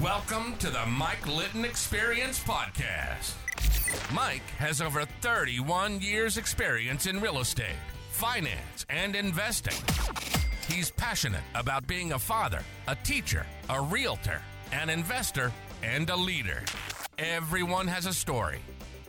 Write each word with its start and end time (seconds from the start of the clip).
Welcome 0.00 0.56
to 0.58 0.70
the 0.70 0.86
Mike 0.86 1.26
Litton 1.26 1.64
Experience 1.64 2.38
Podcast. 2.38 3.34
Mike 4.14 4.48
has 4.56 4.80
over 4.80 5.04
31 5.20 6.00
years' 6.00 6.36
experience 6.36 7.06
in 7.06 7.20
real 7.20 7.40
estate, 7.40 7.74
finance, 8.10 8.86
and 8.88 9.16
investing. 9.16 9.74
He's 10.68 10.90
passionate 10.92 11.42
about 11.54 11.86
being 11.88 12.12
a 12.12 12.18
father, 12.18 12.60
a 12.86 12.94
teacher, 12.94 13.44
a 13.68 13.82
realtor, 13.82 14.40
an 14.70 14.88
investor, 14.88 15.52
and 15.82 16.08
a 16.08 16.16
leader. 16.16 16.62
Everyone 17.18 17.88
has 17.88 18.06
a 18.06 18.14
story, 18.14 18.60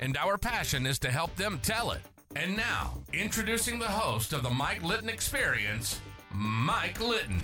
and 0.01 0.17
our 0.17 0.37
passion 0.39 0.87
is 0.87 0.97
to 0.99 1.11
help 1.11 1.35
them 1.35 1.59
tell 1.61 1.91
it. 1.91 2.01
And 2.35 2.57
now, 2.57 2.97
introducing 3.13 3.77
the 3.77 3.85
host 3.85 4.33
of 4.33 4.41
the 4.41 4.49
Mike 4.49 4.83
Litton 4.83 5.09
Experience, 5.09 6.01
Mike 6.31 6.99
Litton. 6.99 7.41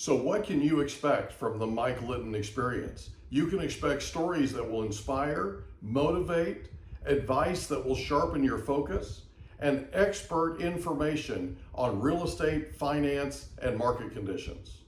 So, 0.00 0.16
what 0.16 0.44
can 0.44 0.62
you 0.62 0.80
expect 0.80 1.30
from 1.30 1.58
the 1.58 1.66
Mike 1.66 2.00
Litton 2.00 2.34
experience? 2.34 3.10
You 3.28 3.48
can 3.48 3.60
expect 3.60 4.02
stories 4.02 4.50
that 4.54 4.66
will 4.66 4.82
inspire, 4.82 5.64
motivate, 5.82 6.70
advice 7.04 7.66
that 7.66 7.84
will 7.84 7.94
sharpen 7.94 8.42
your 8.42 8.56
focus, 8.56 9.24
and 9.58 9.86
expert 9.92 10.62
information 10.62 11.58
on 11.74 12.00
real 12.00 12.24
estate, 12.24 12.74
finance, 12.74 13.50
and 13.60 13.76
market 13.76 14.14
conditions. 14.14 14.84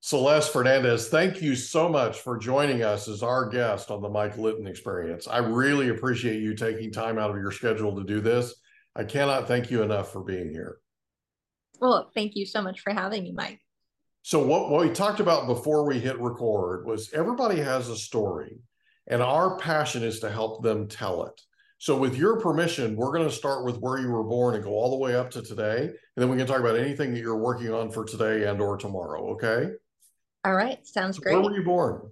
Celeste 0.00 0.50
Fernandez, 0.50 1.10
thank 1.10 1.42
you 1.42 1.54
so 1.54 1.86
much 1.90 2.20
for 2.20 2.38
joining 2.38 2.82
us 2.82 3.08
as 3.08 3.22
our 3.22 3.46
guest 3.46 3.90
on 3.90 4.00
the 4.00 4.08
Mike 4.08 4.38
Litton 4.38 4.66
experience. 4.66 5.28
I 5.28 5.40
really 5.40 5.90
appreciate 5.90 6.40
you 6.40 6.54
taking 6.54 6.90
time 6.90 7.18
out 7.18 7.28
of 7.28 7.36
your 7.36 7.52
schedule 7.52 7.94
to 7.96 8.04
do 8.04 8.22
this. 8.22 8.54
I 8.96 9.04
cannot 9.04 9.46
thank 9.46 9.70
you 9.70 9.82
enough 9.82 10.10
for 10.10 10.24
being 10.24 10.48
here. 10.48 10.78
Well, 11.78 12.10
thank 12.14 12.36
you 12.36 12.46
so 12.46 12.62
much 12.62 12.80
for 12.80 12.94
having 12.94 13.22
me, 13.22 13.32
Mike. 13.32 13.60
So 14.26 14.42
what, 14.42 14.70
what 14.70 14.80
we 14.80 14.88
talked 14.88 15.20
about 15.20 15.46
before 15.46 15.86
we 15.86 15.98
hit 16.00 16.18
record 16.18 16.86
was 16.86 17.12
everybody 17.12 17.60
has 17.60 17.90
a 17.90 17.96
story 17.96 18.56
and 19.06 19.20
our 19.20 19.58
passion 19.58 20.02
is 20.02 20.20
to 20.20 20.30
help 20.30 20.62
them 20.62 20.88
tell 20.88 21.24
it. 21.24 21.38
So 21.76 21.94
with 21.94 22.16
your 22.16 22.40
permission, 22.40 22.96
we're 22.96 23.12
going 23.12 23.28
to 23.28 23.34
start 23.34 23.66
with 23.66 23.76
where 23.80 23.98
you 23.98 24.08
were 24.08 24.24
born 24.24 24.54
and 24.54 24.64
go 24.64 24.70
all 24.70 24.92
the 24.92 24.96
way 24.96 25.14
up 25.14 25.30
to 25.32 25.42
today. 25.42 25.80
And 25.82 25.98
then 26.16 26.30
we 26.30 26.38
can 26.38 26.46
talk 26.46 26.60
about 26.60 26.78
anything 26.78 27.12
that 27.12 27.20
you're 27.20 27.36
working 27.36 27.70
on 27.70 27.90
for 27.90 28.02
today 28.02 28.48
and 28.48 28.62
or 28.62 28.78
tomorrow. 28.78 29.32
Okay. 29.32 29.72
All 30.46 30.54
right. 30.54 30.78
Sounds 30.86 31.18
great. 31.18 31.34
Where 31.34 31.42
were 31.42 31.54
you 31.54 31.62
born? 31.62 32.08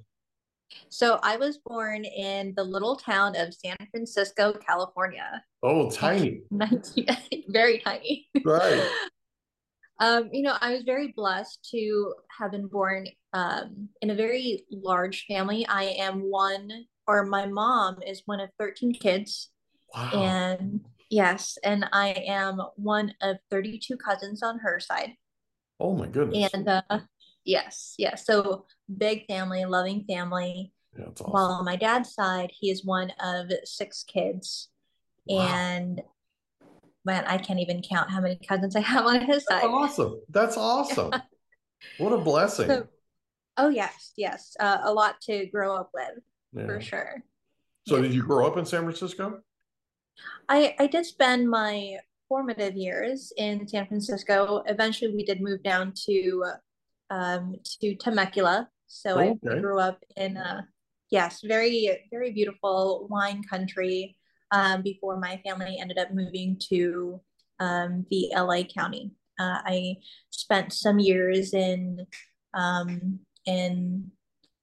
So 0.90 1.18
I 1.22 1.36
was 1.36 1.56
born 1.64 2.04
in 2.04 2.52
the 2.58 2.64
little 2.64 2.96
town 2.96 3.36
of 3.36 3.54
San 3.54 3.76
Francisco, 3.90 4.52
California. 4.52 5.42
Oh, 5.62 5.90
tiny. 5.90 6.42
19, 6.50 7.06
very 7.48 7.78
tiny. 7.78 8.28
Right. 8.44 8.86
Um, 10.02 10.30
you 10.32 10.42
know, 10.42 10.56
I 10.60 10.72
was 10.72 10.82
very 10.82 11.12
blessed 11.14 11.64
to 11.70 12.14
have 12.36 12.50
been 12.50 12.66
born 12.66 13.06
um, 13.34 13.88
in 14.00 14.10
a 14.10 14.16
very 14.16 14.64
large 14.68 15.26
family. 15.28 15.64
I 15.68 15.94
am 16.00 16.28
one, 16.28 16.68
or 17.06 17.24
my 17.24 17.46
mom 17.46 18.02
is 18.04 18.22
one 18.26 18.40
of 18.40 18.50
13 18.58 18.94
kids. 18.94 19.50
Wow. 19.94 20.10
And 20.12 20.80
yes, 21.08 21.56
and 21.62 21.88
I 21.92 22.08
am 22.26 22.60
one 22.74 23.14
of 23.22 23.36
32 23.52 23.96
cousins 23.96 24.42
on 24.42 24.58
her 24.58 24.80
side. 24.80 25.12
Oh 25.78 25.94
my 25.94 26.08
goodness. 26.08 26.50
And 26.52 26.68
uh, 26.68 26.82
yes, 27.44 27.94
yes. 27.96 28.26
So 28.26 28.66
big 28.98 29.26
family, 29.28 29.64
loving 29.66 30.04
family. 30.08 30.72
Yeah, 30.98 31.04
awesome. 31.04 31.30
While 31.30 31.52
on 31.52 31.64
my 31.64 31.76
dad's 31.76 32.12
side, 32.12 32.50
he 32.52 32.72
is 32.72 32.84
one 32.84 33.12
of 33.20 33.52
six 33.62 34.02
kids. 34.02 34.68
Wow. 35.26 35.46
And 35.46 36.02
man, 37.04 37.24
I 37.26 37.38
can't 37.38 37.60
even 37.60 37.82
count 37.82 38.10
how 38.10 38.20
many 38.20 38.38
cousins 38.46 38.76
I 38.76 38.80
have 38.80 39.06
on 39.06 39.22
his 39.22 39.44
That's 39.48 39.64
side. 39.64 39.64
awesome. 39.64 40.20
That's 40.28 40.56
awesome. 40.56 41.10
what 41.98 42.12
a 42.12 42.18
blessing. 42.18 42.68
So, 42.68 42.86
oh 43.56 43.68
yes, 43.68 44.12
yes, 44.16 44.56
uh, 44.60 44.78
a 44.82 44.92
lot 44.92 45.20
to 45.22 45.46
grow 45.46 45.76
up 45.76 45.90
with 45.94 46.22
Yeah. 46.52 46.66
for 46.66 46.80
sure. 46.80 47.22
So 47.86 48.00
did 48.00 48.14
you 48.14 48.22
grow 48.22 48.46
up 48.46 48.56
in 48.56 48.64
San 48.64 48.82
Francisco? 48.82 49.40
I 50.48 50.74
I 50.78 50.86
did 50.86 51.06
spend 51.06 51.48
my 51.50 51.98
formative 52.28 52.76
years 52.76 53.32
in 53.36 53.66
San 53.66 53.86
Francisco. 53.86 54.62
Eventually, 54.66 55.12
we 55.14 55.24
did 55.24 55.40
move 55.40 55.62
down 55.62 55.92
to 56.06 56.44
um, 57.10 57.56
to 57.80 57.94
Temecula. 57.96 58.68
So 58.86 59.18
I 59.18 59.36
Okay. 59.44 59.60
grew 59.60 59.80
up 59.80 60.02
in 60.16 60.36
a 60.36 60.66
yes, 61.10 61.40
very 61.42 62.06
very 62.10 62.30
beautiful 62.32 63.06
wine 63.10 63.42
country. 63.42 64.16
Um, 64.52 64.82
before 64.82 65.18
my 65.18 65.40
family 65.44 65.78
ended 65.80 65.96
up 65.98 66.12
moving 66.12 66.58
to 66.68 67.20
um, 67.58 68.04
the 68.10 68.30
LA 68.36 68.64
County, 68.64 69.10
uh, 69.40 69.58
I 69.64 69.96
spent 70.30 70.74
some 70.74 70.98
years 70.98 71.54
in 71.54 72.06
um, 72.52 73.18
in 73.46 74.10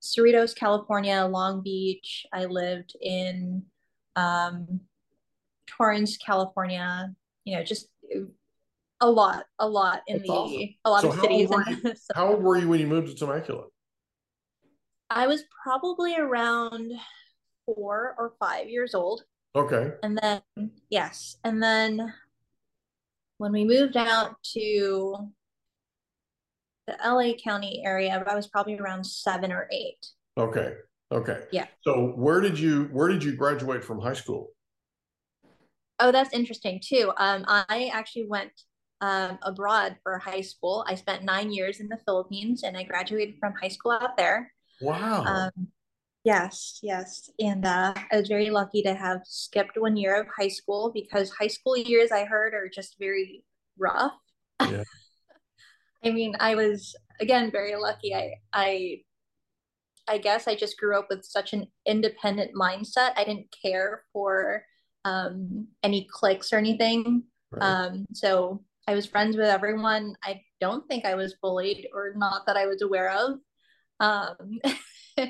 Cerritos, 0.01 0.55
California, 0.55 1.25
Long 1.25 1.61
Beach. 1.61 2.25
I 2.31 2.45
lived 2.45 2.95
in 3.01 3.63
um, 4.15 4.81
Torrance, 5.65 6.17
California. 6.17 7.13
You 7.45 7.57
know, 7.57 7.63
just 7.63 7.87
a 9.01 9.09
lot, 9.09 9.45
a 9.57 9.67
lot 9.67 10.01
in 10.07 10.17
That's 10.17 10.27
the 10.27 10.33
awesome. 10.33 10.75
a 10.85 10.89
lot 10.91 11.01
So 11.01 11.09
of 11.09 11.19
cities. 11.19 11.49
old 11.51 11.67
in- 11.67 11.81
so 11.95 12.13
How 12.13 12.27
old 12.33 12.43
were 12.43 12.57
you 12.57 12.69
when 12.69 12.79
you 12.79 12.87
moved 12.87 13.07
to 13.07 13.15
Temecula? 13.15 13.65
I 15.09 15.25
was 15.25 15.43
probably 15.63 16.15
around 16.15 16.91
four 17.65 18.15
or 18.19 18.33
five 18.39 18.69
years 18.69 18.93
old, 18.93 19.23
Okay. 19.55 19.93
and 20.03 20.17
then 20.21 20.41
yes, 20.89 21.37
and 21.43 21.61
then 21.61 22.13
when 23.37 23.51
we 23.51 23.63
moved 23.65 23.97
out 23.97 24.35
to 24.53 25.15
the 26.87 26.97
LA 27.03 27.33
County 27.33 27.81
area, 27.85 28.23
I 28.27 28.35
was 28.35 28.47
probably 28.47 28.77
around 28.77 29.05
seven 29.05 29.51
or 29.51 29.67
eight. 29.71 30.05
Okay. 30.37 30.73
Okay. 31.11 31.43
Yeah. 31.51 31.65
So 31.81 32.13
where 32.15 32.41
did 32.41 32.59
you 32.59 32.89
where 32.91 33.07
did 33.07 33.23
you 33.23 33.35
graduate 33.35 33.83
from 33.83 33.99
high 33.99 34.13
school? 34.13 34.49
Oh, 35.99 36.11
that's 36.11 36.33
interesting 36.33 36.79
too. 36.83 37.11
Um, 37.17 37.45
I 37.47 37.91
actually 37.93 38.27
went 38.27 38.51
um, 39.01 39.39
abroad 39.41 39.97
for 40.03 40.17
high 40.17 40.41
school. 40.41 40.85
I 40.87 40.95
spent 40.95 41.23
nine 41.23 41.51
years 41.51 41.79
in 41.79 41.87
the 41.87 41.97
Philippines 42.05 42.63
and 42.63 42.77
I 42.77 42.83
graduated 42.83 43.35
from 43.39 43.53
high 43.53 43.69
school 43.69 43.91
out 43.93 44.15
there. 44.17 44.53
Wow. 44.81 45.23
Um, 45.25 45.67
yes, 46.23 46.79
yes. 46.81 47.29
And 47.39 47.65
uh, 47.65 47.93
I 48.11 48.17
was 48.17 48.27
very 48.27 48.49
lucky 48.49 48.81
to 48.83 48.93
have 48.93 49.21
skipped 49.25 49.77
one 49.77 49.97
year 49.97 50.19
of 50.19 50.27
high 50.27 50.47
school 50.47 50.91
because 50.93 51.31
high 51.31 51.47
school 51.47 51.77
years 51.77 52.11
I 52.11 52.25
heard 52.25 52.53
are 52.53 52.69
just 52.73 52.97
very 52.99 53.43
rough. 53.77 54.13
Yeah. 54.61 54.83
I 56.03 56.11
mean, 56.11 56.35
I 56.39 56.55
was 56.55 56.95
again 57.19 57.51
very 57.51 57.75
lucky. 57.75 58.15
I 58.15 58.35
I 58.53 59.01
I 60.07 60.17
guess 60.17 60.47
I 60.47 60.55
just 60.55 60.79
grew 60.79 60.97
up 60.97 61.07
with 61.09 61.23
such 61.23 61.53
an 61.53 61.67
independent 61.85 62.55
mindset. 62.55 63.11
I 63.15 63.23
didn't 63.23 63.55
care 63.61 64.03
for 64.11 64.63
um, 65.05 65.67
any 65.83 66.07
cliques 66.11 66.51
or 66.51 66.57
anything. 66.57 67.23
Right. 67.51 67.63
Um, 67.63 68.05
so 68.13 68.63
I 68.87 68.95
was 68.95 69.05
friends 69.05 69.37
with 69.37 69.45
everyone. 69.45 70.15
I 70.23 70.41
don't 70.59 70.87
think 70.87 71.05
I 71.05 71.15
was 71.15 71.35
bullied 71.41 71.87
or 71.93 72.13
not 72.15 72.47
that 72.47 72.57
I 72.57 72.65
was 72.65 72.81
aware 72.81 73.11
of. 73.11 73.39
Um, 73.99 74.59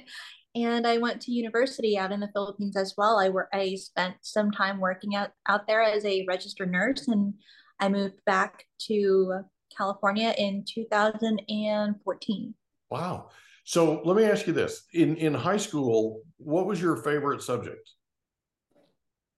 and 0.55 0.87
I 0.87 0.97
went 0.97 1.21
to 1.21 1.31
university 1.31 1.97
out 1.97 2.11
in 2.11 2.19
the 2.19 2.29
Philippines 2.33 2.75
as 2.75 2.95
well. 2.97 3.19
I 3.19 3.29
were 3.29 3.47
I 3.53 3.75
spent 3.75 4.15
some 4.21 4.51
time 4.51 4.79
working 4.79 5.15
out 5.15 5.31
out 5.47 5.67
there 5.67 5.81
as 5.81 6.03
a 6.05 6.25
registered 6.27 6.71
nurse, 6.71 7.07
and 7.07 7.33
I 7.79 7.89
moved 7.89 8.23
back 8.25 8.65
to 8.87 9.41
California 9.75 10.33
in 10.37 10.65
2014. 10.67 12.53
wow. 12.89 13.29
So 13.65 14.01
let 14.03 14.15
me 14.17 14.23
ask 14.23 14.47
you 14.47 14.53
this. 14.53 14.85
In 14.93 15.15
in 15.17 15.33
high 15.33 15.57
school, 15.57 16.23
what 16.37 16.65
was 16.65 16.81
your 16.81 16.97
favorite 16.97 17.43
subject? 17.43 17.87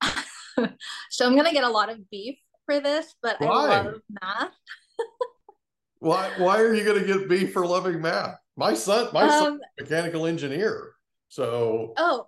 so 1.10 1.26
I'm 1.26 1.36
gonna 1.36 1.52
get 1.52 1.64
a 1.64 1.68
lot 1.68 1.90
of 1.90 2.08
beef 2.10 2.38
for 2.64 2.80
this, 2.80 3.14
but 3.22 3.36
Why? 3.40 3.48
I 3.48 3.82
love 3.82 4.00
math. 4.08 4.52
Why 5.98 6.30
why 6.38 6.60
are 6.60 6.74
you 6.74 6.84
gonna 6.84 7.04
get 7.04 7.28
beef 7.28 7.52
for 7.52 7.66
loving 7.66 8.00
math? 8.00 8.38
My 8.56 8.74
son, 8.74 9.08
my 9.12 9.24
Um, 9.24 9.60
a 9.78 9.82
mechanical 9.82 10.26
engineer. 10.26 10.94
So 11.32 11.94
oh, 11.96 12.26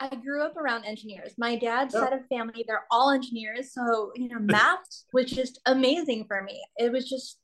I 0.00 0.08
grew 0.16 0.42
up 0.42 0.56
around 0.56 0.84
engineers. 0.84 1.34
My 1.36 1.54
dad's 1.54 1.92
Yeah. 1.94 2.00
side 2.00 2.12
of 2.14 2.26
family, 2.28 2.64
they're 2.66 2.86
all 2.90 3.10
engineers. 3.10 3.74
So, 3.74 4.10
you 4.14 4.30
know, 4.30 4.38
math 4.38 4.86
was 5.12 5.26
just 5.30 5.60
amazing 5.66 6.24
for 6.24 6.42
me. 6.42 6.64
It 6.78 6.90
was 6.90 7.06
just, 7.06 7.38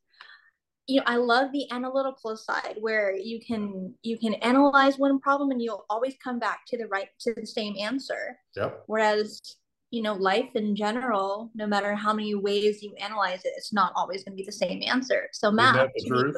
you 0.86 0.96
know, 0.96 1.02
I 1.06 1.16
love 1.16 1.52
the 1.52 1.70
analytical 1.70 2.38
side 2.38 2.78
where 2.80 3.14
you 3.14 3.38
can 3.46 3.94
you 4.02 4.16
can 4.16 4.32
analyze 4.36 4.96
one 4.96 5.20
problem 5.20 5.50
and 5.50 5.60
you'll 5.60 5.84
always 5.90 6.14
come 6.24 6.38
back 6.38 6.60
to 6.68 6.78
the 6.78 6.86
right 6.86 7.08
to 7.20 7.34
the 7.34 7.46
same 7.46 7.76
answer. 7.78 8.38
yep. 8.56 8.82
Whereas, 8.86 9.42
you 9.90 10.00
know, 10.00 10.14
life 10.14 10.48
in 10.54 10.74
general, 10.74 11.50
no 11.54 11.66
matter 11.66 11.94
how 11.94 12.14
many 12.14 12.34
ways 12.34 12.82
you 12.82 12.94
analyze 12.94 13.44
it, 13.44 13.52
it's 13.58 13.74
not 13.74 13.92
always 13.94 14.24
going 14.24 14.38
to 14.38 14.42
be 14.42 14.46
the 14.46 14.52
same 14.52 14.82
answer. 14.82 15.28
So 15.32 15.48
Isn't 15.48 15.56
math 15.56 15.74
that 15.74 15.90
the 15.94 16.02
me 16.02 16.08
truth? 16.08 16.36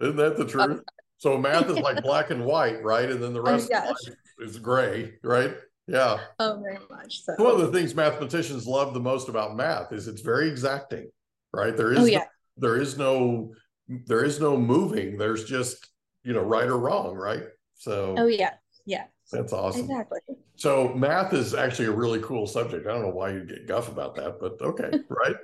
Isn't 0.00 0.16
that 0.16 0.36
the 0.36 0.44
truth? 0.44 0.82
So 1.20 1.36
math 1.36 1.68
is 1.68 1.78
like 1.78 2.02
black 2.02 2.30
and 2.30 2.46
white, 2.46 2.82
right? 2.82 3.10
And 3.10 3.22
then 3.22 3.34
the 3.34 3.42
rest 3.42 3.68
yes. 3.70 3.92
is 4.38 4.58
gray, 4.58 5.12
right? 5.22 5.54
Yeah. 5.86 6.18
Oh, 6.38 6.58
very 6.62 6.78
much 6.90 7.22
so. 7.24 7.34
One 7.36 7.60
of 7.60 7.60
the 7.60 7.78
things 7.78 7.94
mathematicians 7.94 8.66
love 8.66 8.94
the 8.94 9.00
most 9.00 9.28
about 9.28 9.54
math 9.54 9.92
is 9.92 10.08
it's 10.08 10.22
very 10.22 10.48
exacting, 10.48 11.10
right? 11.52 11.76
There 11.76 11.88
oh, 11.88 11.92
is 11.92 11.98
Oh 11.98 12.02
no- 12.02 12.06
yeah. 12.06 12.24
there 12.56 12.80
is 12.80 12.96
no 12.96 13.52
there 14.06 14.24
is 14.24 14.40
no 14.40 14.56
moving. 14.56 15.18
There's 15.18 15.44
just 15.44 15.90
you 16.24 16.32
know 16.32 16.40
right 16.40 16.66
or 16.66 16.78
wrong, 16.78 17.14
right? 17.14 17.42
So 17.74 18.14
oh 18.16 18.26
yeah, 18.26 18.54
yeah, 18.86 19.04
that's 19.30 19.52
awesome. 19.52 19.82
Exactly. 19.82 20.20
So 20.56 20.88
math 20.94 21.34
is 21.34 21.52
actually 21.52 21.88
a 21.88 21.92
really 21.92 22.20
cool 22.20 22.46
subject. 22.46 22.86
I 22.86 22.92
don't 22.92 23.02
know 23.02 23.10
why 23.10 23.32
you'd 23.32 23.48
get 23.48 23.68
guff 23.68 23.88
about 23.88 24.14
that, 24.14 24.40
but 24.40 24.58
okay, 24.62 24.90
right? 25.10 25.36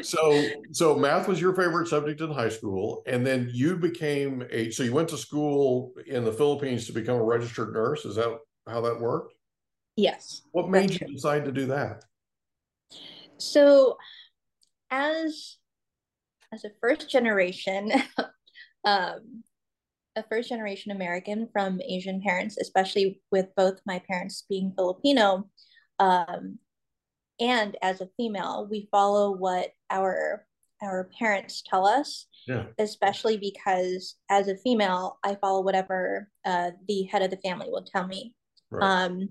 So 0.00 0.48
so 0.70 0.96
math 0.96 1.28
was 1.28 1.40
your 1.40 1.54
favorite 1.54 1.86
subject 1.86 2.20
in 2.20 2.30
high 2.30 2.48
school 2.48 3.02
and 3.06 3.26
then 3.26 3.50
you 3.52 3.76
became 3.76 4.42
a 4.50 4.70
so 4.70 4.82
you 4.82 4.92
went 4.92 5.08
to 5.08 5.18
school 5.18 5.92
in 6.06 6.24
the 6.24 6.32
philippines 6.32 6.86
to 6.86 6.92
become 6.92 7.16
a 7.16 7.24
registered 7.24 7.72
nurse. 7.74 8.04
Is 8.04 8.16
that 8.16 8.38
how 8.66 8.80
that 8.80 9.00
worked? 9.00 9.34
Yes. 9.96 10.42
What 10.52 10.70
made 10.70 10.90
you 10.90 11.06
decide 11.06 11.44
to 11.44 11.52
do 11.52 11.66
that? 11.66 12.04
So 13.36 13.98
as 14.90 15.58
as 16.52 16.64
a 16.64 16.70
first 16.80 17.10
generation 17.10 17.90
um 18.84 19.42
a 20.14 20.22
first 20.28 20.50
generation 20.50 20.92
american 20.92 21.48
from 21.50 21.80
asian 21.80 22.20
parents 22.20 22.58
especially 22.58 23.22
with 23.30 23.46
both 23.56 23.80
my 23.86 24.02
parents 24.06 24.44
being 24.50 24.74
filipino 24.76 25.48
um 25.98 26.58
and 27.42 27.76
as 27.82 28.00
a 28.00 28.08
female 28.16 28.68
we 28.70 28.88
follow 28.90 29.32
what 29.32 29.72
our 29.90 30.46
our 30.80 31.08
parents 31.18 31.62
tell 31.68 31.86
us 31.86 32.26
yeah. 32.46 32.64
especially 32.78 33.36
because 33.36 34.16
as 34.30 34.48
a 34.48 34.56
female 34.56 35.18
i 35.24 35.34
follow 35.34 35.60
whatever 35.60 36.28
uh, 36.46 36.70
the 36.88 37.02
head 37.04 37.22
of 37.22 37.30
the 37.30 37.36
family 37.38 37.66
will 37.68 37.84
tell 37.84 38.06
me 38.06 38.32
right. 38.70 38.82
um, 38.82 39.28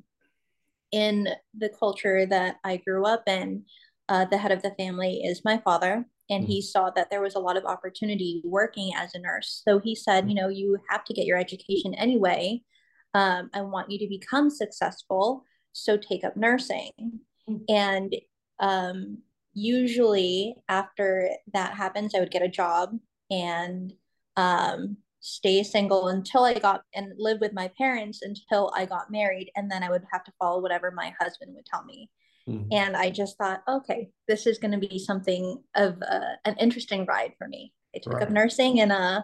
in 0.91 1.27
the 1.57 1.69
culture 1.79 2.25
that 2.25 2.57
i 2.63 2.77
grew 2.77 3.05
up 3.05 3.23
in 3.27 3.63
uh, 4.09 4.25
the 4.25 4.37
head 4.37 4.51
of 4.51 4.61
the 4.61 4.75
family 4.77 5.21
is 5.23 5.41
my 5.45 5.57
father 5.59 6.05
and 6.29 6.43
mm-hmm. 6.43 6.51
he 6.51 6.61
saw 6.61 6.89
that 6.89 7.09
there 7.09 7.21
was 7.21 7.35
a 7.35 7.39
lot 7.39 7.57
of 7.57 7.65
opportunity 7.65 8.41
working 8.43 8.91
as 8.95 9.15
a 9.15 9.19
nurse 9.19 9.61
so 9.65 9.79
he 9.79 9.95
said 9.95 10.29
you 10.29 10.35
know 10.35 10.49
you 10.49 10.77
have 10.89 11.05
to 11.05 11.13
get 11.13 11.25
your 11.25 11.37
education 11.37 11.93
anyway 11.95 12.61
um, 13.13 13.49
i 13.53 13.61
want 13.61 13.89
you 13.89 13.97
to 13.97 14.07
become 14.07 14.49
successful 14.49 15.45
so 15.73 15.95
take 15.95 16.25
up 16.25 16.35
nursing 16.35 16.91
and 17.69 18.15
um, 18.59 19.19
usually 19.53 20.55
after 20.69 21.29
that 21.53 21.73
happens, 21.73 22.13
I 22.15 22.19
would 22.19 22.31
get 22.31 22.41
a 22.41 22.47
job 22.47 22.97
and 23.29 23.93
um, 24.37 24.97
stay 25.19 25.63
single 25.63 26.07
until 26.07 26.43
I 26.43 26.53
got 26.55 26.83
and 26.93 27.13
live 27.17 27.39
with 27.39 27.53
my 27.53 27.69
parents 27.77 28.21
until 28.21 28.71
I 28.75 28.85
got 28.85 29.11
married. 29.11 29.51
And 29.55 29.69
then 29.69 29.83
I 29.83 29.89
would 29.89 30.03
have 30.11 30.23
to 30.25 30.33
follow 30.39 30.61
whatever 30.61 30.91
my 30.91 31.13
husband 31.19 31.53
would 31.55 31.65
tell 31.65 31.83
me. 31.83 32.09
Mm-hmm. 32.47 32.67
And 32.71 32.97
I 32.97 33.09
just 33.11 33.37
thought, 33.37 33.61
okay, 33.67 34.09
this 34.27 34.47
is 34.47 34.57
going 34.57 34.71
to 34.79 34.87
be 34.87 34.97
something 34.97 35.61
of 35.75 36.01
uh, 36.01 36.35
an 36.45 36.55
interesting 36.59 37.05
ride 37.05 37.33
for 37.37 37.47
me. 37.47 37.73
I 37.95 37.99
took 37.99 38.13
right. 38.13 38.23
up 38.23 38.31
nursing 38.31 38.79
and 38.79 38.91
uh, 38.91 39.21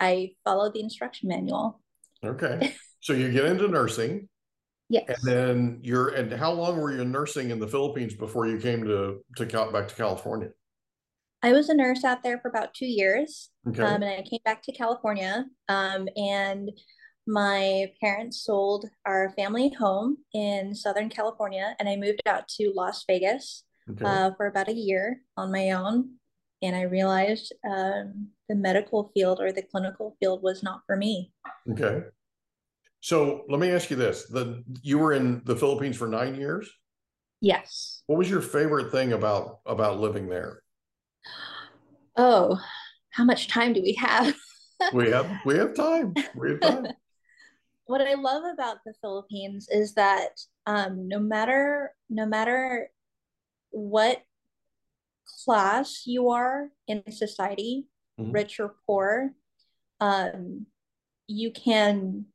I 0.00 0.32
followed 0.44 0.74
the 0.74 0.80
instruction 0.80 1.28
manual. 1.28 1.80
Okay. 2.24 2.74
So 3.02 3.12
you 3.12 3.30
get 3.30 3.44
into 3.44 3.68
nursing 3.68 4.28
Yes. 4.88 5.04
And 5.08 5.18
then 5.24 5.80
you're 5.82 6.10
and 6.10 6.32
how 6.32 6.52
long 6.52 6.80
were 6.80 6.92
you 6.92 7.04
nursing 7.04 7.50
in 7.50 7.58
the 7.58 7.66
Philippines 7.66 8.14
before 8.14 8.46
you 8.46 8.58
came 8.58 8.84
to 8.84 9.20
to 9.36 9.70
back 9.72 9.88
to 9.88 9.94
California? 9.94 10.50
I 11.42 11.52
was 11.52 11.68
a 11.68 11.74
nurse 11.74 12.04
out 12.04 12.22
there 12.22 12.38
for 12.40 12.48
about 12.48 12.74
two 12.74 12.86
years, 12.86 13.50
okay. 13.68 13.82
um, 13.82 14.02
and 14.02 14.04
I 14.04 14.22
came 14.22 14.40
back 14.44 14.62
to 14.62 14.72
California. 14.72 15.44
Um, 15.68 16.08
and 16.16 16.70
my 17.26 17.92
parents 18.00 18.42
sold 18.44 18.86
our 19.04 19.32
family 19.36 19.72
home 19.78 20.18
in 20.32 20.74
Southern 20.74 21.08
California, 21.08 21.76
and 21.78 21.88
I 21.88 21.96
moved 21.96 22.22
out 22.26 22.48
to 22.56 22.72
Las 22.74 23.04
Vegas 23.06 23.64
okay. 23.90 24.04
uh, 24.04 24.30
for 24.36 24.46
about 24.46 24.68
a 24.68 24.74
year 24.74 25.22
on 25.36 25.52
my 25.52 25.72
own. 25.72 26.14
And 26.62 26.74
I 26.74 26.82
realized 26.82 27.52
um, 27.68 28.28
the 28.48 28.54
medical 28.54 29.10
field 29.12 29.40
or 29.40 29.52
the 29.52 29.62
clinical 29.62 30.16
field 30.18 30.42
was 30.42 30.62
not 30.62 30.80
for 30.86 30.96
me. 30.96 31.32
Okay. 31.70 32.06
So 33.06 33.44
let 33.48 33.60
me 33.60 33.70
ask 33.70 33.88
you 33.88 33.94
this: 33.94 34.24
the 34.24 34.64
you 34.82 34.98
were 34.98 35.12
in 35.12 35.40
the 35.44 35.54
Philippines 35.54 35.96
for 35.96 36.08
nine 36.08 36.34
years. 36.34 36.68
Yes. 37.40 38.02
What 38.08 38.18
was 38.18 38.28
your 38.28 38.40
favorite 38.40 38.90
thing 38.90 39.12
about 39.12 39.60
about 39.64 40.00
living 40.00 40.28
there? 40.28 40.64
Oh, 42.16 42.58
how 43.10 43.22
much 43.22 43.46
time 43.46 43.74
do 43.74 43.80
we 43.80 43.92
have? 43.92 44.34
we 44.92 45.12
have 45.12 45.30
we 45.44 45.56
have 45.56 45.76
time. 45.76 46.14
We 46.34 46.50
have 46.50 46.60
time. 46.60 46.86
what 47.84 48.00
I 48.00 48.14
love 48.14 48.42
about 48.52 48.78
the 48.84 48.94
Philippines 49.00 49.68
is 49.70 49.94
that 49.94 50.40
um, 50.66 51.06
no 51.06 51.20
matter 51.20 51.92
no 52.10 52.26
matter 52.26 52.90
what 53.70 54.20
class 55.44 56.02
you 56.06 56.30
are 56.30 56.70
in 56.88 57.04
society, 57.12 57.86
mm-hmm. 58.18 58.32
rich 58.32 58.58
or 58.58 58.74
poor, 58.84 59.30
um, 60.00 60.66
you 61.28 61.52
can 61.52 62.26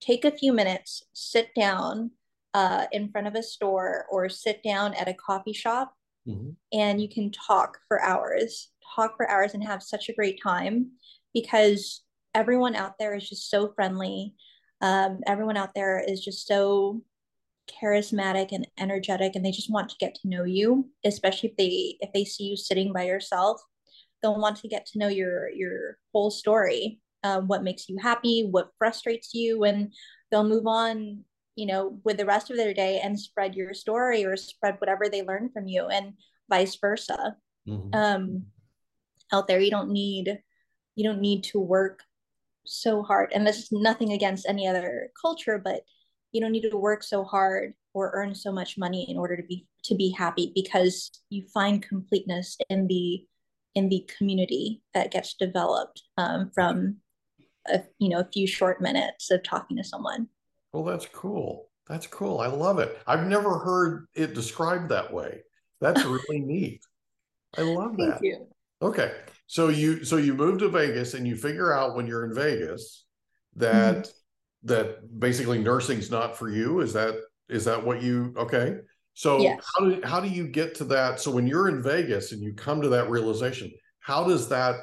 take 0.00 0.24
a 0.24 0.30
few 0.30 0.52
minutes, 0.52 1.02
sit 1.12 1.50
down 1.54 2.10
uh, 2.54 2.86
in 2.92 3.10
front 3.10 3.26
of 3.26 3.34
a 3.34 3.42
store 3.42 4.06
or 4.10 4.28
sit 4.28 4.62
down 4.62 4.94
at 4.94 5.08
a 5.08 5.14
coffee 5.14 5.52
shop, 5.52 5.92
mm-hmm. 6.26 6.50
and 6.72 7.00
you 7.00 7.08
can 7.08 7.30
talk 7.30 7.78
for 7.88 8.02
hours, 8.02 8.70
talk 8.94 9.16
for 9.16 9.28
hours, 9.28 9.54
and 9.54 9.64
have 9.64 9.82
such 9.82 10.08
a 10.08 10.14
great 10.14 10.40
time 10.42 10.92
because 11.34 12.02
everyone 12.34 12.74
out 12.74 12.94
there 12.98 13.14
is 13.14 13.28
just 13.28 13.50
so 13.50 13.72
friendly. 13.74 14.34
Um, 14.80 15.20
everyone 15.26 15.56
out 15.56 15.74
there 15.74 16.02
is 16.06 16.24
just 16.24 16.46
so 16.46 17.02
charismatic 17.82 18.52
and 18.52 18.66
energetic 18.78 19.34
and 19.34 19.44
they 19.44 19.50
just 19.50 19.70
want 19.70 19.88
to 19.88 19.96
get 19.98 20.14
to 20.14 20.28
know 20.28 20.44
you 20.44 20.88
especially 21.04 21.48
if 21.48 21.56
they 21.56 21.96
if 22.00 22.12
they 22.12 22.24
see 22.24 22.44
you 22.44 22.56
sitting 22.56 22.92
by 22.92 23.02
yourself 23.02 23.60
they'll 24.22 24.40
want 24.40 24.56
to 24.56 24.68
get 24.68 24.86
to 24.86 24.98
know 24.98 25.08
your 25.08 25.50
your 25.50 25.98
whole 26.12 26.30
story 26.30 27.00
um, 27.26 27.48
what 27.48 27.64
makes 27.64 27.88
you 27.88 27.98
happy, 28.00 28.46
what 28.50 28.70
frustrates 28.78 29.34
you, 29.34 29.64
and 29.64 29.92
they'll 30.30 30.48
move 30.48 30.66
on, 30.66 31.24
you 31.56 31.66
know, 31.66 31.98
with 32.04 32.16
the 32.18 32.26
rest 32.26 32.50
of 32.50 32.56
their 32.56 32.72
day 32.72 33.00
and 33.02 33.18
spread 33.18 33.54
your 33.54 33.74
story 33.74 34.24
or 34.24 34.36
spread 34.36 34.76
whatever 34.78 35.08
they 35.08 35.22
learn 35.22 35.50
from 35.52 35.66
you, 35.66 35.86
and 35.86 36.12
vice 36.48 36.76
versa. 36.80 37.36
Mm-hmm. 37.68 37.94
Um, 37.94 38.46
out 39.32 39.48
there, 39.48 39.60
you 39.60 39.70
don't 39.70 39.90
need 39.90 40.38
you 40.94 41.04
don't 41.04 41.20
need 41.20 41.42
to 41.44 41.58
work 41.58 42.02
so 42.64 43.02
hard, 43.02 43.32
and 43.34 43.46
this 43.46 43.58
is 43.58 43.72
nothing 43.72 44.12
against 44.12 44.46
any 44.48 44.68
other 44.68 45.10
culture, 45.20 45.60
but 45.62 45.82
you 46.32 46.40
don't 46.40 46.52
need 46.52 46.68
to 46.70 46.76
work 46.76 47.02
so 47.02 47.24
hard 47.24 47.74
or 47.94 48.12
earn 48.14 48.34
so 48.34 48.52
much 48.52 48.78
money 48.78 49.06
in 49.10 49.18
order 49.18 49.36
to 49.36 49.42
be 49.42 49.66
to 49.84 49.94
be 49.94 50.10
happy 50.10 50.52
because 50.54 51.10
you 51.30 51.44
find 51.52 51.82
completeness 51.82 52.56
in 52.68 52.86
the 52.86 53.24
in 53.74 53.88
the 53.90 54.08
community 54.16 54.82
that 54.94 55.10
gets 55.10 55.34
developed 55.34 56.02
um, 56.16 56.50
from 56.54 56.96
a, 57.72 57.82
you 57.98 58.08
know 58.08 58.20
a 58.20 58.28
few 58.32 58.46
short 58.46 58.80
minutes 58.80 59.30
of 59.30 59.42
talking 59.42 59.76
to 59.76 59.84
someone. 59.84 60.28
Well 60.72 60.84
that's 60.84 61.06
cool. 61.06 61.68
That's 61.88 62.06
cool. 62.06 62.40
I 62.40 62.48
love 62.48 62.78
it. 62.78 62.98
I've 63.06 63.26
never 63.26 63.58
heard 63.58 64.06
it 64.14 64.34
described 64.34 64.88
that 64.90 65.12
way. 65.12 65.42
That's 65.80 66.04
really 66.04 66.40
neat. 66.40 66.80
I 67.56 67.62
love 67.62 67.96
that. 67.98 68.20
Thank 68.20 68.24
you. 68.24 68.46
okay. 68.82 69.12
So 69.46 69.68
you 69.68 70.04
so 70.04 70.16
you 70.16 70.34
move 70.34 70.58
to 70.58 70.68
vegas 70.68 71.14
and 71.14 71.26
you 71.26 71.36
figure 71.36 71.72
out 71.72 71.94
when 71.94 72.06
you're 72.06 72.24
in 72.24 72.34
vegas 72.34 73.04
that 73.54 73.96
mm-hmm. 73.96 74.66
that 74.68 75.20
basically 75.20 75.58
nursing's 75.58 76.10
not 76.10 76.36
for 76.36 76.48
you. 76.48 76.80
Is 76.80 76.92
that 76.94 77.14
is 77.48 77.64
that 77.64 77.84
what 77.84 78.02
you 78.02 78.34
okay. 78.36 78.78
So 79.14 79.40
yes. 79.40 79.64
how 79.74 79.88
do 79.88 80.00
how 80.04 80.20
do 80.20 80.28
you 80.28 80.48
get 80.48 80.74
to 80.76 80.84
that? 80.84 81.20
So 81.20 81.30
when 81.30 81.46
you're 81.46 81.68
in 81.68 81.82
vegas 81.82 82.32
and 82.32 82.42
you 82.42 82.52
come 82.52 82.82
to 82.82 82.88
that 82.90 83.08
realization 83.08 83.70
how 84.06 84.22
does 84.22 84.48
that 84.48 84.76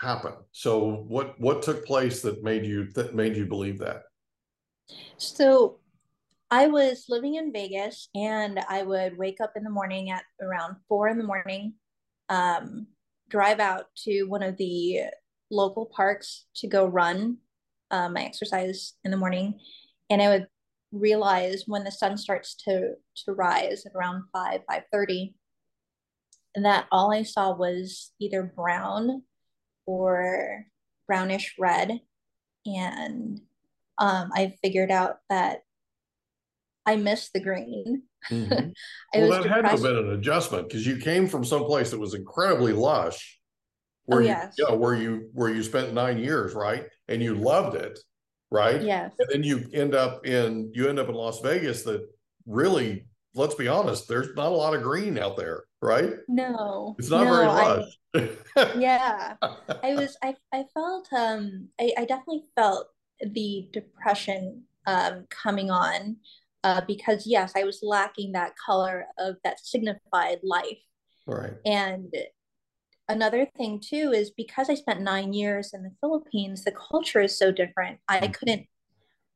happen. 0.00 0.32
So 0.52 1.04
what 1.08 1.38
what 1.40 1.62
took 1.62 1.86
place 1.86 2.22
that 2.22 2.42
made 2.42 2.64
you 2.64 2.90
that 2.94 3.14
made 3.14 3.36
you 3.36 3.46
believe 3.46 3.78
that? 3.78 4.02
So 5.18 5.78
I 6.50 6.66
was 6.66 7.04
living 7.08 7.36
in 7.36 7.52
Vegas 7.52 8.08
and 8.14 8.60
I 8.68 8.82
would 8.82 9.16
wake 9.16 9.40
up 9.40 9.52
in 9.56 9.62
the 9.62 9.70
morning 9.70 10.10
at 10.10 10.24
around 10.42 10.76
four 10.88 11.08
in 11.08 11.18
the 11.18 11.24
morning, 11.24 11.74
um, 12.28 12.88
drive 13.28 13.60
out 13.60 13.86
to 14.04 14.24
one 14.24 14.42
of 14.42 14.56
the 14.56 15.02
local 15.50 15.86
parks 15.86 16.46
to 16.56 16.66
go 16.66 16.86
run 16.86 17.36
uh, 17.90 18.08
my 18.08 18.22
exercise 18.22 18.94
in 19.04 19.10
the 19.10 19.16
morning. 19.16 19.60
And 20.08 20.20
I 20.20 20.28
would 20.28 20.46
realize 20.92 21.64
when 21.66 21.84
the 21.84 21.92
sun 21.92 22.16
starts 22.16 22.54
to 22.54 22.94
to 23.24 23.32
rise 23.32 23.86
at 23.86 23.92
around 23.94 24.24
5 24.32 24.60
5.30 24.68 25.34
that 26.56 26.86
all 26.90 27.12
i 27.12 27.22
saw 27.22 27.54
was 27.54 28.10
either 28.18 28.42
brown 28.42 29.22
or 29.90 30.64
brownish 31.08 31.56
red. 31.58 32.00
And 32.64 33.40
um, 33.98 34.30
I 34.34 34.54
figured 34.62 34.90
out 34.90 35.18
that 35.28 35.62
I 36.86 36.96
missed 36.96 37.32
the 37.32 37.40
green. 37.40 38.02
Mm-hmm. 38.30 38.70
well, 39.14 39.42
that 39.42 39.50
had 39.50 39.62
to 39.62 39.68
have 39.68 39.82
been 39.82 39.96
an 39.96 40.12
adjustment 40.12 40.68
because 40.68 40.86
you 40.86 40.98
came 40.98 41.26
from 41.26 41.44
someplace 41.44 41.90
that 41.90 41.98
was 41.98 42.14
incredibly 42.14 42.72
lush. 42.72 43.38
Where 44.04 44.20
oh, 44.20 44.22
you, 44.22 44.28
yes. 44.28 44.54
You 44.58 44.68
know, 44.68 44.76
where 44.76 44.94
you 44.94 45.30
where 45.32 45.50
you 45.50 45.62
spent 45.62 45.92
nine 45.92 46.18
years, 46.18 46.54
right? 46.54 46.84
And 47.08 47.22
you 47.22 47.34
loved 47.34 47.76
it, 47.76 47.98
right? 48.50 48.82
Yes. 48.82 49.12
And 49.18 49.28
then 49.30 49.42
you 49.42 49.68
end 49.72 49.94
up 49.94 50.26
in 50.26 50.70
you 50.74 50.88
end 50.88 50.98
up 50.98 51.08
in 51.08 51.14
Las 51.14 51.40
Vegas 51.40 51.82
that 51.84 52.06
really 52.46 53.06
let's 53.34 53.54
be 53.54 53.68
honest, 53.68 54.08
there's 54.08 54.34
not 54.34 54.52
a 54.52 54.54
lot 54.54 54.74
of 54.74 54.82
green 54.82 55.18
out 55.18 55.36
there, 55.36 55.64
right? 55.80 56.14
No. 56.28 56.96
It's 56.98 57.10
not 57.10 57.24
no, 57.24 57.30
very 57.30 57.46
I- 57.46 57.90
yeah 58.76 59.34
i 59.84 59.94
was 59.94 60.16
i 60.20 60.34
i 60.52 60.64
felt 60.74 61.06
um 61.16 61.68
i, 61.80 61.92
I 61.96 62.04
definitely 62.04 62.42
felt 62.56 62.88
the 63.20 63.68
depression 63.72 64.64
um 64.88 65.26
coming 65.30 65.70
on 65.70 66.16
uh 66.64 66.80
because 66.88 67.24
yes 67.24 67.52
i 67.56 67.62
was 67.62 67.78
lacking 67.84 68.32
that 68.32 68.54
color 68.56 69.06
of 69.16 69.36
that 69.44 69.60
signified 69.60 70.40
life 70.42 70.78
Right. 71.24 71.52
and 71.64 72.12
another 73.08 73.46
thing 73.56 73.78
too 73.80 74.10
is 74.12 74.32
because 74.32 74.68
i 74.68 74.74
spent 74.74 75.02
nine 75.02 75.32
years 75.32 75.72
in 75.72 75.84
the 75.84 75.92
philippines 76.00 76.64
the 76.64 76.72
culture 76.72 77.20
is 77.20 77.38
so 77.38 77.52
different 77.52 78.00
i 78.08 78.18
Mhm. 78.18 78.32
couldn't 78.34 78.66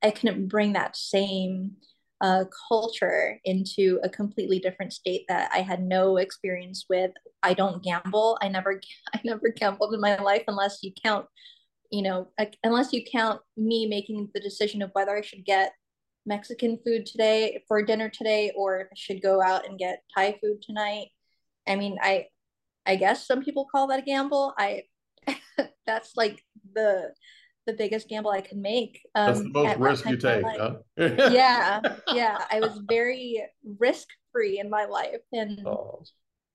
i 0.03 0.11
couldn't 0.11 0.49
bring 0.49 0.73
that 0.73 0.97
same 0.97 1.77
uh, 2.21 2.45
culture 2.69 3.39
into 3.45 4.01
a 4.03 4.09
completely 4.09 4.59
different 4.59 4.93
state 4.93 5.25
that 5.29 5.51
I 5.53 5.59
had 5.59 5.83
no 5.83 6.17
experience 6.17 6.87
with. 6.89 7.11
I 7.43 7.55
don't 7.55 7.83
gamble. 7.83 8.39
I 8.41 8.49
never, 8.49 8.81
I 9.15 9.21
never 9.25 9.51
gambled 9.51 9.95
in 9.95 10.01
my 10.01 10.17
life 10.17 10.45
unless 10.49 10.79
you 10.83 10.93
count, 11.05 11.27
you 11.91 12.03
know, 12.03 12.29
unless 12.63 12.93
you 12.93 13.03
count 13.11 13.41
me 13.57 13.87
making 13.87 14.29
the 14.35 14.41
decision 14.41 14.83
of 14.83 14.91
whether 14.93 15.17
I 15.17 15.23
should 15.23 15.45
get 15.45 15.73
Mexican 16.27 16.79
food 16.85 17.05
today 17.07 17.63
for 17.69 17.83
dinner 17.83 18.09
today, 18.09 18.53
or 18.57 18.89
should 18.97 19.23
go 19.23 19.43
out 19.43 19.69
and 19.69 19.79
get 19.79 20.03
Thai 20.17 20.39
food 20.43 20.63
tonight. 20.63 21.09
I 21.67 21.77
mean, 21.77 21.99
I, 22.03 22.27
I 22.87 22.97
guess 22.97 23.27
some 23.27 23.43
people 23.43 23.67
call 23.71 23.89
that 23.89 23.99
a 24.01 24.03
gamble. 24.03 24.55
I, 24.57 24.85
that's 25.87 26.13
like 26.17 26.43
the, 26.75 27.13
the 27.67 27.73
biggest 27.73 28.09
gamble 28.09 28.31
I 28.31 28.41
could 28.41 28.59
make. 28.59 29.01
Um, 29.15 29.27
That's 29.27 29.43
the 29.43 29.49
most 29.49 29.71
at 29.71 29.81
risk 29.81 30.07
you 30.07 30.17
time 30.17 30.37
in 30.37 30.43
my 30.43 30.53
take, 30.53 30.61
huh? 30.61 30.75
yeah 31.33 31.81
yeah 32.13 32.45
i 32.51 32.61
was 32.61 32.81
very 32.89 33.43
risk 33.79 34.09
free 34.33 34.59
in 34.61 34.71
my 34.71 34.85
life 34.85 35.21
and 35.33 35.67
Oh, 35.67 36.03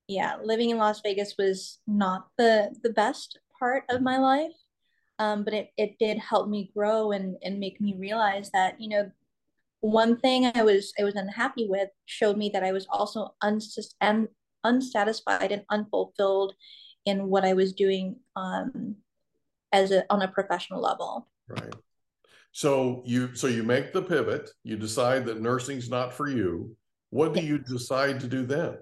yeah 0.07 0.37
living 0.43 0.69
in 0.69 0.77
las 0.77 1.01
vegas 1.01 1.35
was 1.37 1.79
not 1.87 2.27
the 2.37 2.73
the 2.83 2.91
best 2.91 3.39
part 3.59 3.83
of 3.89 4.01
my 4.01 4.17
life 4.17 4.53
um, 5.19 5.43
but 5.43 5.53
it, 5.53 5.69
it 5.77 5.99
did 5.99 6.17
help 6.17 6.47
me 6.47 6.71
grow 6.75 7.11
and 7.11 7.35
and 7.43 7.59
make 7.59 7.81
me 7.81 7.95
realize 7.97 8.49
that 8.51 8.79
you 8.79 8.87
know 8.89 9.11
one 9.81 10.17
thing 10.17 10.49
i 10.55 10.63
was 10.63 10.93
i 10.99 11.03
was 11.03 11.15
unhappy 11.15 11.67
with 11.69 11.89
showed 12.05 12.37
me 12.37 12.49
that 12.53 12.63
i 12.63 12.71
was 12.71 12.87
also 12.89 13.33
uns- 13.41 13.95
and 14.01 14.27
unsatisfied 14.63 15.51
and 15.51 15.63
unfulfilled 15.69 16.53
in 17.05 17.27
what 17.27 17.43
i 17.45 17.53
was 17.53 17.73
doing 17.73 18.15
um 18.35 18.95
as 19.71 19.91
a 19.91 20.03
on 20.09 20.21
a 20.21 20.27
professional 20.27 20.81
level 20.81 21.27
right. 21.47 21.73
So 22.51 23.03
you 23.05 23.35
so 23.35 23.47
you 23.47 23.63
make 23.63 23.93
the 23.93 24.01
pivot, 24.01 24.49
you 24.63 24.75
decide 24.75 25.25
that 25.25 25.39
nursing's 25.41 25.89
not 25.89 26.13
for 26.13 26.27
you. 26.27 26.75
What 27.11 27.33
do 27.33 27.41
you 27.41 27.59
decide 27.59 28.19
to 28.21 28.27
do 28.27 28.45
then? 28.45 28.77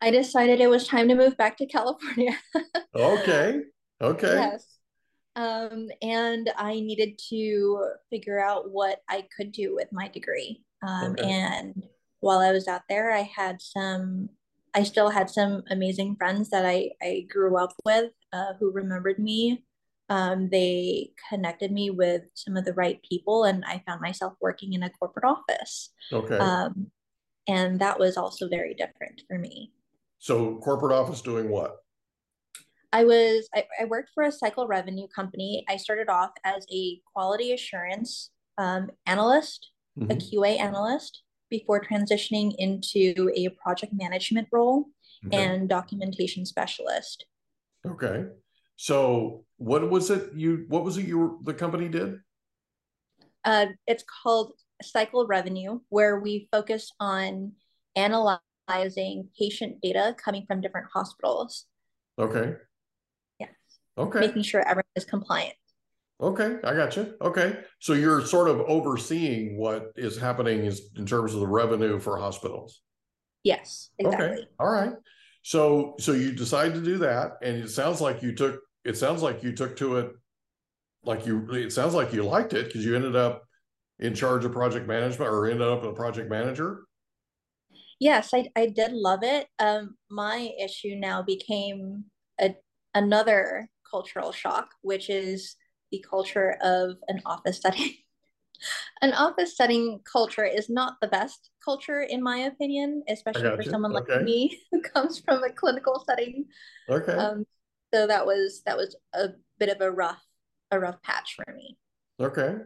i 0.00 0.10
decided 0.10 0.60
it 0.60 0.68
was 0.68 0.86
time 0.86 1.08
to 1.08 1.14
move 1.14 1.36
back 1.36 1.56
to 1.56 1.66
california 1.66 2.36
Okay. 2.94 3.60
Okay. 4.02 4.34
Yes. 4.34 4.66
Um, 5.36 5.88
and 6.02 6.50
I 6.58 6.74
needed 6.74 7.18
to 7.30 7.92
figure 8.10 8.38
out 8.38 8.70
what 8.70 9.00
I 9.08 9.26
could 9.34 9.52
do 9.52 9.74
with 9.74 9.88
my 9.92 10.08
degree. 10.08 10.62
Um, 10.86 11.12
Okay. 11.12 11.30
and 11.30 11.82
while 12.20 12.40
I 12.40 12.52
was 12.52 12.68
out 12.68 12.82
there, 12.88 13.12
I 13.12 13.22
had 13.22 13.62
some, 13.62 14.28
I 14.74 14.82
still 14.82 15.08
had 15.08 15.30
some 15.30 15.62
amazing 15.70 16.16
friends 16.16 16.50
that 16.50 16.66
I, 16.66 16.90
I 17.00 17.26
grew 17.30 17.56
up 17.56 17.72
with 17.84 18.10
uh, 18.32 18.54
who 18.58 18.72
remembered 18.72 19.18
me. 19.18 19.64
Um, 20.08 20.48
they 20.50 21.12
connected 21.28 21.72
me 21.72 21.90
with 21.90 22.22
some 22.34 22.56
of 22.56 22.64
the 22.64 22.74
right 22.74 23.00
people, 23.08 23.44
and 23.44 23.64
I 23.64 23.82
found 23.86 24.00
myself 24.00 24.34
working 24.40 24.72
in 24.72 24.82
a 24.82 24.90
corporate 24.90 25.24
office. 25.24 25.90
Okay. 26.12 26.36
Um, 26.38 26.88
and 27.48 27.80
that 27.80 27.98
was 27.98 28.16
also 28.16 28.48
very 28.48 28.74
different 28.74 29.22
for 29.28 29.38
me. 29.38 29.72
So 30.18 30.56
corporate 30.58 30.92
office 30.92 31.22
doing 31.22 31.48
what? 31.48 31.78
I 32.92 33.04
was 33.04 33.48
I, 33.54 33.64
I 33.80 33.84
worked 33.86 34.10
for 34.14 34.22
a 34.24 34.32
cycle 34.32 34.66
revenue 34.66 35.08
company. 35.08 35.64
I 35.68 35.78
started 35.78 36.08
off 36.10 36.30
as 36.44 36.66
a 36.70 37.00
quality 37.12 37.52
assurance 37.52 38.30
um, 38.58 38.90
analyst, 39.06 39.70
a 39.98 40.04
Mhm. 40.14 40.30
QA 40.32 40.58
analyst, 40.60 41.22
before 41.48 41.80
transitioning 41.80 42.54
into 42.58 43.30
a 43.34 43.48
project 43.62 43.92
management 43.94 44.48
role 44.52 44.86
Okay. 45.26 45.42
and 45.42 45.68
documentation 45.68 46.44
specialist. 46.44 47.24
Okay. 47.86 48.24
So 48.76 49.44
what 49.56 49.88
was 49.90 50.10
it 50.10 50.32
you 50.34 50.64
what 50.68 50.84
was 50.84 50.96
it 50.98 51.06
you 51.06 51.40
the 51.44 51.54
company 51.54 51.88
did? 51.88 52.16
Uh, 53.44 53.66
it's 53.86 54.04
called 54.22 54.52
cycle 54.82 55.26
revenue, 55.26 55.80
where 55.88 56.20
we 56.20 56.48
focus 56.52 56.92
on 57.00 57.52
analyzing 57.96 59.28
patient 59.38 59.80
data 59.82 60.14
coming 60.22 60.44
from 60.46 60.60
different 60.60 60.88
hospitals. 60.92 61.66
Okay. 62.18 62.54
Yes, 63.38 63.50
Okay. 63.98 64.20
making 64.20 64.42
sure 64.42 64.60
everyone 64.60 64.84
is 64.96 65.04
compliant. 65.04 65.54
Okay, 66.20 66.58
I 66.62 66.74
got 66.74 66.96
you. 66.96 67.14
Okay. 67.20 67.58
So 67.80 67.94
you're 67.94 68.24
sort 68.24 68.48
of 68.48 68.60
overseeing 68.60 69.56
what 69.56 69.92
is 69.96 70.16
happening 70.16 70.66
is 70.66 70.90
in 70.96 71.04
terms 71.04 71.34
of 71.34 71.40
the 71.40 71.48
revenue 71.48 71.98
for 71.98 72.16
hospitals. 72.16 72.80
Yes, 73.42 73.90
exactly. 73.98 74.26
Okay. 74.26 74.44
All 74.60 74.70
right. 74.70 74.92
So 75.42 75.96
so 75.98 76.12
you 76.12 76.32
decide 76.32 76.74
to 76.74 76.80
do 76.80 76.98
that 76.98 77.32
and 77.42 77.56
it 77.56 77.68
sounds 77.70 78.00
like 78.00 78.22
you 78.22 78.34
took 78.34 78.60
it 78.84 78.96
sounds 78.96 79.22
like 79.22 79.42
you 79.42 79.52
took 79.52 79.76
to 79.76 79.96
it 79.96 80.12
like 81.04 81.26
you 81.26 81.48
it 81.50 81.72
sounds 81.72 81.94
like 81.94 82.12
you 82.12 82.22
liked 82.22 82.52
it 82.52 82.66
because 82.66 82.84
you 82.84 82.94
ended 82.94 83.16
up 83.16 83.42
in 83.98 84.14
charge 84.14 84.44
of 84.44 84.52
project 84.52 84.86
management 84.86 85.30
or 85.30 85.46
ended 85.46 85.66
up 85.66 85.82
a 85.82 85.92
project 85.92 86.30
manager. 86.30 86.84
Yes, 88.00 88.30
I, 88.34 88.48
I 88.56 88.66
did 88.66 88.92
love 88.92 89.20
it. 89.22 89.46
Um, 89.58 89.96
my 90.10 90.50
issue 90.60 90.96
now 90.96 91.22
became 91.22 92.04
a, 92.40 92.54
another 92.94 93.68
cultural 93.88 94.32
shock, 94.32 94.70
which 94.82 95.08
is 95.08 95.56
the 95.92 96.04
culture 96.08 96.56
of 96.62 96.96
an 97.08 97.20
office 97.24 97.60
setting. 97.60 97.92
An 99.00 99.12
office 99.12 99.56
setting 99.56 100.00
culture 100.10 100.44
is 100.44 100.68
not 100.70 100.94
the 101.00 101.08
best 101.08 101.50
culture, 101.64 102.02
in 102.02 102.22
my 102.22 102.38
opinion, 102.38 103.02
especially 103.08 103.42
for 103.42 103.56
gotcha. 103.56 103.70
someone 103.70 103.92
like 103.92 104.22
me 104.22 104.58
who 104.72 104.80
comes 104.80 105.18
from 105.18 105.42
a 105.42 105.50
clinical 105.50 106.04
setting. 106.06 106.46
Okay. 106.88 107.12
Um, 107.12 107.46
so 107.92 108.06
that 108.06 108.26
was 108.26 108.62
that 108.64 108.76
was 108.76 108.96
a 109.12 109.28
bit 109.58 109.68
of 109.68 109.80
a 109.80 109.90
rough 109.90 110.22
a 110.70 110.80
rough 110.80 111.02
patch 111.02 111.36
for 111.36 111.52
me. 111.54 111.76
Okay. 112.20 112.56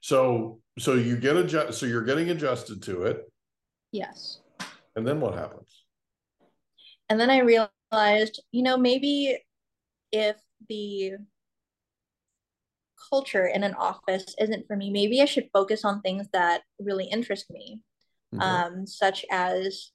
So 0.00 0.60
so 0.78 0.94
you 0.94 1.16
get 1.16 1.36
adjust 1.36 1.78
so 1.78 1.86
you're 1.86 2.04
getting 2.04 2.30
adjusted 2.30 2.82
to 2.84 3.04
it 3.04 3.30
Yes. 3.92 4.40
and 4.96 5.06
then 5.06 5.20
what 5.20 5.34
happens? 5.34 5.84
And 7.08 7.20
then 7.20 7.30
I 7.30 7.38
realized, 7.38 8.42
you 8.50 8.62
know, 8.62 8.76
maybe 8.76 9.38
if 10.10 10.36
the 10.68 11.12
culture 13.10 13.46
in 13.46 13.62
an 13.64 13.74
office 13.74 14.34
isn't 14.38 14.66
for 14.66 14.76
me, 14.76 14.90
maybe 14.90 15.20
I 15.20 15.26
should 15.26 15.48
focus 15.52 15.84
on 15.84 16.00
things 16.00 16.26
that 16.32 16.62
really 16.78 17.06
interest 17.06 17.46
me, 17.50 17.80
Okay. 18.34 18.44
um, 18.44 18.86
such 18.86 19.24
as 19.30 19.92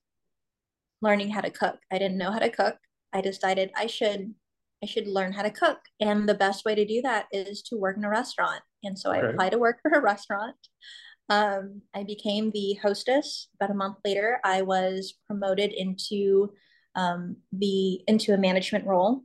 learning 1.01 1.29
how 1.29 1.41
to 1.41 1.49
cook. 1.49 1.77
I 1.91 1.97
didn't 1.97 2.17
know 2.17 2.31
how 2.31 2.39
to 2.39 2.49
cook. 2.49 2.77
I 3.13 3.21
decided 3.21 3.71
I 3.75 3.87
should 3.87 4.33
I 4.81 4.85
should 4.85 5.07
learn 5.07 5.33
how 5.33 5.41
to 5.41 5.51
cook. 5.51 5.79
And 5.99 6.27
the 6.27 6.33
best 6.33 6.63
way 6.63 6.73
to 6.73 6.85
do 6.85 7.01
that 7.01 7.25
is 7.33 7.61
to 7.63 7.75
work 7.75 7.97
in 7.97 8.05
a 8.05 8.09
restaurant. 8.09 8.61
And 8.81 8.97
so 8.97 9.11
I 9.11 9.17
applied 9.17 9.51
to 9.51 9.57
work 9.57 9.79
for 9.81 9.91
a 9.91 10.01
restaurant. 10.13 10.55
Um, 11.27 11.81
I 11.93 12.03
became 12.03 12.51
the 12.51 12.75
hostess. 12.81 13.49
About 13.55 13.71
a 13.71 13.77
month 13.77 13.97
later, 14.05 14.39
I 14.45 14.61
was 14.61 15.15
promoted 15.27 15.73
into 15.73 16.53
um, 16.95 17.37
the 17.51 18.01
into 18.07 18.33
a 18.33 18.37
management 18.37 18.85
role 18.85 19.23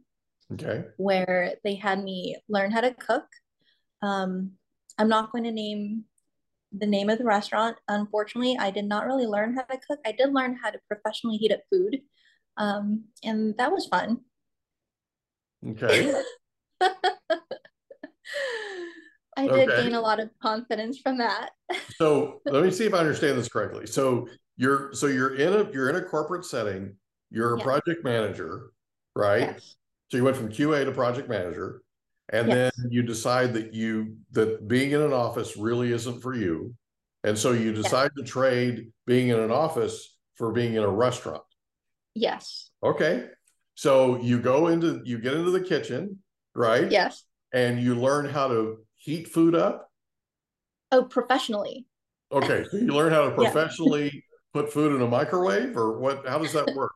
Okay. 0.53 0.85
where 0.97 1.55
they 1.63 1.77
had 1.77 2.03
me 2.03 2.37
learn 2.49 2.71
how 2.73 2.81
to 2.81 2.93
cook. 2.95 3.27
Um, 4.05 4.53
I'm 4.99 5.09
not 5.09 5.33
going 5.33 5.45
to 5.45 5.51
name 5.51 6.05
the 6.77 6.87
name 6.87 7.09
of 7.09 7.19
the 7.19 7.25
restaurant. 7.25 7.77
Unfortunately, 7.89 8.57
I 8.59 8.71
did 8.71 8.85
not 8.85 9.07
really 9.07 9.27
learn 9.27 9.55
how 9.55 9.63
to 9.63 9.79
cook. 9.89 10.01
I 10.05 10.13
did 10.13 10.33
learn 10.33 10.59
how 10.63 10.71
to 10.71 10.79
professionally 10.89 11.37
heat 11.39 11.53
up 11.53 11.61
food, 11.71 12.01
um, 12.57 13.05
and 13.23 13.57
that 13.57 13.73
was 13.73 13.87
fun. 13.87 14.21
Okay. 15.67 16.13
I 19.37 19.49
did 19.49 19.69
Okay. 19.69 19.83
gain 19.83 19.95
a 19.95 20.01
lot 20.01 20.21
of 20.21 20.31
confidence 20.41 20.99
from 20.99 21.19
that. 21.19 21.51
So 21.99 22.41
let 22.47 22.65
me 22.65 22.71
see 22.73 22.87
if 22.87 22.95
I 22.95 22.99
understand 22.99 23.39
this 23.39 23.49
correctly. 23.49 23.87
So 23.87 24.27
you're 24.57 24.93
so 24.95 25.07
you're 25.07 25.37
in 25.37 25.53
a 25.53 25.71
you're 25.71 25.91
in 25.91 25.97
a 25.97 26.03
corporate 26.03 26.45
setting, 26.45 26.97
you're 27.31 27.55
a 27.55 27.59
Yeah. 27.59 27.65
project 27.65 28.03
manager, 28.03 28.73
right? 29.15 29.41
Yes. 29.41 29.77
So 30.11 30.17
you 30.17 30.25
went 30.25 30.37
from 30.37 30.49
QA 30.49 30.85
to 30.85 30.93
project 30.93 31.29
manager, 31.29 31.83
and 32.31 32.49
Yes. 32.49 32.73
then 32.77 32.91
you 32.91 33.03
decide 33.03 33.55
that 33.55 33.75
you 33.75 34.17
that 34.33 34.67
being 34.67 34.93
in 34.93 35.01
an 35.03 35.13
office 35.13 35.57
really 35.57 35.93
isn't 35.93 36.21
for 36.21 36.35
you. 36.35 36.75
And 37.23 37.39
so 37.39 37.53
you 37.53 37.73
decide 37.73 38.11
to 38.17 38.23
trade 38.25 38.93
being 39.07 39.29
in 39.29 39.39
an 39.39 39.51
office 39.51 40.17
for 40.37 40.53
being 40.53 40.75
in 40.75 40.83
a 40.83 40.89
restaurant. 40.89 41.43
Yes. 42.15 42.71
Okay. 42.83 43.29
So 43.75 44.21
you 44.21 44.41
go 44.41 44.69
into 44.69 45.03
you 45.05 45.19
get 45.19 45.35
into 45.35 45.51
the 45.51 45.61
kitchen, 45.61 46.23
right? 46.55 46.91
Yes. 46.91 47.25
And 47.53 47.81
you 47.81 47.95
learn 47.95 48.27
how 48.29 48.49
to 48.49 48.79
heat 48.97 49.29
food 49.29 49.55
up. 49.55 49.91
Oh, 50.93 51.05
professionally. 51.05 51.87
Okay, 52.33 52.65
so 52.71 52.77
you 52.79 52.89
learn 52.89 53.13
how 53.13 53.23
to 53.29 53.31
Yeah. 53.41 53.51
professionally 53.51 54.25
put 54.53 54.73
food 54.73 54.93
in 54.95 55.03
a 55.03 55.07
microwave 55.07 55.77
or 55.77 55.99
what? 55.99 56.27
How 56.27 56.39
does 56.39 56.53
that 56.53 56.75
work? 56.75 56.93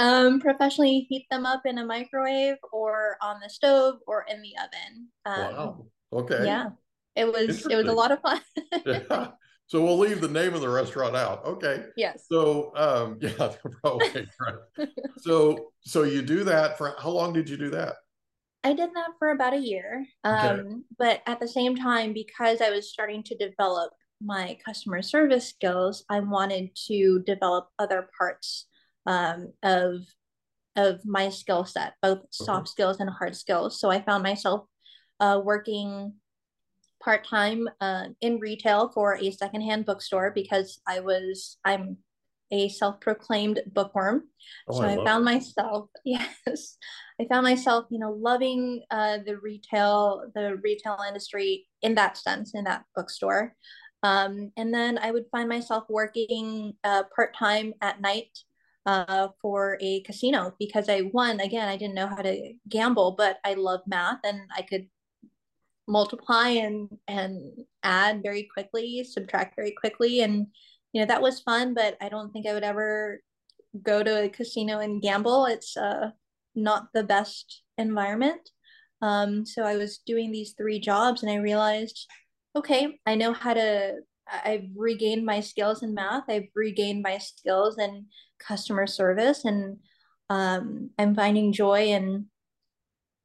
Um, 0.00 0.40
professionally 0.40 1.06
heat 1.10 1.26
them 1.30 1.44
up 1.44 1.66
in 1.66 1.78
a 1.78 1.84
microwave 1.84 2.56
or 2.72 3.16
on 3.20 3.38
the 3.42 3.50
stove 3.50 3.96
or 4.06 4.24
in 4.30 4.40
the 4.40 4.54
oven. 4.56 5.08
Um, 5.26 5.54
wow. 5.54 5.86
Okay. 6.12 6.44
Yeah, 6.44 6.70
it 7.14 7.26
was 7.26 7.66
it 7.66 7.76
was 7.76 7.86
a 7.86 7.92
lot 7.92 8.10
of 8.10 8.20
fun. 8.20 8.40
yeah. 8.86 9.28
So 9.66 9.84
we'll 9.84 9.98
leave 9.98 10.20
the 10.20 10.26
name 10.26 10.52
of 10.54 10.62
the 10.62 10.68
restaurant 10.68 11.14
out. 11.14 11.44
Okay. 11.44 11.84
Yes. 11.96 12.24
So 12.28 12.72
um, 12.74 13.18
yeah, 13.20 13.52
probably 13.80 14.26
right. 14.40 14.88
so 15.18 15.70
so 15.82 16.02
you 16.02 16.22
do 16.22 16.42
that 16.42 16.76
for 16.76 16.96
how 16.98 17.10
long 17.10 17.32
did 17.32 17.48
you 17.48 17.56
do 17.56 17.70
that? 17.70 17.94
I 18.64 18.72
did 18.72 18.90
that 18.94 19.10
for 19.20 19.30
about 19.30 19.54
a 19.54 19.60
year. 19.60 20.04
Um, 20.24 20.36
okay. 20.36 20.68
but 20.98 21.22
at 21.28 21.38
the 21.38 21.46
same 21.46 21.76
time, 21.76 22.12
because 22.12 22.60
I 22.60 22.70
was 22.70 22.90
starting 22.90 23.22
to 23.22 23.36
develop 23.36 23.92
my 24.20 24.58
customer 24.66 25.02
service 25.02 25.48
skills, 25.48 26.04
I 26.10 26.18
wanted 26.18 26.70
to 26.88 27.22
develop 27.24 27.68
other 27.78 28.08
parts 28.18 28.66
um, 29.06 29.52
of 29.62 30.02
of 30.76 31.04
my 31.04 31.28
skill 31.28 31.64
set, 31.64 31.94
both 32.00 32.20
soft 32.30 32.68
skills 32.68 33.00
and 33.00 33.10
hard 33.10 33.36
skills. 33.36 33.80
So 33.80 33.90
I 33.90 34.00
found 34.00 34.22
myself 34.22 34.66
uh, 35.18 35.40
working 35.42 36.14
part 37.02 37.26
time 37.26 37.68
uh, 37.80 38.04
in 38.20 38.38
retail 38.38 38.90
for 38.90 39.16
a 39.16 39.30
secondhand 39.30 39.86
bookstore 39.86 40.32
because 40.34 40.80
I 40.86 41.00
was 41.00 41.58
I'm 41.64 41.98
a 42.52 42.68
self 42.68 43.00
proclaimed 43.00 43.60
bookworm. 43.72 44.24
Oh, 44.68 44.80
so 44.80 44.84
I, 44.84 45.00
I 45.00 45.04
found 45.04 45.24
myself 45.24 45.88
yes, 46.04 46.76
I 47.20 47.26
found 47.26 47.44
myself 47.44 47.86
you 47.90 47.98
know 47.98 48.12
loving 48.12 48.82
uh, 48.90 49.18
the 49.24 49.38
retail 49.38 50.30
the 50.34 50.56
retail 50.62 50.98
industry 51.06 51.66
in 51.82 51.94
that 51.96 52.16
sense 52.16 52.52
in 52.54 52.64
that 52.64 52.84
bookstore. 52.94 53.54
Um, 54.02 54.50
and 54.56 54.72
then 54.72 54.98
I 54.98 55.10
would 55.10 55.26
find 55.30 55.48
myself 55.48 55.84
working 55.90 56.72
uh, 56.84 57.02
part 57.14 57.36
time 57.36 57.74
at 57.82 58.00
night 58.00 58.30
uh, 58.86 59.28
for 59.40 59.78
a 59.80 60.02
casino 60.02 60.54
because 60.58 60.88
I 60.88 61.10
won 61.12 61.40
again. 61.40 61.68
I 61.68 61.76
didn't 61.76 61.94
know 61.94 62.08
how 62.08 62.22
to 62.22 62.52
gamble, 62.68 63.14
but 63.16 63.38
I 63.44 63.54
love 63.54 63.80
math 63.86 64.20
and 64.24 64.40
I 64.56 64.62
could 64.62 64.88
multiply 65.90 66.48
and 66.48 66.88
and 67.08 67.64
add 67.82 68.22
very 68.22 68.48
quickly, 68.52 69.04
subtract 69.04 69.56
very 69.56 69.72
quickly, 69.72 70.20
and 70.22 70.46
you 70.92 71.00
know 71.00 71.06
that 71.06 71.22
was 71.22 71.40
fun. 71.40 71.74
But 71.74 71.96
I 72.00 72.08
don't 72.08 72.32
think 72.32 72.46
I 72.46 72.54
would 72.54 72.62
ever 72.64 73.20
go 73.82 74.02
to 74.02 74.24
a 74.24 74.28
casino 74.28 74.78
and 74.78 75.02
gamble. 75.02 75.46
It's 75.46 75.76
uh, 75.76 76.10
not 76.54 76.88
the 76.94 77.04
best 77.04 77.62
environment. 77.78 78.48
Um, 79.02 79.46
so 79.46 79.62
I 79.64 79.76
was 79.76 79.98
doing 79.98 80.30
these 80.30 80.54
three 80.56 80.78
jobs, 80.78 81.22
and 81.22 81.30
I 81.30 81.36
realized, 81.36 82.06
okay, 82.56 82.98
I 83.06 83.14
know 83.16 83.32
how 83.32 83.54
to. 83.54 83.96
I've 84.30 84.68
regained 84.76 85.24
my 85.24 85.40
skills 85.40 85.82
in 85.82 85.94
math. 85.94 86.24
I've 86.28 86.48
regained 86.54 87.02
my 87.02 87.18
skills 87.18 87.78
in 87.78 88.06
customer 88.38 88.86
service 88.86 89.44
and 89.44 89.78
um, 90.28 90.90
I'm 90.98 91.14
finding 91.14 91.52
joy 91.52 91.86
in 91.86 92.26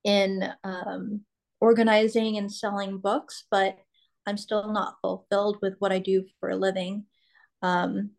in 0.04 0.48
um, 0.64 1.22
organizing 1.60 2.38
and 2.38 2.52
selling 2.52 3.00
books, 3.00 3.46
but 3.50 3.78
I'm 4.28 4.38
still 4.38 4.72
not 4.72 4.96
fulfilled 5.02 5.58
with 5.62 5.76
what 5.80 5.92
I 5.92 6.00
do 6.00 6.26
for 6.40 6.50
a 6.50 6.56
living. 6.56 7.06
Um, 7.62 8.12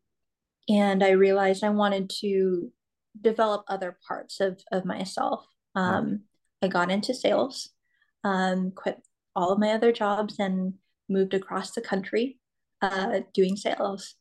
and 0.69 1.03
I 1.03 1.11
realized 1.11 1.63
I 1.63 1.71
wanted 1.71 2.11
to 2.21 2.73
develop 3.21 3.65
other 3.69 3.99
parts 4.07 4.41
of, 4.41 4.61
of 4.73 4.85
myself. 4.85 5.47
Um, 5.77 6.23
I 6.61 6.69
got 6.69 6.91
into 6.91 7.15
sales, 7.15 7.71
um, 8.25 8.73
quit 8.73 9.01
all 9.37 9.53
of 9.53 9.61
my 9.61 9.71
other 9.71 9.93
jobs, 9.93 10.37
and 10.41 10.75
moved 11.09 11.35
across 11.35 11.71
the 11.71 11.81
country 11.81 12.39
uh, 12.83 13.21
doing 13.35 13.57
sales. 13.57 14.15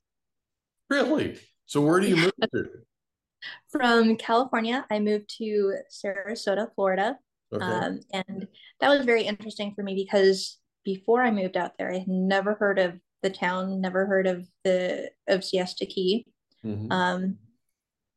Really? 0.90 1.40
So 1.66 1.82
where 1.82 2.00
do 2.00 2.08
you 2.08 2.16
move 2.16 2.34
to? 2.54 2.70
From 3.70 4.16
California, 4.16 4.86
I 4.90 5.00
moved 5.00 5.36
to 5.38 5.76
Sarasota, 5.92 6.74
Florida. 6.74 7.18
Okay. 7.54 7.64
Um, 7.64 8.00
and 8.12 8.48
that 8.80 8.90
was 8.90 9.06
very 9.06 9.24
interesting 9.24 9.74
for 9.76 9.84
me 9.84 9.94
because 9.94 10.58
before 10.84 11.22
I 11.22 11.32
moved 11.32 11.58
out 11.58 11.78
there, 11.78 11.92
I 11.92 12.00
had 12.00 12.08
never 12.08 12.56
heard 12.56 12.80
of 12.80 13.00
the 13.22 13.30
town, 13.30 13.82
never 13.82 14.06
heard 14.06 14.28
of 14.28 14.48
the 14.64 15.12
of 15.28 15.44
Siesta 15.44 15.86
Key. 15.86 16.26
Mm-hmm. 16.64 16.92
Um, 16.92 17.38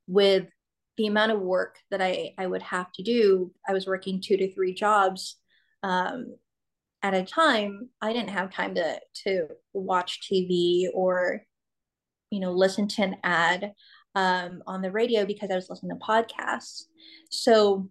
with 0.06 0.46
the 0.96 1.06
amount 1.06 1.32
of 1.32 1.40
work 1.40 1.76
that 1.90 2.00
I, 2.00 2.34
I 2.38 2.46
would 2.46 2.62
have 2.62 2.90
to 2.92 3.02
do, 3.02 3.52
I 3.68 3.72
was 3.72 3.86
working 3.86 4.20
two 4.20 4.36
to 4.36 4.52
three 4.52 4.74
jobs 4.74 5.36
um, 5.82 6.34
at 7.02 7.14
a 7.14 7.24
time. 7.24 7.88
I 8.02 8.12
didn't 8.12 8.30
have 8.30 8.52
time 8.52 8.74
to 8.74 9.00
to 9.24 9.48
watch 9.72 10.20
TV 10.30 10.86
or 10.92 11.42
you 12.30 12.40
know, 12.40 12.52
listen 12.52 12.88
to 12.88 13.02
an 13.02 13.16
ad 13.22 13.72
um, 14.14 14.62
on 14.66 14.82
the 14.82 14.90
radio 14.90 15.24
because 15.24 15.50
I 15.50 15.54
was 15.54 15.70
listening 15.70 15.96
to 15.98 16.04
podcasts. 16.04 16.84
So, 17.30 17.88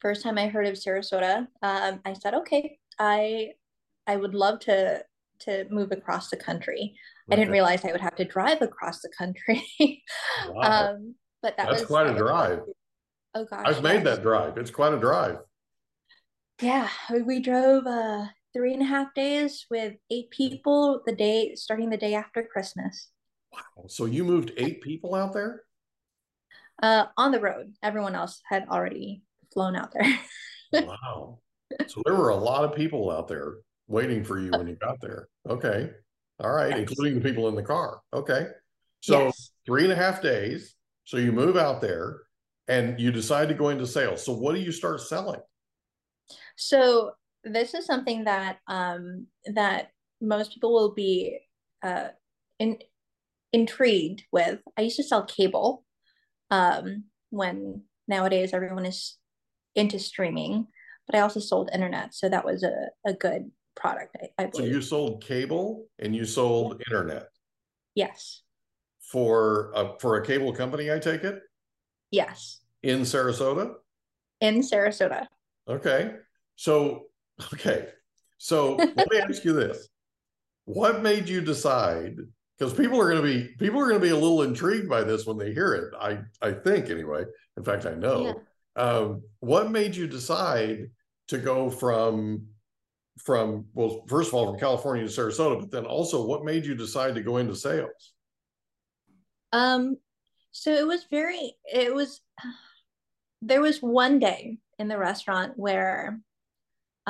first 0.00 0.22
time 0.22 0.38
I 0.38 0.48
heard 0.48 0.66
of 0.66 0.74
Sarasota, 0.74 1.46
um, 1.62 2.00
I 2.04 2.14
said, 2.14 2.34
okay, 2.34 2.78
I 2.98 3.52
I 4.06 4.16
would 4.16 4.34
love 4.34 4.60
to 4.60 5.04
to 5.40 5.66
move 5.70 5.92
across 5.92 6.28
the 6.28 6.36
country. 6.36 6.94
Okay. 7.28 7.32
I 7.32 7.36
didn't 7.36 7.52
realize 7.52 7.84
I 7.84 7.92
would 7.92 8.00
have 8.00 8.16
to 8.16 8.24
drive 8.24 8.60
across 8.60 9.00
the 9.00 9.10
country. 9.16 9.64
wow. 10.48 10.92
um, 10.92 11.14
but 11.42 11.56
that 11.56 11.68
That's 11.68 11.82
was 11.82 11.88
quite 11.88 12.08
a 12.08 12.14
drive. 12.14 12.60
Oh 13.34 13.44
gosh. 13.44 13.64
I've 13.64 13.82
made 13.82 14.04
that 14.04 14.22
drive. 14.22 14.58
It's 14.58 14.70
quite 14.70 14.92
a 14.92 14.98
drive. 14.98 15.38
Yeah, 16.60 16.88
we 17.24 17.40
drove 17.40 17.86
uh, 17.86 18.26
three 18.52 18.74
and 18.74 18.82
a 18.82 18.86
half 18.86 19.14
days 19.14 19.66
with 19.70 19.94
eight 20.10 20.30
people 20.30 21.00
the 21.06 21.14
day 21.14 21.54
starting 21.54 21.88
the 21.88 21.96
day 21.96 22.14
after 22.14 22.42
Christmas. 22.42 23.08
Wow. 23.52 23.86
So 23.88 24.04
you 24.04 24.24
moved 24.24 24.52
eight 24.58 24.82
people 24.82 25.14
out 25.14 25.32
there? 25.32 25.62
Uh, 26.82 27.06
on 27.16 27.32
the 27.32 27.40
road. 27.40 27.72
Everyone 27.82 28.14
else 28.14 28.42
had 28.48 28.68
already 28.68 29.22
flown 29.52 29.74
out 29.74 29.92
there. 29.92 30.18
wow. 30.86 31.38
So 31.86 32.02
there 32.04 32.14
were 32.14 32.30
a 32.30 32.36
lot 32.36 32.64
of 32.64 32.74
people 32.74 33.10
out 33.10 33.28
there 33.28 33.54
waiting 33.88 34.22
for 34.22 34.38
you 34.38 34.50
when 34.50 34.66
you 34.66 34.76
got 34.76 35.00
there. 35.00 35.28
Okay. 35.48 35.90
All 36.40 36.52
right. 36.52 36.70
Yes. 36.70 36.80
Including 36.80 37.14
the 37.16 37.28
people 37.28 37.48
in 37.48 37.54
the 37.54 37.62
car. 37.62 38.00
Okay. 38.12 38.48
So 39.00 39.26
yes. 39.26 39.50
three 39.64 39.84
and 39.84 39.92
a 39.92 39.96
half 39.96 40.20
days. 40.20 40.74
So 41.04 41.16
you 41.16 41.32
move 41.32 41.56
out 41.56 41.80
there 41.80 42.20
and 42.68 43.00
you 43.00 43.10
decide 43.10 43.48
to 43.48 43.54
go 43.54 43.70
into 43.70 43.86
sales. 43.86 44.24
So 44.24 44.32
what 44.32 44.54
do 44.54 44.60
you 44.60 44.72
start 44.72 45.00
selling? 45.00 45.40
So 46.60 47.12
this 47.42 47.72
is 47.72 47.86
something 47.86 48.24
that 48.24 48.58
um, 48.66 49.26
that 49.54 49.92
most 50.20 50.52
people 50.52 50.74
will 50.74 50.92
be 50.92 51.38
uh, 51.82 52.08
in, 52.58 52.78
intrigued 53.52 54.24
with. 54.30 54.60
I 54.76 54.82
used 54.82 54.96
to 54.96 55.02
sell 55.02 55.24
cable 55.24 55.84
um, 56.50 57.04
when 57.30 57.82
nowadays 58.06 58.52
everyone 58.52 58.84
is 58.84 59.16
into 59.74 59.98
streaming, 59.98 60.66
but 61.06 61.16
I 61.16 61.20
also 61.20 61.40
sold 61.40 61.70
internet. 61.72 62.12
So 62.14 62.28
that 62.28 62.44
was 62.44 62.62
a, 62.62 62.90
a 63.06 63.14
good 63.14 63.50
product. 63.74 64.18
I, 64.38 64.44
I 64.44 64.50
so 64.52 64.62
you 64.62 64.82
sold 64.82 65.24
cable 65.24 65.86
and 65.98 66.14
you 66.14 66.26
sold 66.26 66.82
internet. 66.86 67.28
Yes. 67.94 68.42
For 69.00 69.72
a, 69.74 69.98
for 69.98 70.16
a 70.16 70.26
cable 70.26 70.52
company, 70.52 70.92
I 70.92 70.98
take 70.98 71.24
it? 71.24 71.40
Yes. 72.10 72.60
In 72.82 73.00
Sarasota? 73.00 73.76
In 74.42 74.60
Sarasota. 74.60 75.26
Okay. 75.66 76.16
So, 76.60 77.06
okay. 77.54 77.88
So 78.36 78.74
let 78.74 79.10
me 79.10 79.18
ask 79.18 79.46
you 79.46 79.54
this. 79.54 79.88
What 80.66 81.00
made 81.00 81.26
you 81.26 81.40
decide 81.40 82.18
because 82.58 82.74
people 82.74 83.00
are 83.00 83.10
going 83.10 83.22
to 83.22 83.26
be 83.26 83.54
people 83.58 83.80
are 83.80 83.88
going 83.88 83.98
to 83.98 84.06
be 84.06 84.10
a 84.10 84.14
little 84.14 84.42
intrigued 84.42 84.86
by 84.86 85.02
this 85.02 85.24
when 85.24 85.38
they 85.38 85.54
hear 85.54 85.72
it. 85.72 85.94
I 85.98 86.18
I 86.46 86.52
think 86.52 86.90
anyway. 86.90 87.24
In 87.56 87.64
fact, 87.64 87.86
I 87.86 87.94
know. 87.94 88.44
Yeah. 88.76 88.82
Um, 88.82 89.22
what 89.38 89.70
made 89.70 89.96
you 89.96 90.06
decide 90.06 90.90
to 91.28 91.38
go 91.38 91.70
from 91.70 92.46
from 93.16 93.64
well, 93.72 94.04
first 94.06 94.28
of 94.28 94.34
all, 94.34 94.50
from 94.50 94.60
California 94.60 95.08
to 95.08 95.10
Sarasota, 95.10 95.60
but 95.60 95.70
then 95.70 95.86
also 95.86 96.26
what 96.26 96.44
made 96.44 96.66
you 96.66 96.74
decide 96.74 97.14
to 97.14 97.22
go 97.22 97.38
into 97.38 97.56
sales? 97.56 98.12
Um, 99.50 99.96
so 100.50 100.74
it 100.74 100.86
was 100.86 101.06
very 101.10 101.54
it 101.64 101.94
was 101.94 102.20
there 103.40 103.62
was 103.62 103.78
one 103.80 104.18
day 104.18 104.58
in 104.78 104.88
the 104.88 104.98
restaurant 104.98 105.54
where 105.56 106.20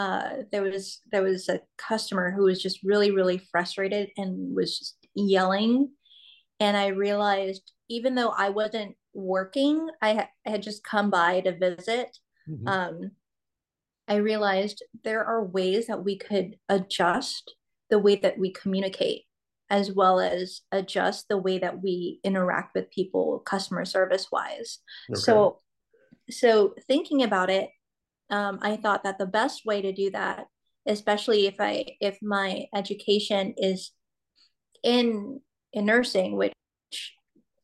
uh, 0.01 0.45
there 0.51 0.63
was 0.63 1.03
there 1.13 1.23
was 1.23 1.51
a 1.51 1.61
customer 1.77 2.31
who 2.31 2.45
was 2.45 2.63
just 2.63 2.81
really 2.83 3.11
really 3.11 3.37
frustrated 3.37 4.09
and 4.17 4.57
was 4.57 4.79
just 4.79 4.97
yelling 5.15 5.91
and 6.59 6.75
i 6.75 6.87
realized 6.87 7.73
even 7.91 8.15
though 8.15 8.31
i 8.31 8.49
wasn't 8.49 8.97
working 9.13 9.87
i, 10.01 10.15
ha- 10.15 10.31
I 10.47 10.51
had 10.51 10.63
just 10.63 10.85
come 10.85 11.11
by 11.11 11.41
to 11.43 11.53
visit 11.53 12.17
mm-hmm. 12.49 12.67
um, 12.67 13.11
i 14.09 14.17
realized 14.17 14.83
there 15.05 15.23
are 15.23 15.45
ways 15.45 15.89
that 15.89 16.03
we 16.03 16.17
could 16.17 16.57
adjust 16.71 17.55
the 17.91 17.99
way 17.99 18.17
that 18.17 18.39
we 18.39 18.53
communicate 18.53 19.25
as 19.69 19.93
well 19.93 20.19
as 20.19 20.63
adjust 20.73 21.29
the 21.29 21.37
way 21.37 21.59
that 21.59 21.83
we 21.83 22.21
interact 22.25 22.75
with 22.75 22.91
people 22.91 23.41
customer 23.41 23.85
service 23.85 24.29
wise 24.33 24.79
okay. 25.11 25.21
so 25.21 25.61
so 26.31 26.75
thinking 26.87 27.23
about 27.23 27.51
it 27.51 27.69
um, 28.31 28.59
i 28.63 28.77
thought 28.77 29.05
that 29.05 29.19
the 29.19 29.27
best 29.27 29.65
way 29.65 29.83
to 29.83 29.93
do 29.93 30.11
that 30.11 30.47
especially 30.87 31.47
if 31.47 31.57
i 31.59 31.85
if 32.01 32.19
my 32.23 32.67
education 32.75 33.55
is 33.57 33.93
in 34.83 35.41
in 35.73 35.87
nursing, 35.87 36.37
which 36.37 36.53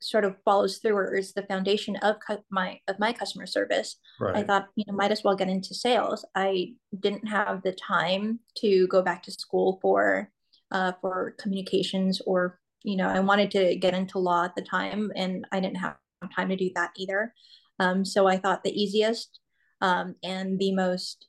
sort 0.00 0.24
of 0.24 0.36
follows 0.44 0.78
through 0.78 0.94
or 0.94 1.16
is 1.16 1.32
the 1.32 1.42
foundation 1.44 1.96
of 1.96 2.16
cu- 2.24 2.38
my 2.50 2.78
of 2.86 2.98
my 3.00 3.12
customer 3.12 3.46
service 3.46 3.96
right. 4.20 4.36
i 4.36 4.42
thought 4.42 4.68
you 4.76 4.84
know 4.86 4.94
might 4.94 5.10
as 5.10 5.24
well 5.24 5.34
get 5.34 5.48
into 5.48 5.74
sales 5.74 6.24
i 6.36 6.72
didn't 7.00 7.26
have 7.26 7.60
the 7.62 7.72
time 7.72 8.38
to 8.54 8.86
go 8.86 9.02
back 9.02 9.20
to 9.20 9.32
school 9.32 9.80
for 9.82 10.30
uh, 10.70 10.92
for 11.00 11.34
communications 11.40 12.20
or 12.24 12.60
you 12.84 12.94
know 12.94 13.08
i 13.08 13.18
wanted 13.18 13.50
to 13.50 13.74
get 13.76 13.94
into 13.94 14.20
law 14.20 14.44
at 14.44 14.54
the 14.54 14.62
time 14.62 15.10
and 15.16 15.44
i 15.50 15.58
didn't 15.58 15.78
have 15.78 15.96
time 16.36 16.50
to 16.50 16.56
do 16.56 16.70
that 16.76 16.90
either 16.96 17.32
um, 17.80 18.04
so 18.04 18.28
i 18.28 18.36
thought 18.36 18.62
the 18.62 18.80
easiest 18.80 19.40
um, 19.80 20.14
and 20.22 20.58
the 20.58 20.72
most 20.72 21.26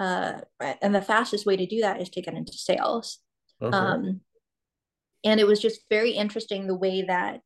uh, 0.00 0.40
and 0.80 0.94
the 0.94 1.02
fastest 1.02 1.44
way 1.44 1.56
to 1.56 1.66
do 1.66 1.80
that 1.80 2.00
is 2.00 2.08
to 2.10 2.22
get 2.22 2.34
into 2.34 2.52
sales 2.52 3.18
okay. 3.60 3.76
um, 3.76 4.20
and 5.24 5.40
it 5.40 5.46
was 5.46 5.60
just 5.60 5.80
very 5.90 6.12
interesting 6.12 6.66
the 6.66 6.76
way 6.76 7.02
that 7.02 7.42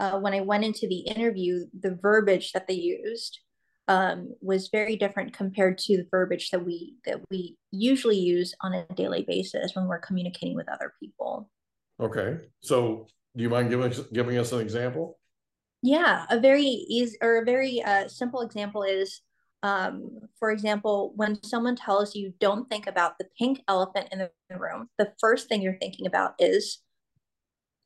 uh, 0.00 0.18
when 0.18 0.32
I 0.32 0.40
went 0.40 0.64
into 0.64 0.88
the 0.88 1.00
interview, 1.00 1.66
the 1.78 1.98
verbiage 2.00 2.52
that 2.52 2.66
they 2.66 2.74
used 2.74 3.38
um, 3.86 4.34
was 4.40 4.68
very 4.68 4.96
different 4.96 5.34
compared 5.34 5.76
to 5.78 5.98
the 5.98 6.06
verbiage 6.10 6.50
that 6.50 6.64
we 6.64 6.94
that 7.04 7.20
we 7.30 7.58
usually 7.70 8.18
use 8.18 8.54
on 8.62 8.72
a 8.72 8.86
daily 8.94 9.24
basis 9.28 9.74
when 9.74 9.86
we're 9.86 9.98
communicating 9.98 10.56
with 10.56 10.70
other 10.70 10.94
people. 11.00 11.50
Okay, 12.00 12.38
so 12.62 13.06
do 13.36 13.42
you 13.42 13.50
mind 13.50 13.68
giving 13.68 13.92
giving 14.12 14.38
us 14.38 14.52
an 14.52 14.60
example? 14.60 15.18
Yeah, 15.82 16.24
a 16.30 16.40
very 16.40 16.64
easy 16.64 17.18
or 17.20 17.42
a 17.42 17.44
very 17.44 17.82
uh, 17.82 18.08
simple 18.08 18.40
example 18.40 18.82
is, 18.84 19.20
um, 19.62 20.20
for 20.38 20.50
example, 20.50 21.12
when 21.16 21.42
someone 21.42 21.76
tells 21.76 22.14
you 22.14 22.32
don't 22.40 22.68
think 22.68 22.86
about 22.86 23.18
the 23.18 23.26
pink 23.38 23.60
elephant 23.68 24.08
in 24.10 24.18
the 24.18 24.30
room, 24.58 24.88
the 24.98 25.12
first 25.20 25.48
thing 25.48 25.60
you're 25.60 25.78
thinking 25.78 26.06
about 26.06 26.34
is 26.38 26.80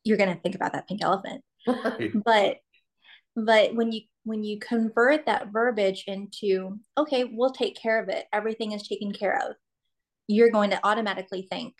you're 0.05 0.17
going 0.17 0.33
to 0.33 0.39
think 0.39 0.55
about 0.55 0.71
that 0.71 0.87
pink 0.87 1.01
elephant 1.03 1.43
right. 1.67 2.11
but 2.25 2.57
but 3.35 3.75
when 3.75 3.91
you 3.91 4.01
when 4.23 4.43
you 4.43 4.57
convert 4.59 5.25
that 5.25 5.51
verbiage 5.51 6.05
into 6.07 6.79
okay 6.97 7.25
we'll 7.25 7.51
take 7.51 7.75
care 7.75 8.01
of 8.01 8.07
it 8.07 8.25
everything 8.31 8.71
is 8.71 8.87
taken 8.87 9.11
care 9.11 9.35
of 9.35 9.55
you're 10.27 10.51
going 10.51 10.69
to 10.69 10.79
automatically 10.85 11.45
think 11.49 11.73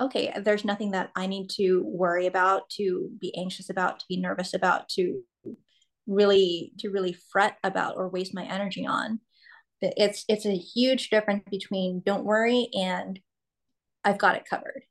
okay 0.00 0.32
there's 0.44 0.64
nothing 0.64 0.92
that 0.92 1.10
i 1.16 1.26
need 1.26 1.48
to 1.48 1.82
worry 1.86 2.26
about 2.26 2.68
to 2.68 3.10
be 3.20 3.34
anxious 3.36 3.70
about 3.70 3.98
to 3.98 4.06
be 4.08 4.20
nervous 4.20 4.54
about 4.54 4.88
to 4.88 5.22
really 6.06 6.72
to 6.78 6.90
really 6.90 7.16
fret 7.32 7.56
about 7.64 7.96
or 7.96 8.08
waste 8.08 8.34
my 8.34 8.44
energy 8.44 8.86
on 8.86 9.20
it's 9.80 10.24
it's 10.28 10.46
a 10.46 10.56
huge 10.56 11.10
difference 11.10 11.44
between 11.50 12.02
don't 12.06 12.24
worry 12.24 12.68
and 12.72 13.20
i've 14.04 14.18
got 14.18 14.36
it 14.36 14.44
covered 14.48 14.82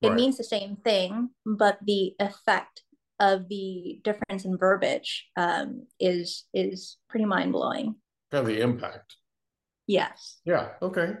it 0.00 0.14
means 0.14 0.36
the 0.36 0.44
same 0.44 0.76
thing 0.76 1.30
but 1.46 1.78
the 1.84 2.12
effect 2.18 2.82
of 3.22 3.48
the 3.48 4.00
difference 4.02 4.44
in 4.44 4.58
verbiage 4.58 5.28
um, 5.36 5.86
is 6.00 6.44
is 6.52 6.98
pretty 7.08 7.24
mind 7.24 7.52
blowing. 7.52 7.94
Kind 8.30 8.42
of 8.42 8.46
the 8.46 8.60
impact. 8.60 9.16
Yes. 9.86 10.40
Yeah. 10.44 10.70
Okay. 10.82 11.14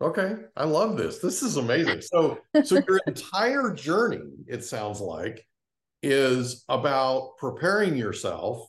Okay. 0.00 0.36
I 0.56 0.64
love 0.64 0.96
this. 0.96 1.18
This 1.18 1.42
is 1.42 1.56
amazing. 1.56 2.00
So 2.00 2.38
so 2.64 2.80
your 2.88 3.00
entire 3.08 3.74
journey, 3.74 4.20
it 4.46 4.64
sounds 4.64 5.00
like, 5.00 5.44
is 6.02 6.64
about 6.68 7.36
preparing 7.38 7.96
yourself 7.96 8.68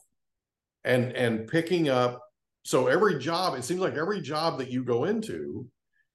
and 0.84 1.12
and 1.12 1.46
picking 1.46 1.88
up. 1.88 2.22
So 2.64 2.86
every 2.88 3.18
job, 3.18 3.54
it 3.54 3.64
seems 3.64 3.80
like 3.80 3.94
every 3.94 4.20
job 4.20 4.58
that 4.58 4.70
you 4.70 4.84
go 4.84 5.04
into, 5.04 5.66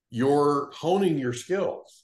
you're 0.09 0.71
honing 0.73 1.17
your 1.17 1.33
skills 1.33 2.03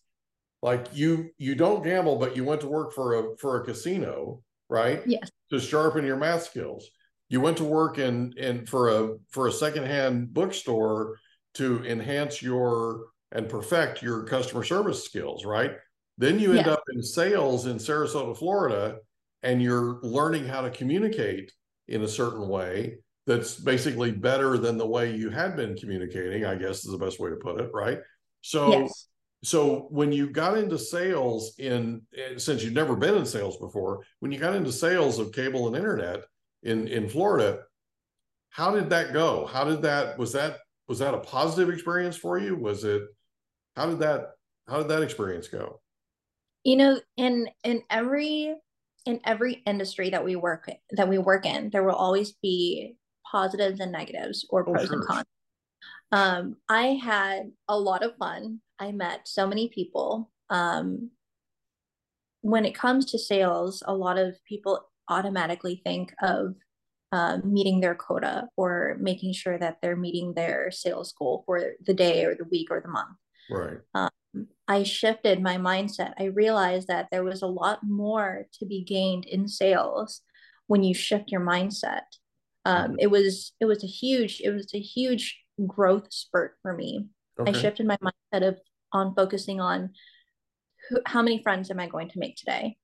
like 0.62 0.88
you 0.94 1.30
you 1.38 1.56
don't 1.56 1.84
gamble 1.84 2.18
but 2.18 2.36
you 2.36 2.44
went 2.44 2.62
to 2.62 2.68
work 2.68 2.94
for 2.94 3.16
a 3.16 3.38
for 3.38 3.62
a 3.62 3.66
casino 3.66 4.44
right? 4.72 5.06
Yes. 5.06 5.30
To 5.52 5.60
sharpen 5.60 6.06
your 6.06 6.18
math 6.18 6.44
skills. 6.44 6.90
You 7.30 7.42
went 7.42 7.58
to 7.58 7.64
work 7.64 8.00
in 8.00 8.34
in 8.38 8.66
for 8.66 8.90
a 8.90 9.18
for 9.30 9.48
a 9.48 9.52
secondhand 9.52 10.34
bookstore 10.34 11.18
to 11.56 11.86
enhance 11.86 12.42
your 12.42 13.08
and 13.34 13.48
perfect 13.48 14.02
your 14.02 14.24
customer 14.24 14.64
service 14.64 15.04
skills, 15.04 15.46
right? 15.46 15.74
Then 16.18 16.40
you 16.40 16.54
end 16.54 16.68
up 16.68 16.84
in 16.94 17.02
sales 17.02 17.66
in 17.66 17.78
Sarasota, 17.78 18.38
Florida, 18.38 18.98
and 19.44 19.62
you're 19.62 20.00
learning 20.04 20.46
how 20.46 20.62
to 20.62 20.70
communicate 20.70 21.52
in 21.88 22.04
a 22.04 22.08
certain 22.08 22.48
way 22.48 22.98
that's 23.26 23.56
basically 23.56 24.12
better 24.12 24.58
than 24.58 24.78
the 24.78 24.86
way 24.86 25.16
you 25.16 25.30
had 25.30 25.56
been 25.56 25.76
communicating, 25.76 26.46
I 26.46 26.56
guess 26.56 26.86
is 26.86 26.92
the 26.92 26.98
best 26.98 27.20
way 27.20 27.30
to 27.30 27.38
put 27.38 27.60
it, 27.60 27.70
right? 27.74 28.00
So 28.42 28.72
yes. 28.72 29.08
so 29.44 29.88
when 29.90 30.12
you 30.12 30.30
got 30.30 30.58
into 30.58 30.78
sales 30.78 31.56
in 31.58 32.02
eh, 32.16 32.38
since 32.38 32.64
you'd 32.64 32.76
never 32.76 32.96
been 32.96 33.16
in 33.16 33.26
sales 33.26 33.58
before 33.58 34.04
when 34.20 34.32
you 34.32 34.40
got 34.40 34.56
into 34.56 34.72
sales 34.72 35.20
of 35.20 35.32
cable 35.32 35.68
and 35.68 35.76
internet 35.76 36.24
in 36.64 36.88
in 36.88 37.08
florida 37.08 37.60
how 38.52 38.72
did 38.72 38.90
that 38.90 39.14
go? 39.14 39.46
How 39.46 39.64
did 39.64 39.82
that 39.82 40.18
was 40.18 40.34
that 40.34 40.58
was 40.88 41.00
that 41.00 41.14
a 41.14 41.20
positive 41.20 41.74
experience 41.74 42.18
for 42.18 42.38
you? 42.38 42.56
Was 42.56 42.84
it 42.84 43.04
how 43.76 43.88
did 43.88 44.00
that 44.00 44.32
how 44.68 44.78
did 44.78 44.90
that 44.90 45.02
experience 45.02 45.48
go 45.48 45.82
you 46.64 46.76
know 46.76 47.00
in 47.18 47.50
in 47.64 47.82
every 47.90 48.56
in 49.06 49.20
every 49.26 49.64
industry 49.66 50.10
that 50.10 50.24
we 50.24 50.36
work 50.36 50.70
that 50.92 51.08
we 51.08 51.18
work 51.18 51.46
in 51.46 51.70
there 51.72 51.84
will 51.84 51.96
always 51.96 52.34
be 52.42 52.96
positives 53.32 53.80
and 53.80 53.92
negatives 53.92 54.46
or 54.50 54.64
pros 54.64 54.90
and 54.90 55.04
cons 55.06 55.26
um, 56.12 56.58
I 56.68 57.00
had 57.02 57.52
a 57.68 57.80
lot 57.80 58.04
of 58.04 58.18
fun. 58.18 58.60
I 58.80 58.92
met 58.92 59.28
so 59.28 59.48
many 59.48 59.70
people. 59.70 60.30
Um, 60.50 61.12
when 62.42 62.66
it 62.66 62.76
comes 62.76 63.06
to 63.06 63.20
sales, 63.20 63.84
a 63.86 63.96
lot 63.96 64.18
of 64.18 64.36
people 64.46 64.90
automatically 65.08 65.82
think 65.84 66.14
of 66.22 66.56
um, 67.12 67.42
meeting 67.46 67.80
their 67.80 67.96
quota 67.96 68.48
or 68.58 68.98
making 69.00 69.34
sure 69.34 69.58
that 69.58 69.78
they're 69.82 69.96
meeting 69.96 70.34
their 70.34 70.72
sales 70.72 71.14
goal 71.18 71.44
for 71.46 71.74
the 71.86 71.94
day 71.94 72.26
or 72.26 72.36
the 72.36 72.46
week 72.46 72.70
or 72.72 72.82
the 72.82 72.90
month. 72.90 73.18
Right. 73.50 73.78
Um, 73.94 74.10
I 74.68 74.84
shifted 74.84 75.42
my 75.42 75.58
mindset. 75.58 76.14
I 76.18 76.26
realized 76.26 76.88
that 76.88 77.08
there 77.12 77.24
was 77.24 77.42
a 77.42 77.48
lot 77.48 77.80
more 77.84 78.48
to 78.60 78.66
be 78.66 78.84
gained 78.84 79.26
in 79.26 79.48
sales 79.48 80.22
when 80.68 80.84
you 80.84 80.94
shift 80.94 81.32
your 81.32 81.42
mindset. 81.42 82.04
Um, 82.66 82.92
mm-hmm. 82.92 82.96
It 83.00 83.12
was 83.12 83.54
it 83.60 83.66
was 83.66 83.84
a 83.84 83.88
huge 83.88 84.42
it 84.42 84.52
was 84.52 84.74
a 84.74 84.80
huge 84.80 85.38
growth 85.68 86.08
spurt 86.12 86.56
for 86.62 86.74
me. 86.74 87.08
Okay. 87.40 87.52
I 87.52 87.54
shifted 87.54 87.86
my 87.86 87.98
mindset 87.98 88.48
of 88.48 88.60
on 88.94 89.14
focusing 89.16 89.60
on 89.60 89.92
who, 90.90 91.00
how 91.06 91.22
many 91.22 91.42
friends 91.42 91.72
am 91.72 91.80
I 91.80 91.88
going 91.88 92.10
to 92.10 92.20
make 92.20 92.36
today? 92.36 92.78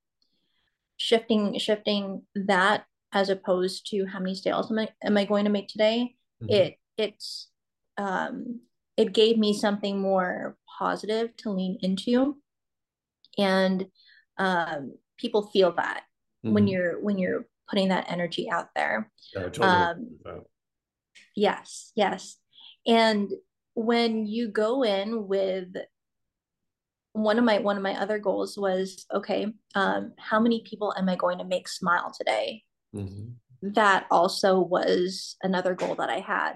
Shifting 0.98 1.58
shifting 1.60 2.24
that 2.36 2.86
as 3.14 3.30
opposed 3.30 3.88
to 3.92 4.06
how 4.06 4.20
many 4.20 4.36
sales 4.36 4.72
am 4.72 4.80
I 4.80 4.90
am 5.04 5.18
I 5.18 5.26
going 5.26 5.46
to 5.46 5.52
make 5.52 5.68
today? 5.68 6.16
Mm-hmm. 6.44 6.54
It 6.54 6.76
it's 6.98 7.50
um 7.98 8.62
it 8.98 9.14
gave 9.14 9.38
me 9.38 9.54
something 9.54 10.00
more 10.00 10.58
positive 10.80 11.36
to 11.38 11.52
lean 11.52 11.78
into. 11.82 12.38
And 13.38 13.86
um 14.38 14.94
people 15.18 15.48
feel 15.48 15.72
that 15.74 16.04
mm-hmm. 16.46 16.54
when 16.54 16.68
you're 16.68 17.00
when 17.02 17.18
you're 17.18 17.46
putting 17.70 17.90
that 17.90 18.10
energy 18.10 18.50
out 18.50 18.70
there. 18.76 19.12
Yeah, 19.36 19.44
totally 19.44 19.68
um, 19.68 20.44
yes 21.36 21.92
yes. 21.96 22.38
And 22.86 23.32
when 23.74 24.26
you 24.26 24.48
go 24.48 24.84
in 24.84 25.28
with 25.28 25.68
one 27.14 27.38
of 27.38 27.44
my 27.44 27.60
one 27.60 27.78
of 27.78 27.84
my 27.84 28.00
other 28.00 28.20
goals 28.20 28.58
was 28.58 29.06
okay 29.14 29.48
um, 29.76 30.14
how 30.18 30.40
many 30.40 30.62
people 30.62 30.94
am 30.98 31.10
i 31.10 31.16
going 31.16 31.40
to 31.40 31.44
make 31.44 31.68
smile 31.68 32.12
today? 32.16 32.64
Mm-hmm. 32.96 33.72
that 33.74 34.06
also 34.10 34.62
was 34.62 35.36
another 35.44 35.76
goal 35.76 35.96
that 35.96 36.10
i 36.10 36.20
had 36.20 36.54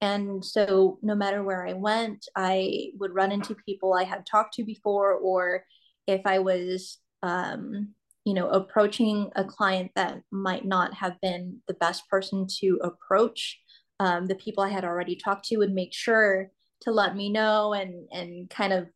and 0.00 0.44
so 0.44 0.98
no 1.02 1.14
matter 1.14 1.42
where 1.42 1.66
i 1.66 1.72
went 1.72 2.26
i 2.36 2.90
would 2.98 3.14
run 3.14 3.32
into 3.32 3.56
people 3.66 3.94
i 3.94 4.04
had 4.04 4.24
talked 4.26 4.54
to 4.54 4.64
before 4.64 5.12
or 5.14 5.64
if 6.06 6.20
i 6.24 6.38
was 6.38 6.98
um, 7.22 7.94
you 8.24 8.34
know 8.34 8.48
approaching 8.50 9.30
a 9.34 9.44
client 9.44 9.90
that 9.96 10.20
might 10.30 10.64
not 10.64 10.94
have 10.94 11.20
been 11.20 11.58
the 11.66 11.74
best 11.74 12.08
person 12.08 12.46
to 12.60 12.78
approach 12.82 13.58
um, 14.00 14.26
the 14.26 14.34
people 14.34 14.62
I 14.62 14.68
had 14.68 14.84
already 14.84 15.16
talked 15.16 15.46
to 15.46 15.56
would 15.58 15.72
make 15.72 15.92
sure 15.92 16.50
to 16.82 16.90
let 16.90 17.16
me 17.16 17.30
know 17.30 17.72
and 17.72 18.08
and 18.12 18.48
kind 18.48 18.72
of 18.72 18.86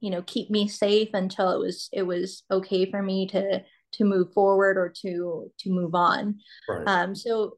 you 0.00 0.10
know 0.10 0.22
keep 0.22 0.50
me 0.50 0.66
safe 0.66 1.10
until 1.14 1.50
it 1.52 1.58
was 1.58 1.88
it 1.92 2.02
was 2.02 2.42
okay 2.50 2.90
for 2.90 3.02
me 3.02 3.26
to 3.28 3.62
to 3.92 4.04
move 4.04 4.32
forward 4.32 4.76
or 4.76 4.92
to 5.02 5.50
to 5.58 5.70
move 5.70 5.94
on 5.94 6.38
right. 6.68 6.88
um 6.88 7.14
so 7.14 7.56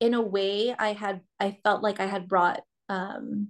in 0.00 0.14
a 0.14 0.20
way 0.20 0.74
i 0.78 0.92
had 0.92 1.20
i 1.40 1.56
felt 1.64 1.82
like 1.82 2.00
i 2.00 2.06
had 2.06 2.28
brought 2.28 2.60
um 2.88 3.48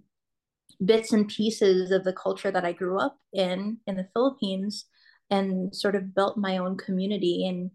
bits 0.85 1.13
and 1.13 1.29
pieces 1.29 1.91
of 1.91 2.05
the 2.05 2.13
culture 2.13 2.51
that 2.51 2.65
i 2.65 2.73
grew 2.73 2.99
up 2.99 3.17
in 3.33 3.79
in 3.87 3.97
the 3.97 4.09
philippines 4.13 4.87
and 5.31 5.75
sort 5.75 5.97
of 5.97 6.15
built 6.15 6.37
my 6.37 6.59
own 6.59 6.77
community 6.77 7.47
in 7.47 7.71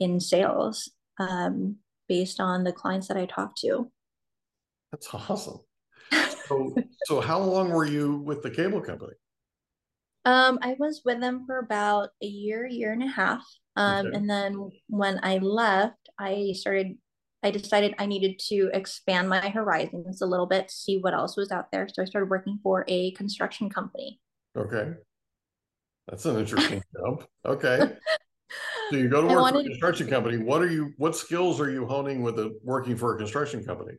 in 0.00 0.20
sales 0.20 0.90
um 1.18 1.76
based 2.08 2.40
on 2.40 2.64
the 2.64 2.72
clients 2.72 3.08
that 3.08 3.16
i 3.16 3.26
talked 3.26 3.58
to 3.58 3.90
that's 4.94 5.12
awesome. 5.12 5.58
So, 6.46 6.76
so 7.06 7.20
how 7.20 7.40
long 7.40 7.70
were 7.70 7.84
you 7.84 8.18
with 8.18 8.44
the 8.44 8.50
cable 8.50 8.80
company? 8.80 9.14
Um, 10.24 10.60
I 10.62 10.76
was 10.78 11.02
with 11.04 11.20
them 11.20 11.44
for 11.46 11.58
about 11.58 12.10
a 12.22 12.26
year, 12.26 12.64
year 12.64 12.92
and 12.92 13.02
a 13.02 13.08
half. 13.08 13.44
Um, 13.74 14.06
Okay. 14.06 14.16
and 14.16 14.30
then 14.30 14.70
when 14.86 15.18
I 15.24 15.38
left, 15.38 16.08
I 16.16 16.52
started, 16.54 16.96
I 17.44 17.50
decided 17.50 17.94
I 17.98 18.06
needed 18.06 18.38
to 18.48 18.70
expand 18.72 19.28
my 19.28 19.50
horizons 19.50 20.22
a 20.22 20.26
little 20.26 20.46
bit, 20.46 20.70
see 20.70 20.96
what 20.98 21.12
else 21.12 21.36
was 21.36 21.52
out 21.52 21.70
there. 21.70 21.86
So 21.92 22.02
I 22.02 22.06
started 22.06 22.30
working 22.30 22.58
for 22.62 22.86
a 22.88 23.10
construction 23.12 23.68
company. 23.68 24.18
Okay. 24.56 24.94
That's 26.08 26.24
an 26.24 26.38
interesting 26.38 26.82
jump. 26.96 27.24
Okay. 27.44 27.96
So 28.90 28.96
you 28.96 29.08
go 29.08 29.20
to 29.20 29.26
work 29.26 29.52
for 29.52 29.60
a 29.60 29.64
construction 29.64 30.08
company. 30.08 30.38
What 30.38 30.62
are 30.62 30.70
you, 30.70 30.94
what 30.96 31.14
skills 31.14 31.60
are 31.60 31.70
you 31.70 31.86
honing 31.86 32.22
with 32.22 32.38
a, 32.38 32.58
working 32.62 32.96
for 32.96 33.14
a 33.14 33.18
construction 33.18 33.62
company? 33.62 33.92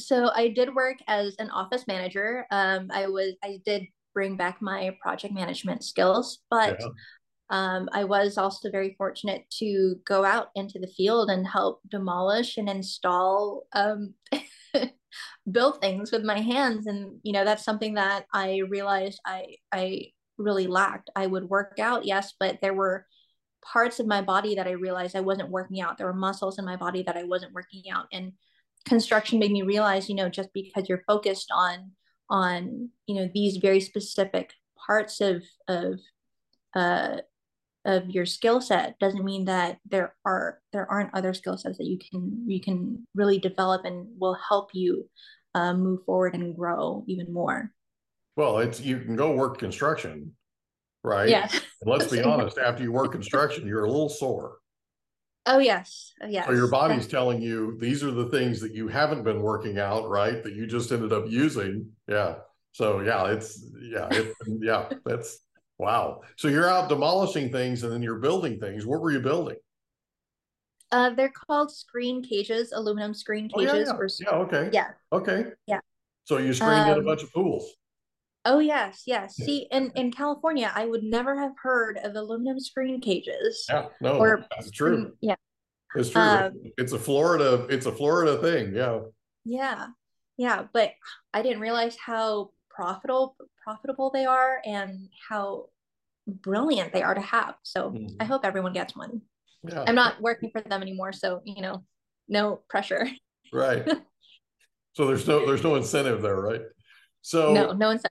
So 0.00 0.30
I 0.34 0.48
did 0.48 0.74
work 0.74 0.96
as 1.06 1.36
an 1.38 1.50
office 1.50 1.86
manager. 1.86 2.44
Um, 2.50 2.88
I 2.92 3.06
was, 3.06 3.34
I 3.44 3.60
did 3.64 3.84
bring 4.14 4.36
back 4.36 4.60
my 4.60 4.96
project 5.00 5.32
management 5.32 5.84
skills, 5.84 6.40
but 6.50 6.80
Yeah. 6.80 6.88
Um, 7.50 7.88
I 7.92 8.04
was 8.04 8.38
also 8.38 8.70
very 8.70 8.94
fortunate 8.96 9.44
to 9.58 9.96
go 10.06 10.24
out 10.24 10.48
into 10.54 10.78
the 10.78 10.86
field 10.86 11.30
and 11.30 11.46
help 11.46 11.80
demolish 11.90 12.56
and 12.56 12.68
install 12.68 13.66
um, 13.72 14.14
build 15.50 15.80
things 15.80 16.10
with 16.10 16.24
my 16.24 16.40
hands. 16.40 16.86
And 16.86 17.20
you 17.22 17.32
know, 17.32 17.44
that's 17.44 17.64
something 17.64 17.94
that 17.94 18.26
I 18.32 18.62
realized 18.68 19.20
I 19.26 19.56
I 19.72 20.12
really 20.38 20.66
lacked. 20.66 21.10
I 21.14 21.26
would 21.26 21.44
work 21.44 21.78
out, 21.78 22.04
yes, 22.04 22.32
but 22.38 22.58
there 22.62 22.74
were 22.74 23.06
parts 23.64 24.00
of 24.00 24.06
my 24.06 24.20
body 24.22 24.54
that 24.56 24.66
I 24.66 24.72
realized 24.72 25.16
I 25.16 25.20
wasn't 25.20 25.50
working 25.50 25.80
out. 25.80 25.96
There 25.98 26.06
were 26.06 26.12
muscles 26.12 26.58
in 26.58 26.64
my 26.64 26.76
body 26.76 27.02
that 27.04 27.16
I 27.16 27.24
wasn't 27.24 27.54
working 27.54 27.84
out. 27.90 28.06
And 28.12 28.32
construction 28.84 29.38
made 29.38 29.52
me 29.52 29.62
realize, 29.62 30.08
you 30.08 30.14
know, 30.14 30.28
just 30.28 30.52
because 30.52 30.88
you're 30.88 31.04
focused 31.06 31.50
on 31.52 31.92
on, 32.30 32.90
you 33.06 33.16
know, 33.16 33.28
these 33.34 33.58
very 33.58 33.80
specific 33.80 34.52
parts 34.86 35.20
of 35.20 35.42
of 35.68 36.00
uh 36.74 37.18
of 37.84 38.08
your 38.10 38.26
skill 38.26 38.60
set 38.60 38.98
doesn't 38.98 39.24
mean 39.24 39.44
that 39.44 39.78
there 39.88 40.14
are 40.24 40.60
there 40.72 40.90
aren't 40.90 41.14
other 41.14 41.34
skill 41.34 41.56
sets 41.58 41.78
that 41.78 41.86
you 41.86 41.98
can 41.98 42.44
you 42.46 42.60
can 42.60 43.06
really 43.14 43.38
develop 43.38 43.84
and 43.84 44.06
will 44.18 44.38
help 44.48 44.70
you 44.72 45.08
uh, 45.54 45.74
move 45.74 46.04
forward 46.04 46.34
and 46.34 46.56
grow 46.56 47.04
even 47.06 47.32
more. 47.32 47.70
Well, 48.36 48.58
it's, 48.58 48.80
you 48.80 48.98
can 48.98 49.14
go 49.14 49.32
work 49.32 49.58
construction, 49.58 50.32
right? 51.04 51.28
Yeah. 51.28 51.48
And 51.50 51.60
let's 51.86 52.10
be 52.10 52.22
honest, 52.24 52.58
after 52.58 52.82
you 52.82 52.90
work 52.90 53.12
construction, 53.12 53.66
you're 53.66 53.84
a 53.84 53.90
little 53.90 54.08
sore. 54.08 54.58
Oh 55.46 55.58
yes. 55.58 56.12
Oh, 56.22 56.26
yes. 56.26 56.46
So 56.46 56.52
your 56.52 56.68
body's 56.68 57.06
telling 57.06 57.42
you 57.42 57.76
these 57.78 58.02
are 58.02 58.10
the 58.10 58.30
things 58.30 58.60
that 58.62 58.72
you 58.72 58.88
haven't 58.88 59.24
been 59.24 59.42
working 59.42 59.78
out, 59.78 60.08
right? 60.08 60.42
That 60.42 60.54
you 60.54 60.66
just 60.66 60.90
ended 60.90 61.12
up 61.12 61.24
using. 61.28 61.90
Yeah. 62.08 62.36
So 62.72 63.00
yeah, 63.00 63.26
it's 63.26 63.62
yeah, 63.80 64.08
it, 64.10 64.34
yeah, 64.60 64.88
that's 65.04 65.38
wow. 65.78 66.22
So 66.36 66.48
you're 66.48 66.68
out 66.68 66.88
demolishing 66.88 67.50
things 67.50 67.82
and 67.82 67.92
then 67.92 68.02
you're 68.02 68.18
building 68.18 68.58
things. 68.60 68.86
What 68.86 69.00
were 69.00 69.10
you 69.10 69.20
building? 69.20 69.56
Uh, 70.92 71.10
they're 71.10 71.32
called 71.48 71.74
screen 71.74 72.22
cages, 72.22 72.72
aluminum 72.72 73.14
screen 73.14 73.50
Oh, 73.54 73.60
yeah, 73.60 73.72
cages. 73.72 73.88
yeah. 73.88 73.96
or 73.96 74.08
Yeah, 74.20 74.44
okay. 74.44 74.70
yeah. 74.72 74.88
Okay. 75.12 75.44
Yeah. 75.66 75.80
So 76.24 76.38
you 76.38 76.52
screened 76.54 76.88
in 76.88 76.94
a 76.94 76.98
Um, 76.98 77.04
bunch 77.04 77.22
of 77.22 77.32
pools. 77.32 77.68
Oh 78.46 78.58
yes, 78.58 79.04
yes. 79.06 79.36
See, 79.36 79.66
in 79.72 79.90
in 79.96 80.12
California, 80.12 80.70
I 80.74 80.84
would 80.84 81.02
never 81.02 81.34
have 81.40 81.52
heard 81.62 81.96
of 81.96 82.14
aluminum 82.14 82.60
screen 82.60 83.00
cages. 83.00 83.64
Yeah, 83.68 83.88
no, 84.02 84.18
or- 84.18 84.46
that's 84.54 84.70
true. 84.70 85.06
Mm, 85.06 85.16
Yeah, 85.22 85.34
It's 85.94 86.10
true. 86.10 86.20
Um, 86.20 86.52
it's 86.76 86.92
a 86.92 86.98
Florida, 86.98 87.66
it's 87.70 87.86
a 87.86 87.92
Florida 87.92 88.36
thing. 88.42 88.74
Yeah. 88.74 89.00
yeah, 89.44 89.86
yeah. 90.36 90.66
But 90.74 90.92
I 91.32 91.40
didn't 91.40 91.60
realize 91.60 91.96
how 91.96 92.50
profitable 92.68 93.34
profitable 93.64 94.10
they 94.10 94.26
are 94.26 94.60
and 94.64 95.08
how 95.28 95.66
brilliant 96.26 96.92
they 96.92 97.02
are 97.02 97.14
to 97.14 97.20
have. 97.20 97.54
So 97.62 97.90
Mhm. 97.92 98.16
I 98.20 98.24
hope 98.24 98.44
everyone 98.44 98.72
gets 98.72 98.94
one. 98.94 99.22
Yeah. 99.66 99.84
I'm 99.86 99.94
not 99.94 100.20
working 100.20 100.50
for 100.50 100.60
them 100.60 100.82
anymore, 100.82 101.12
so 101.12 101.40
you 101.44 101.62
know, 101.62 101.84
no 102.28 102.56
pressure. 102.68 103.08
Right. 103.52 103.86
so 104.92 105.06
there's 105.06 105.26
no 105.26 105.46
there's 105.46 105.64
no 105.64 105.76
incentive 105.76 106.22
there, 106.22 106.36
right? 106.36 106.62
So 107.22 107.52
no, 107.54 107.72
no 107.72 107.90
incentive. 107.90 108.10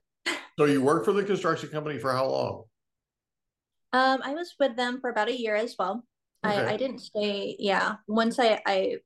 so 0.58 0.64
you 0.64 0.82
work 0.82 1.04
for 1.04 1.12
the 1.12 1.22
construction 1.22 1.68
company 1.68 1.98
for 1.98 2.12
how 2.12 2.26
long? 2.26 2.64
Um, 3.92 4.20
I 4.24 4.34
was 4.34 4.54
with 4.58 4.74
them 4.74 5.00
for 5.00 5.10
about 5.10 5.28
a 5.28 5.38
year 5.38 5.54
as 5.54 5.76
well. 5.78 6.04
Okay. 6.44 6.56
I, 6.56 6.72
I 6.72 6.76
didn't 6.76 6.98
stay, 6.98 7.56
yeah. 7.60 7.96
Once 8.08 8.38
I, 8.40 8.60
I 8.66 8.96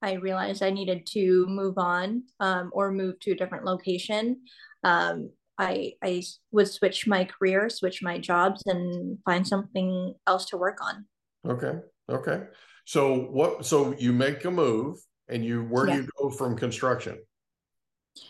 I 0.00 0.12
realized 0.14 0.62
I 0.62 0.70
needed 0.70 1.06
to 1.08 1.46
move 1.48 1.76
on 1.76 2.22
um, 2.40 2.70
or 2.72 2.92
move 2.92 3.18
to 3.20 3.32
a 3.32 3.34
different 3.34 3.64
location. 3.64 4.42
Um, 4.84 5.30
I 5.58 5.94
I 6.02 6.22
would 6.52 6.68
switch 6.68 7.06
my 7.06 7.24
career, 7.24 7.68
switch 7.68 8.02
my 8.02 8.18
jobs, 8.18 8.62
and 8.66 9.18
find 9.24 9.46
something 9.46 10.14
else 10.26 10.46
to 10.46 10.56
work 10.56 10.78
on. 10.80 11.06
Okay. 11.46 11.80
Okay. 12.08 12.44
So 12.84 13.14
what 13.14 13.66
so 13.66 13.94
you 13.98 14.12
make 14.12 14.44
a 14.44 14.50
move 14.50 14.98
and 15.28 15.44
you 15.44 15.64
where 15.64 15.86
do 15.86 15.92
Yeah. 15.92 15.96
you 15.98 16.08
go 16.18 16.30
from 16.30 16.56
construction? 16.56 17.18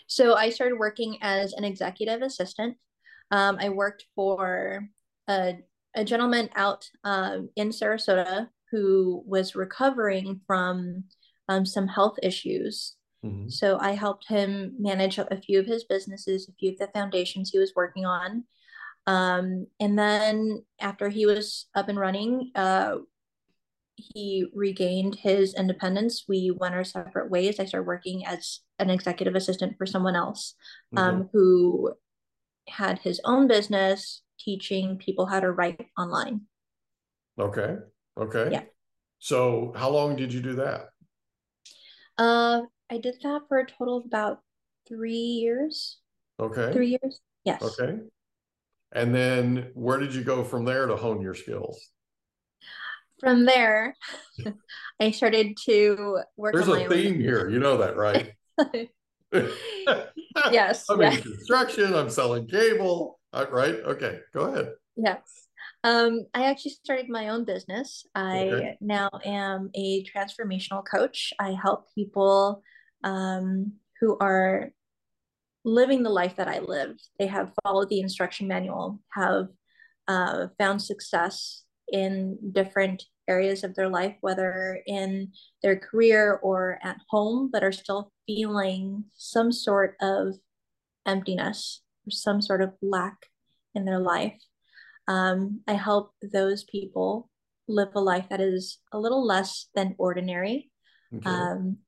So 0.07 0.35
I 0.35 0.51
started 0.51 0.79
working 0.79 1.19
as 1.23 1.53
an 1.53 1.65
executive 1.65 2.23
assistant. 2.23 2.77
Um, 3.31 3.57
I 3.61 3.69
worked 3.69 4.07
for 4.15 4.89
a, 5.29 5.59
a 5.95 6.05
gentleman 6.05 6.51
out 6.55 6.89
um, 7.05 7.51
in 7.57 7.71
Sarasota 7.71 8.49
who 8.71 9.23
was 9.27 9.55
recovering 9.55 10.41
from 10.47 11.05
um, 11.49 11.65
some 11.65 11.89
health 11.89 12.19
issues. 12.23 12.97
Mhm. 13.25 13.51
So 13.51 13.79
I 13.81 13.93
helped 13.93 14.29
him 14.29 14.75
manage 14.79 15.19
a 15.19 15.41
few 15.41 15.59
of 15.59 15.67
his 15.67 15.85
businesses, 15.85 16.49
a 16.49 16.53
few 16.53 16.73
of 16.73 16.79
the 16.79 16.89
foundations 16.89 17.51
he 17.51 17.59
was 17.59 17.73
working 17.75 18.05
on. 18.05 18.45
Um, 19.07 19.67
and 19.81 19.99
then 19.99 20.65
after 20.81 21.09
he 21.09 21.27
was 21.27 21.67
up 21.75 21.89
and 21.89 21.99
running, 21.99 22.53
uh, 22.55 22.99
he 23.97 24.47
regained 24.55 25.17
his 25.17 25.55
independence. 25.55 26.25
We 26.29 26.53
went 26.53 26.75
our 26.75 26.85
separate 26.85 27.31
ways. 27.31 27.59
I 27.59 27.65
started 27.65 27.87
working 27.87 28.25
as 28.25 28.61
an 28.79 28.91
executive 28.91 29.35
assistant 29.35 29.77
for 29.77 29.87
someone 29.87 30.15
else 30.15 30.55
um, 30.97 31.29
who 31.33 31.95
had 32.69 33.01
his 33.01 33.21
own 33.25 33.49
business 33.49 34.23
teaching 34.39 34.99
people 34.99 35.27
how 35.27 35.41
to 35.41 35.51
write 35.51 35.89
online. 35.99 36.43
Okay. 37.39 37.77
Okay. 38.17 38.49
Yeah. 38.53 38.63
So 39.19 39.73
how 39.75 39.91
long 39.91 40.15
did 40.15 40.33
you 40.33 40.41
do 40.41 40.55
that? 40.57 40.91
Uh, 42.17 42.63
I 42.91 42.99
did 42.99 43.17
that 43.23 43.43
for 43.49 43.59
a 43.59 43.67
total 43.67 43.99
of 43.99 44.05
about 44.05 44.41
three 44.87 45.13
years. 45.13 45.99
Okay. 46.41 46.73
Three 46.73 46.99
years? 47.03 47.21
Yes. 47.45 47.63
Okay. 47.63 47.99
And 48.93 49.15
then 49.15 49.71
where 49.75 49.99
did 49.99 50.15
you 50.15 50.23
go 50.23 50.45
from 50.45 50.65
there 50.65 50.87
to 50.87 50.97
hone 50.97 51.21
your 51.21 51.35
skills? 51.35 51.91
From 53.21 53.45
there, 53.45 53.97
I 55.01 55.11
started 55.11 55.57
to 55.67 56.21
work 56.37 56.55
There's 56.55 56.69
on 56.69 56.77
a 56.77 56.79
my 56.79 56.85
own 56.85 56.91
theme 56.91 57.21
here. 57.21 57.51
You 57.51 57.59
know 57.59 57.79
that, 57.79 57.97
right? 57.97 58.33
yes, 60.51 60.87
I'm 60.89 61.01
yes. 61.01 61.17
in 61.17 61.23
construction. 61.23 61.95
I'm 61.95 62.09
selling 62.09 62.47
cable. 62.47 63.19
Uh, 63.33 63.45
right? 63.51 63.75
Okay. 63.75 64.21
Go 64.33 64.45
ahead. 64.47 64.73
Yes. 64.97 65.21
Um, 65.85 66.27
I 66.33 66.47
actually 66.47 66.73
started 66.73 67.09
my 67.09 67.29
own 67.29 67.45
business. 67.45 68.07
I 68.15 68.49
Okay. 68.49 68.79
now 68.81 69.11
am 69.25 69.71
a 69.75 70.05
transformational 70.05 70.85
coach. 70.85 71.33
I 71.39 71.53
help 71.53 71.87
people 71.95 72.63
um, 73.05 73.73
who 74.01 74.17
are 74.21 74.71
living 75.65 76.03
the 76.03 76.11
life 76.11 76.37
that 76.37 76.49
I 76.49 76.61
lived. 76.61 77.03
They 77.19 77.27
have 77.27 77.53
followed 77.63 77.89
the 77.89 78.01
instruction 78.01 78.49
manual, 78.49 79.01
have 79.13 79.49
uh, 80.07 80.49
found 80.59 80.81
success 80.81 81.65
in 81.93 82.39
different 82.53 83.05
areas 83.29 83.65
of 83.65 83.75
their 83.75 83.89
life, 83.89 84.17
whether 84.21 84.81
in 84.87 85.33
their 85.63 85.77
career 85.79 86.41
or 86.43 86.79
at 86.83 86.97
home, 87.11 87.51
but 87.53 87.63
are 87.63 87.73
still 87.73 88.13
feeling 88.27 89.05
some 89.15 89.53
sort 89.53 89.97
of 90.01 90.35
emptiness 91.07 91.83
or 92.07 92.11
some 92.11 92.41
sort 92.41 92.63
of 92.63 92.73
lack 92.81 93.17
in 93.75 93.85
their 93.85 93.99
life. 93.99 94.41
Um, 95.07 95.61
I 95.67 95.75
help 95.75 96.13
those 96.23 96.65
people 96.65 97.31
live 97.67 97.89
a 97.95 98.01
life 98.01 98.27
that 98.31 98.41
is 98.41 98.79
a 98.93 98.99
little 98.99 99.27
less 99.27 99.69
than 99.75 99.95
ordinary, 99.99 100.71
Okay. 101.15 101.31
um, 101.31 101.79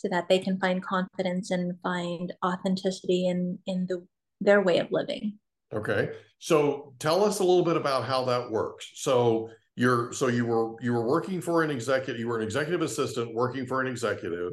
so 0.00 0.08
that 0.08 0.28
they 0.28 0.38
can 0.38 0.58
find 0.58 0.82
confidence 0.82 1.50
and 1.50 1.74
find 1.82 2.32
authenticity 2.44 3.28
in 3.28 3.58
in 3.66 3.86
the 3.88 4.06
their 4.40 4.62
way 4.62 4.78
of 4.78 4.88
living. 4.90 5.38
Okay. 5.72 6.12
So 6.38 6.94
tell 6.98 7.22
us 7.22 7.40
a 7.40 7.44
little 7.44 7.64
bit 7.64 7.76
about 7.76 8.04
how 8.06 8.24
that 8.24 8.50
works. 8.50 8.90
So 8.94 9.50
you're 9.76 10.12
so 10.12 10.28
you 10.28 10.46
were 10.46 10.74
you 10.82 10.94
were 10.94 11.06
working 11.06 11.40
for 11.42 11.62
an 11.62 11.70
executive, 11.70 12.18
you 12.18 12.28
were 12.28 12.38
an 12.38 12.44
executive 12.44 12.80
assistant 12.80 13.34
working 13.34 13.66
for 13.66 13.80
an 13.82 13.86
executive, 13.86 14.52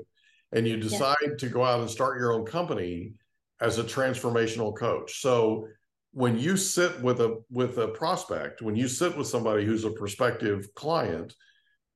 and 0.51 0.67
you 0.67 0.77
decide 0.77 1.39
to 1.39 1.47
go 1.47 1.63
out 1.63 1.79
and 1.79 1.89
start 1.89 2.19
your 2.19 2.33
own 2.33 2.45
company 2.45 3.13
as 3.61 3.79
a 3.79 3.83
transformational 3.83 4.75
coach. 4.77 5.21
So 5.21 5.67
when 6.11 6.37
you 6.37 6.57
sit 6.57 7.01
with 7.01 7.21
a 7.21 7.41
with 7.49 7.77
a 7.77 7.87
prospect, 7.87 8.61
when 8.61 8.75
you 8.75 8.87
sit 8.89 9.15
with 9.17 9.27
somebody 9.27 9.65
who's 9.65 9.85
a 9.85 9.91
prospective 9.91 10.67
client, 10.75 11.33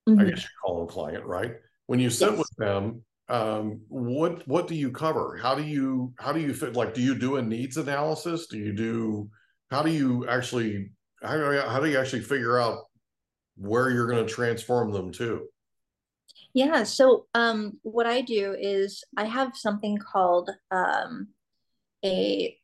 I 0.07 0.23
Mhm. 0.23 0.29
guess 0.29 0.41
you 0.43 0.49
call 0.63 0.79
them 0.79 0.87
client, 0.87 1.25
right? 1.25 1.53
When 1.87 1.99
you 1.99 2.09
sit 2.09 2.29
Yes. 2.29 2.39
with 2.39 2.51
them, 2.57 3.03
um, 3.31 3.81
what 3.87 4.47
what 4.47 4.67
do 4.67 4.75
you 4.75 4.91
cover? 4.91 5.39
How 5.41 5.55
do 5.55 5.63
you 5.63 6.13
how 6.19 6.31
do 6.33 6.39
you 6.39 6.53
fit? 6.53 6.75
Like, 6.75 6.93
do 6.93 7.01
you 7.01 7.15
do 7.15 7.37
a 7.37 7.41
needs 7.41 7.77
analysis? 7.77 8.47
Do 8.47 8.57
you 8.57 8.73
do 8.73 9.29
how 9.71 9.81
do 9.81 9.91
you 9.91 10.27
actually 10.27 10.91
how 11.23 11.37
do 11.37 11.53
you, 11.53 11.61
how 11.61 11.79
do 11.79 11.89
you 11.89 11.97
actually 11.97 12.21
figure 12.21 12.59
out 12.59 12.83
where 13.55 13.89
you're 13.89 14.07
going 14.07 14.25
to 14.25 14.31
transform 14.31 14.91
them 14.91 15.11
to. 15.13 15.47
Yeah. 16.53 16.83
So 16.83 17.27
um, 17.33 17.79
what 17.83 18.07
I 18.07 18.21
do 18.21 18.55
is 18.59 19.03
I 19.15 19.25
have 19.25 19.55
something 19.55 19.97
called 19.97 20.49
um, 20.71 21.29
a 22.03 22.57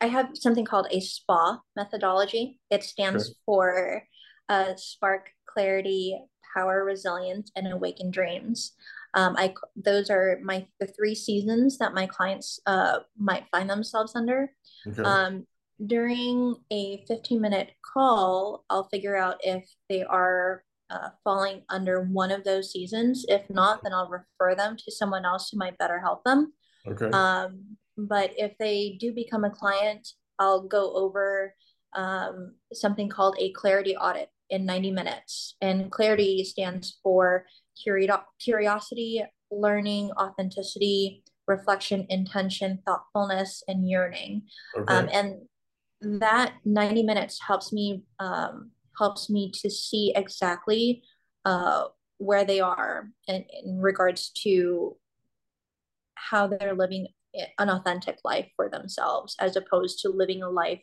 I 0.00 0.06
have 0.06 0.30
something 0.34 0.64
called 0.64 0.86
a 0.92 1.00
SPA 1.00 1.60
methodology. 1.74 2.60
It 2.70 2.84
stands 2.84 3.34
for 3.44 4.04
uh, 4.48 4.76
Spark 4.76 5.30
Clarity, 5.52 6.16
Power, 6.54 6.84
Resilience, 6.84 7.50
and 7.56 7.66
Awaken 7.66 8.12
Dreams. 8.12 8.74
Um, 9.18 9.34
I 9.36 9.52
those 9.74 10.10
are 10.10 10.38
my 10.44 10.64
the 10.78 10.86
three 10.86 11.14
seasons 11.16 11.76
that 11.78 11.92
my 11.92 12.06
clients 12.06 12.60
uh, 12.66 13.00
might 13.18 13.46
find 13.50 13.68
themselves 13.68 14.14
under. 14.14 14.52
Okay. 14.86 15.02
Um, 15.02 15.44
during 15.84 16.54
a 16.70 17.04
15 17.08 17.40
minute 17.40 17.70
call, 17.82 18.64
I'll 18.70 18.88
figure 18.88 19.16
out 19.16 19.36
if 19.42 19.68
they 19.88 20.04
are 20.04 20.62
uh, 20.90 21.08
falling 21.24 21.62
under 21.68 22.02
one 22.02 22.30
of 22.30 22.44
those 22.44 22.70
seasons. 22.70 23.26
If 23.28 23.50
not, 23.50 23.82
then 23.82 23.92
I'll 23.92 24.08
refer 24.08 24.54
them 24.54 24.76
to 24.76 24.92
someone 24.92 25.24
else 25.24 25.50
who 25.50 25.58
might 25.58 25.78
better 25.78 25.98
help 25.98 26.22
them. 26.22 26.52
Okay. 26.86 27.10
Um, 27.10 27.76
but 27.96 28.32
if 28.36 28.56
they 28.58 28.96
do 29.00 29.12
become 29.12 29.44
a 29.44 29.50
client, 29.50 30.08
I'll 30.38 30.62
go 30.62 30.94
over 30.94 31.54
um, 31.94 32.54
something 32.72 33.08
called 33.08 33.36
a 33.40 33.52
clarity 33.52 33.96
audit 33.96 34.30
in 34.50 34.64
90 34.64 34.92
minutes. 34.92 35.56
And 35.60 35.90
clarity 35.90 36.44
stands 36.44 36.98
for 37.02 37.46
curiosity, 37.82 39.24
learning, 39.50 40.10
authenticity, 40.12 41.22
reflection, 41.46 42.06
intention, 42.10 42.80
thoughtfulness, 42.86 43.62
and 43.68 43.88
yearning. 43.88 44.42
Okay. 44.76 44.94
Um, 44.94 45.08
and 45.12 46.20
that 46.20 46.54
90 46.64 47.02
minutes 47.02 47.40
helps 47.46 47.72
me 47.72 48.04
um, 48.20 48.70
helps 48.98 49.30
me 49.30 49.50
to 49.62 49.70
see 49.70 50.12
exactly 50.14 51.02
uh, 51.44 51.84
where 52.18 52.44
they 52.44 52.60
are 52.60 53.10
in, 53.26 53.44
in 53.64 53.80
regards 53.80 54.30
to 54.30 54.96
how 56.14 56.46
they're 56.46 56.74
living 56.74 57.08
an 57.58 57.70
authentic 57.70 58.18
life 58.24 58.48
for 58.56 58.68
themselves 58.68 59.36
as 59.38 59.54
opposed 59.56 60.00
to 60.00 60.08
living 60.08 60.42
a 60.42 60.48
life 60.48 60.80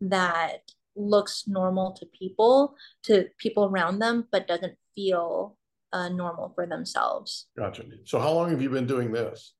that 0.00 0.58
looks 0.94 1.44
normal 1.46 1.92
to 1.92 2.06
people 2.06 2.74
to 3.02 3.26
people 3.38 3.66
around 3.66 3.98
them 3.98 4.26
but 4.30 4.46
doesn't 4.46 4.76
feel 4.94 5.55
uh, 5.92 6.08
normal 6.08 6.52
for 6.54 6.66
themselves. 6.66 7.46
Gotcha. 7.56 7.84
So 8.04 8.18
how 8.18 8.32
long 8.32 8.50
have 8.50 8.62
you 8.62 8.70
been 8.70 8.86
doing 8.86 9.12
this? 9.12 9.54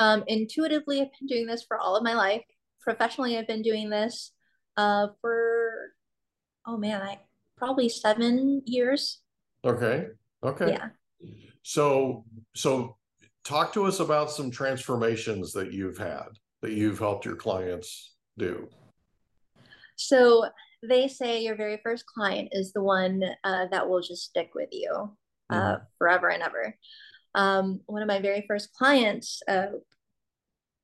Um, 0.00 0.22
intuitively 0.28 1.00
i've 1.00 1.10
been 1.18 1.26
doing 1.26 1.46
this 1.46 1.64
for 1.66 1.78
all 1.78 1.96
of 1.96 2.04
my 2.04 2.14
life. 2.14 2.42
Professionally 2.80 3.36
i've 3.36 3.48
been 3.48 3.62
doing 3.62 3.90
this 3.90 4.32
uh, 4.76 5.08
for 5.20 5.92
oh 6.66 6.76
man 6.76 7.02
i 7.02 7.18
probably 7.56 7.88
seven 7.88 8.62
years. 8.64 9.20
Okay. 9.64 10.06
Okay. 10.42 10.70
Yeah. 10.70 10.88
So 11.62 12.24
so 12.54 12.96
talk 13.44 13.72
to 13.74 13.84
us 13.84 14.00
about 14.00 14.30
some 14.30 14.50
transformations 14.50 15.52
that 15.52 15.72
you've 15.72 15.98
had 15.98 16.28
that 16.62 16.72
you've 16.72 16.98
helped 16.98 17.24
your 17.24 17.36
clients 17.36 18.14
do. 18.36 18.68
So 19.96 20.46
they 20.82 21.08
say 21.08 21.42
your 21.42 21.56
very 21.56 21.80
first 21.82 22.06
client 22.06 22.50
is 22.52 22.72
the 22.72 22.82
one 22.82 23.22
uh, 23.44 23.66
that 23.70 23.88
will 23.88 24.00
just 24.00 24.24
stick 24.24 24.50
with 24.54 24.68
you 24.72 25.16
uh, 25.50 25.54
mm-hmm. 25.54 25.84
forever 25.98 26.28
and 26.28 26.42
ever. 26.42 26.74
Um, 27.34 27.80
one 27.86 28.02
of 28.02 28.08
my 28.08 28.20
very 28.20 28.44
first 28.46 28.72
clients, 28.72 29.42
uh, 29.48 29.66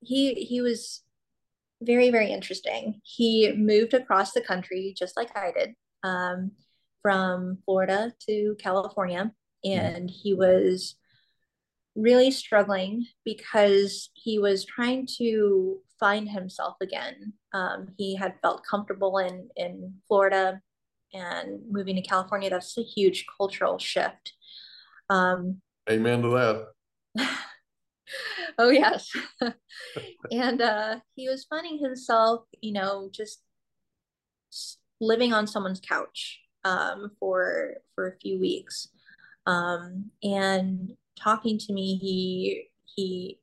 he 0.00 0.34
he 0.34 0.60
was 0.60 1.02
very 1.80 2.10
very 2.10 2.30
interesting. 2.30 3.00
He 3.02 3.52
moved 3.52 3.94
across 3.94 4.32
the 4.32 4.40
country 4.40 4.94
just 4.96 5.16
like 5.16 5.36
I 5.36 5.52
did, 5.52 5.74
um, 6.02 6.52
from 7.02 7.58
Florida 7.64 8.12
to 8.28 8.56
California, 8.58 9.32
mm-hmm. 9.64 9.78
and 9.78 10.08
mm-hmm. 10.08 10.16
he 10.22 10.34
was 10.34 10.96
really 11.96 12.30
struggling 12.30 13.06
because 13.24 14.10
he 14.14 14.38
was 14.38 14.64
trying 14.64 15.06
to 15.18 15.78
find 16.04 16.28
himself 16.28 16.76
again. 16.82 17.32
Um, 17.54 17.88
he 17.96 18.14
had 18.14 18.34
felt 18.42 18.66
comfortable 18.70 19.16
in 19.16 19.48
in 19.56 19.94
Florida 20.06 20.60
and 21.14 21.60
moving 21.70 21.96
to 21.96 22.02
California. 22.02 22.50
That's 22.50 22.76
a 22.76 22.82
huge 22.82 23.24
cultural 23.38 23.78
shift. 23.78 24.34
Um, 25.08 25.62
Amen 25.88 26.20
to 26.20 26.28
that. 26.28 27.26
oh 28.58 28.68
yes, 28.68 29.10
and 30.30 30.60
uh, 30.60 30.96
he 31.14 31.26
was 31.26 31.46
finding 31.48 31.78
himself, 31.78 32.44
you 32.60 32.74
know, 32.74 33.08
just 33.10 33.40
living 35.00 35.32
on 35.32 35.46
someone's 35.46 35.80
couch 35.80 36.38
um, 36.64 37.12
for 37.18 37.76
for 37.94 38.08
a 38.08 38.18
few 38.18 38.38
weeks, 38.38 38.88
um, 39.46 40.10
and 40.22 40.98
talking 41.18 41.56
to 41.60 41.72
me, 41.72 41.96
he 41.96 42.68
he 42.94 43.38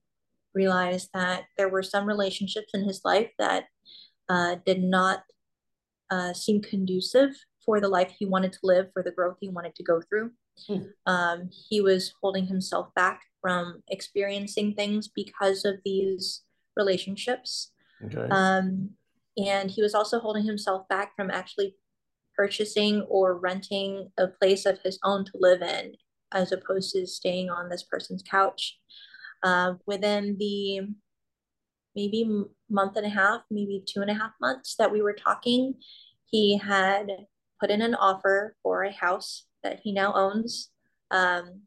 realized 0.54 1.10
that 1.14 1.44
there 1.58 1.70
were 1.70 1.84
some 1.84 2.06
relationships 2.06 2.70
in 2.74 2.84
his 2.84 3.02
life 3.04 3.30
that 3.40 3.66
uh, 4.30 4.56
did 4.66 4.84
not 4.84 5.24
uh, 6.10 6.34
seem 6.34 6.62
conducive 6.62 7.32
for 7.64 7.80
the 7.80 7.88
life 7.88 8.12
he 8.18 8.26
wanted 8.26 8.52
to 8.54 8.60
live, 8.64 8.88
for 8.94 9.04
the 9.04 9.12
growth 9.12 9.38
he 9.40 9.50
wanted 9.50 9.76
to 9.76 9.84
go 9.84 10.02
through. 10.02 10.32
Mm. 10.70 10.90
Um, 11.06 11.50
he 11.70 11.82
was 11.82 12.14
holding 12.22 12.46
himself 12.46 12.94
back 12.96 13.22
from 13.42 13.82
experiencing 13.88 14.74
things 14.74 15.08
because 15.08 15.66
of 15.66 15.76
these 15.86 16.42
relationships. 16.76 17.72
Okay. 18.06 18.28
Um, 18.30 18.92
and 19.38 19.72
he 19.72 19.82
was 19.82 19.96
also 19.96 20.20
holding 20.20 20.44
himself 20.44 20.88
back 20.90 21.16
from 21.16 21.32
actually 21.32 21.76
purchasing 22.36 23.02
or 23.04 23.38
renting 23.38 24.10
a 24.18 24.28
place 24.28 24.66
of 24.66 24.80
his 24.84 25.00
own 25.04 25.26
to 25.26 25.32
live 25.36 25.62
in 25.62 25.94
as 26.34 26.52
opposed 26.52 26.94
to 26.94 27.06
staying 27.06 27.50
on 27.50 27.70
this 27.70 27.84
person's 27.84 28.24
couch. 28.24 28.80
Uh, 29.44 29.74
within 29.88 30.38
the 30.38 30.82
maybe 31.96 32.46
month 32.70 32.96
and 32.96 33.06
a 33.06 33.10
half, 33.10 33.42
maybe 33.50 33.84
two 33.86 34.02
and 34.02 34.10
a 34.12 34.14
half 34.16 34.32
months 34.40 34.76
that 34.78 34.92
we 34.92 35.02
were 35.02 35.14
talking, 35.14 35.76
he 36.26 36.58
had 36.58 37.08
put 37.60 37.70
in 37.70 37.82
an 37.82 37.96
offer 37.96 38.56
for 38.64 38.84
a 38.84 38.92
house 38.92 39.46
that 39.64 39.82
he 39.84 39.92
now 39.92 40.14
owns. 40.14 40.70
Um, 41.12 41.62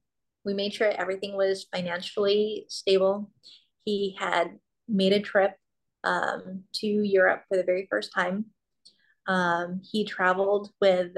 we 0.44 0.54
made 0.54 0.72
sure 0.72 0.90
everything 0.90 1.37
was 1.37 1.66
financially 1.74 2.66
stable. 2.68 3.30
He 3.84 4.16
had 4.18 4.58
made 4.88 5.12
a 5.12 5.20
trip 5.20 5.52
um, 6.02 6.64
to 6.74 6.87
Europe 6.87 7.44
for 7.48 7.56
the 7.56 7.64
very 7.64 7.87
first 7.90 8.12
time. 8.14 8.46
Um, 9.26 9.80
he 9.90 10.04
traveled 10.04 10.70
with 10.80 11.12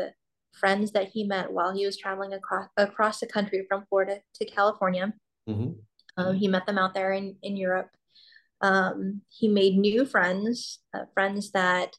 friends 0.53 0.93
that 0.93 1.09
he 1.09 1.25
met 1.25 1.53
while 1.53 1.75
he 1.75 1.85
was 1.85 1.97
traveling 1.97 2.33
across 2.33 2.69
across 2.77 3.21
the 3.21 3.27
country 3.27 3.67
from 3.69 3.85
Florida 3.89 4.21
to 4.35 4.45
California. 4.47 5.13
Mm-hmm. 5.49 5.73
Um, 6.17 6.37
he 6.37 6.49
met 6.49 6.67
them 6.67 6.79
out 6.79 6.95
there 6.95 7.13
in 7.13 7.37
in 7.43 7.57
Europe. 7.57 7.91
Um, 8.61 9.21
he 9.29 9.49
made 9.49 9.77
new 9.77 10.07
friends, 10.07 10.79
uh, 10.95 11.05
friends 11.13 11.53
that 11.53 11.95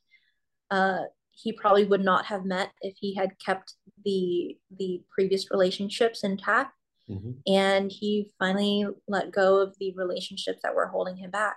uh, 0.71 1.03
he 1.31 1.53
probably 1.53 1.85
would 1.85 2.03
not 2.03 2.25
have 2.25 2.45
met 2.45 2.71
if 2.81 2.95
he 2.99 3.13
had 3.13 3.31
kept 3.43 3.75
the 4.03 4.57
the 4.75 5.03
previous 5.09 5.51
relationships 5.51 6.23
intact. 6.23 6.73
Mm-hmm. 7.09 7.31
And 7.45 7.91
he 7.91 8.31
finally 8.37 8.85
let 9.07 9.31
go 9.31 9.61
of 9.61 9.75
the 9.79 9.93
relationships 9.95 10.59
that 10.63 10.75
were 10.75 10.87
holding 10.87 11.15
him 11.15 11.31
back. 11.31 11.55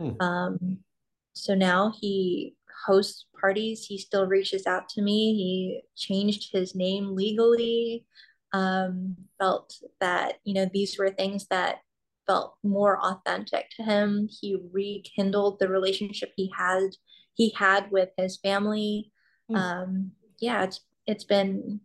Mm. 0.00 0.22
Um, 0.22 0.78
so 1.34 1.54
now 1.54 1.92
he 2.00 2.56
hosts 2.86 3.26
parties. 3.38 3.84
He 3.84 3.98
still 3.98 4.26
reaches 4.26 4.66
out 4.66 4.88
to 4.90 5.02
me. 5.02 5.34
He 5.34 5.82
changed 5.96 6.50
his 6.50 6.74
name 6.74 7.14
legally. 7.14 8.06
Um, 8.52 9.16
felt 9.38 9.74
that 10.00 10.40
you 10.44 10.54
know 10.54 10.68
these 10.72 10.98
were 10.98 11.10
things 11.10 11.46
that 11.50 11.78
felt 12.26 12.54
more 12.62 12.98
authentic 13.00 13.70
to 13.76 13.82
him. 13.82 14.28
He 14.30 14.56
rekindled 14.72 15.58
the 15.58 15.68
relationship 15.68 16.32
he 16.36 16.52
had 16.56 16.90
he 17.34 17.52
had 17.56 17.90
with 17.90 18.10
his 18.16 18.38
family. 18.38 19.12
Mm. 19.50 19.56
Um, 19.56 20.10
yeah, 20.40 20.64
it's 20.64 20.80
it's 21.06 21.24
been 21.24 21.80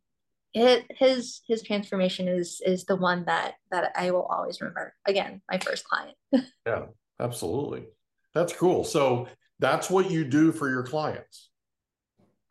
it 0.53 0.85
his 0.89 1.41
his 1.47 1.61
transformation 1.63 2.27
is 2.27 2.61
is 2.65 2.85
the 2.85 2.95
one 2.95 3.25
that 3.25 3.55
that 3.71 3.91
I 3.95 4.11
will 4.11 4.23
always 4.23 4.61
remember. 4.61 4.93
Again, 5.05 5.41
my 5.51 5.57
first 5.57 5.85
client. 5.85 6.15
yeah, 6.65 6.85
absolutely. 7.19 7.85
That's 8.33 8.53
cool. 8.53 8.83
So 8.83 9.27
that's 9.59 9.89
what 9.89 10.11
you 10.11 10.25
do 10.25 10.51
for 10.51 10.69
your 10.69 10.83
clients. 10.83 11.49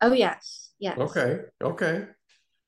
Oh 0.01 0.13
yes. 0.13 0.71
Yes. 0.79 0.97
Okay. 0.97 1.39
Okay. 1.63 2.05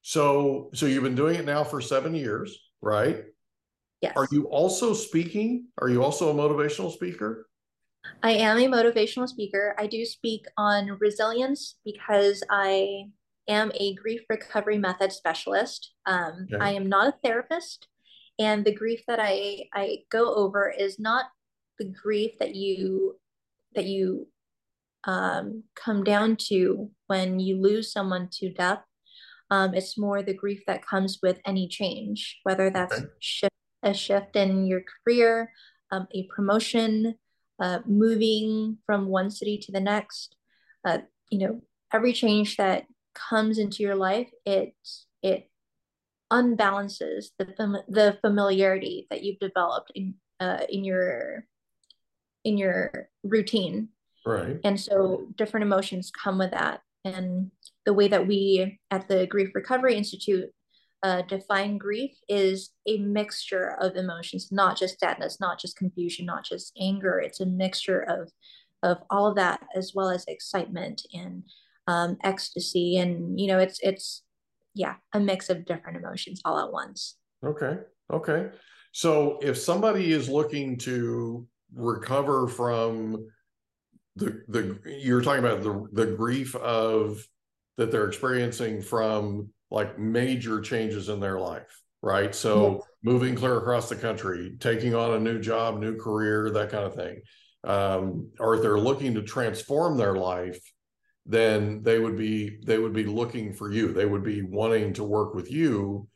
So 0.08 0.70
so 0.74 0.86
you've 0.86 1.04
been 1.04 1.16
doing 1.16 1.36
it 1.36 1.44
now 1.44 1.66
for 1.66 1.82
7 1.82 2.16
years, 2.16 2.58
right? 2.82 3.26
Yes. 4.00 4.14
Are 4.16 4.26
you 4.32 4.46
also 4.46 4.94
speaking? 4.94 5.68
Are 5.80 5.90
you 5.90 6.02
also 6.02 6.30
a 6.30 6.34
motivational 6.34 6.94
speaker? 6.94 7.50
I 8.24 8.32
am 8.32 8.58
a 8.58 8.68
motivational 8.68 9.28
speaker. 9.28 9.76
I 9.78 9.86
do 9.86 10.06
speak 10.06 10.46
on 10.56 10.98
resilience 11.02 11.76
because 11.84 12.42
I 12.50 13.10
am 13.50 13.74
a 13.76 13.96
grief 13.96 14.22
recovery 14.30 14.78
method 14.78 15.12
specialist. 15.12 15.92
Um, 16.06 16.48
okay. 16.54 16.64
I 16.64 16.70
am 16.70 16.88
not 16.88 17.10
a 17.10 17.18
therapist, 17.22 17.90
and 18.40 18.64
the 18.64 18.74
grief 18.74 19.02
that 19.10 19.20
I 19.22 19.66
I 19.74 20.04
go 20.10 20.34
over 20.36 20.70
is 20.70 21.00
not 21.00 21.26
the 21.80 21.94
grief 22.02 22.40
that 22.40 22.56
you 22.56 23.20
that 23.76 23.88
you 23.88 24.30
um, 25.04 25.64
come 25.76 26.06
down 26.06 26.38
to 26.48 26.92
when 27.08 27.42
you 27.42 27.58
lose 27.58 27.92
someone 27.92 28.30
to 28.40 28.54
death. 28.54 28.87
Um, 29.50 29.74
it's 29.74 29.98
more 29.98 30.22
the 30.22 30.34
grief 30.34 30.64
that 30.68 30.86
comes 30.86 31.20
with 31.24 31.40
any 31.46 31.68
change, 31.68 32.40
whether 32.44 32.70
that's 32.70 32.94
okay. 32.94 33.06
shift, 33.20 33.54
a 33.84 33.94
shift 33.94 34.36
in 34.36 34.68
your 34.68 34.82
career, 35.06 35.52
um, 35.92 36.08
a 36.14 36.28
promotion, 36.28 37.16
uh, 37.60 37.80
moving 37.86 38.78
from 38.86 39.08
one 39.08 39.32
city 39.32 39.58
to 39.58 39.72
the 39.72 39.80
next. 39.80 40.36
Uh, 40.86 41.00
you 41.30 41.40
know, 41.40 41.62
every 41.94 42.14
change 42.14 42.58
that 42.58 42.86
comes 43.16 43.58
into 43.58 43.84
your 43.84 43.96
life, 43.96 44.30
it 44.46 44.76
it 45.24 45.50
unbalances 46.32 47.28
the 47.40 47.46
fam- 47.58 47.84
the 47.88 48.18
familiarity 48.22 49.08
that 49.10 49.24
you've 49.24 49.40
developed 49.40 49.92
in 49.96 50.16
uh, 50.40 50.60
in 50.70 50.84
your 50.84 51.46
in 52.44 52.58
your 52.58 53.10
routine. 53.24 53.90
Right. 54.26 54.60
And 54.64 54.80
so 54.80 55.28
different 55.36 55.66
emotions 55.66 56.12
come 56.12 56.38
with 56.38 56.52
that. 56.52 56.82
And 57.06 57.52
the 57.88 57.94
way 57.94 58.10
that 58.10 58.28
we 58.28 58.78
at 58.92 59.08
the 59.08 59.26
Grief 59.28 59.52
Recovery 59.56 59.96
Institute 59.96 60.50
uh, 61.04 61.22
define 61.22 61.78
grief 61.78 62.12
is 62.28 62.72
a 62.86 62.98
mixture 62.98 63.78
of 63.80 63.96
emotions, 63.96 64.50
not 64.52 64.78
just 64.78 65.00
sadness, 65.00 65.40
not 65.40 65.58
just 65.58 65.78
confusion, 65.78 66.26
not 66.26 66.44
just 66.44 66.74
anger. 66.80 67.20
It's 67.20 67.40
a 67.40 67.46
mixture 67.46 68.02
of 68.02 68.30
of 68.84 68.98
all 69.10 69.28
of 69.28 69.38
that, 69.38 69.62
as 69.74 69.94
well 69.96 70.10
as 70.10 70.26
excitement 70.28 71.02
and 71.14 71.44
um, 71.88 72.18
ecstasy, 72.26 72.98
and 72.98 73.40
you 73.40 73.48
know, 73.48 73.58
it's 73.58 73.80
it's 73.82 74.24
yeah, 74.74 74.96
a 75.14 75.20
mix 75.20 75.50
of 75.50 75.66
different 75.66 75.98
emotions 75.98 76.42
all 76.44 76.60
at 76.60 76.74
once. 76.74 77.16
Okay, 77.44 77.78
okay. 78.12 78.50
So 78.92 79.40
if 79.42 79.58
somebody 79.58 80.12
is 80.12 80.28
looking 80.28 80.78
to 80.80 81.48
recover 81.74 82.50
from 82.50 83.28
the 84.18 84.44
the 84.50 84.78
you're 85.00 85.22
talking 85.22 85.46
about 85.46 85.64
the 85.64 85.88
the 85.94 86.12
grief 86.18 86.54
of 86.56 87.26
that 87.78 87.92
they're 87.92 88.08
experiencing 88.08 88.82
from 88.82 89.50
like 89.70 89.98
major 90.00 90.62
changes 90.62 91.10
in 91.10 91.20
their 91.20 91.40
life, 91.40 91.82
right? 92.02 92.34
So 92.34 92.76
yes. 92.76 92.82
moving 93.04 93.36
clear 93.36 93.58
across 93.58 93.90
the 93.90 93.96
country, 93.96 94.56
taking 94.60 94.96
on 94.96 95.14
a 95.14 95.20
new 95.20 95.40
job, 95.40 95.80
new 95.80 95.96
career, 95.96 96.50
that 96.52 96.72
kind 96.72 96.86
of 96.86 96.96
thing. 96.96 97.22
Um, 97.64 98.32
or 98.40 98.56
if 98.56 98.62
they're 98.62 98.80
looking 98.80 99.14
to 99.16 99.22
transform 99.22 99.98
their 99.98 100.16
life, 100.16 100.60
then 101.26 101.84
they 101.84 102.00
would 102.00 102.16
be 102.16 102.60
they 102.66 102.78
would 102.78 102.94
be 102.94 103.06
looking 103.06 103.54
for 103.54 103.72
you. 103.72 103.92
They 103.92 104.06
would 104.06 104.24
be 104.24 104.42
wanting 104.42 104.94
to 104.94 105.04
work 105.04 105.36
with 105.36 105.52
you 105.52 106.08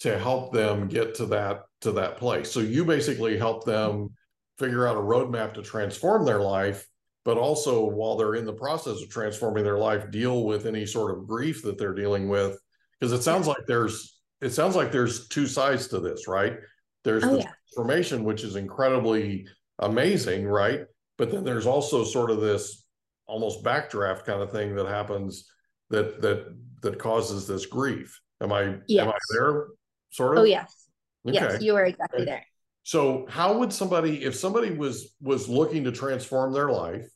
to 0.00 0.18
help 0.18 0.52
them 0.52 0.88
get 0.88 1.16
to 1.16 1.26
that 1.26 1.62
to 1.80 1.92
that 1.92 2.18
place. 2.18 2.50
So 2.50 2.60
you 2.60 2.84
basically 2.84 3.36
help 3.36 3.64
them 3.64 4.10
figure 4.58 4.86
out 4.86 4.96
a 4.96 5.00
roadmap 5.00 5.54
to 5.54 5.62
transform 5.62 6.24
their 6.24 6.40
life 6.40 6.86
but 7.24 7.36
also 7.36 7.84
while 7.84 8.16
they're 8.16 8.34
in 8.34 8.46
the 8.46 8.52
process 8.52 9.02
of 9.02 9.10
transforming 9.10 9.64
their 9.64 9.78
life 9.78 10.10
deal 10.10 10.44
with 10.44 10.66
any 10.66 10.86
sort 10.86 11.16
of 11.16 11.26
grief 11.26 11.62
that 11.62 11.78
they're 11.78 11.94
dealing 11.94 12.28
with 12.28 12.58
because 12.98 13.12
it 13.12 13.22
sounds 13.22 13.46
like 13.46 13.64
there's 13.66 14.20
it 14.40 14.50
sounds 14.50 14.74
like 14.74 14.90
there's 14.90 15.28
two 15.28 15.46
sides 15.46 15.88
to 15.88 16.00
this 16.00 16.26
right 16.26 16.56
there's 17.04 17.24
oh, 17.24 17.32
the 17.32 17.38
yeah. 17.38 17.50
transformation 17.74 18.24
which 18.24 18.42
is 18.42 18.56
incredibly 18.56 19.46
amazing 19.80 20.46
right 20.46 20.82
but 21.18 21.30
then 21.30 21.44
there's 21.44 21.66
also 21.66 22.04
sort 22.04 22.30
of 22.30 22.40
this 22.40 22.84
almost 23.26 23.62
backdraft 23.62 24.24
kind 24.24 24.42
of 24.42 24.50
thing 24.50 24.74
that 24.74 24.86
happens 24.86 25.50
that 25.90 26.20
that 26.20 26.46
that 26.82 26.98
causes 26.98 27.46
this 27.46 27.66
grief 27.66 28.18
am 28.42 28.52
i 28.52 28.76
yes. 28.88 29.02
am 29.02 29.10
i 29.10 29.18
there 29.30 29.66
sort 30.10 30.36
of 30.36 30.42
oh 30.42 30.44
yes 30.44 30.88
okay. 31.28 31.34
yes 31.34 31.62
you 31.62 31.76
are 31.76 31.84
exactly 31.84 32.22
okay. 32.22 32.30
there 32.30 32.46
so 32.82 33.26
how 33.28 33.58
would 33.58 33.72
somebody 33.72 34.24
if 34.24 34.34
somebody 34.34 34.70
was 34.70 35.14
was 35.20 35.48
looking 35.48 35.84
to 35.84 35.92
transform 35.92 36.52
their 36.52 36.70
life 36.70 37.08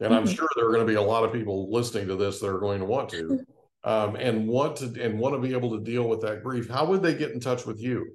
and 0.00 0.10
mm-hmm. 0.10 0.14
i'm 0.14 0.26
sure 0.26 0.48
there 0.56 0.66
are 0.66 0.72
going 0.72 0.86
to 0.86 0.90
be 0.90 0.96
a 0.96 1.02
lot 1.02 1.24
of 1.24 1.32
people 1.32 1.72
listening 1.72 2.06
to 2.06 2.16
this 2.16 2.40
that 2.40 2.48
are 2.48 2.58
going 2.58 2.80
to 2.80 2.84
want 2.84 3.08
to 3.08 3.44
um, 3.84 4.16
and 4.16 4.46
want 4.46 4.76
to 4.76 5.02
and 5.02 5.18
want 5.18 5.34
to 5.34 5.40
be 5.40 5.52
able 5.52 5.76
to 5.76 5.84
deal 5.84 6.08
with 6.08 6.20
that 6.20 6.42
grief 6.42 6.68
how 6.68 6.84
would 6.84 7.02
they 7.02 7.14
get 7.14 7.32
in 7.32 7.40
touch 7.40 7.64
with 7.64 7.80
you? 7.80 8.14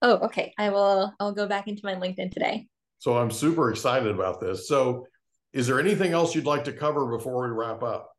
Oh, 0.00 0.14
okay. 0.26 0.54
I 0.58 0.70
will. 0.70 1.12
I'll 1.20 1.32
go 1.32 1.46
back 1.46 1.68
into 1.68 1.82
my 1.84 1.94
LinkedIn 1.94 2.32
today. 2.32 2.68
So 3.00 3.18
I'm 3.18 3.30
super 3.30 3.70
excited 3.70 4.08
about 4.08 4.40
this. 4.40 4.66
So 4.66 5.06
is 5.52 5.66
there 5.66 5.80
anything 5.80 6.12
else 6.12 6.34
you'd 6.34 6.44
like 6.46 6.64
to 6.64 6.72
cover 6.72 7.06
before 7.06 7.48
we 7.48 7.54
wrap 7.54 7.82
up? 7.82 8.12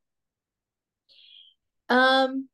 Um, 1.89 2.49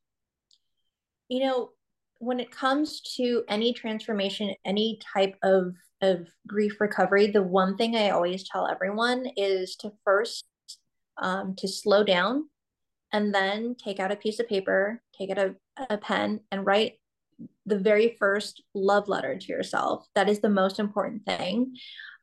you 1.27 1.41
know, 1.41 1.71
when 2.19 2.39
it 2.39 2.51
comes 2.51 3.01
to 3.17 3.43
any 3.47 3.73
transformation, 3.73 4.53
any 4.65 4.99
type 5.13 5.35
of 5.43 5.73
of 6.01 6.27
grief 6.45 6.79
recovery, 6.79 7.27
the 7.27 7.41
one 7.41 7.77
thing 7.77 7.95
I 7.95 8.09
always 8.09 8.47
tell 8.47 8.67
everyone 8.67 9.27
is 9.37 9.75
to 9.77 9.91
first 10.03 10.45
um, 11.17 11.55
to 11.57 11.67
slow 11.67 12.03
down 12.03 12.49
and 13.13 13.33
then 13.33 13.75
take 13.75 13.99
out 13.99 14.11
a 14.11 14.17
piece 14.17 14.39
of 14.39 14.47
paper, 14.47 15.01
take 15.17 15.29
out 15.31 15.37
a, 15.37 15.55
a 15.89 15.97
pen, 15.97 16.41
and 16.51 16.65
write 16.65 16.99
the 17.65 17.79
very 17.79 18.15
first 18.19 18.63
love 18.73 19.07
letter 19.07 19.37
to 19.37 19.47
yourself. 19.47 20.05
That 20.15 20.29
is 20.29 20.39
the 20.39 20.49
most 20.49 20.79
important 20.79 21.25
thing 21.25 21.75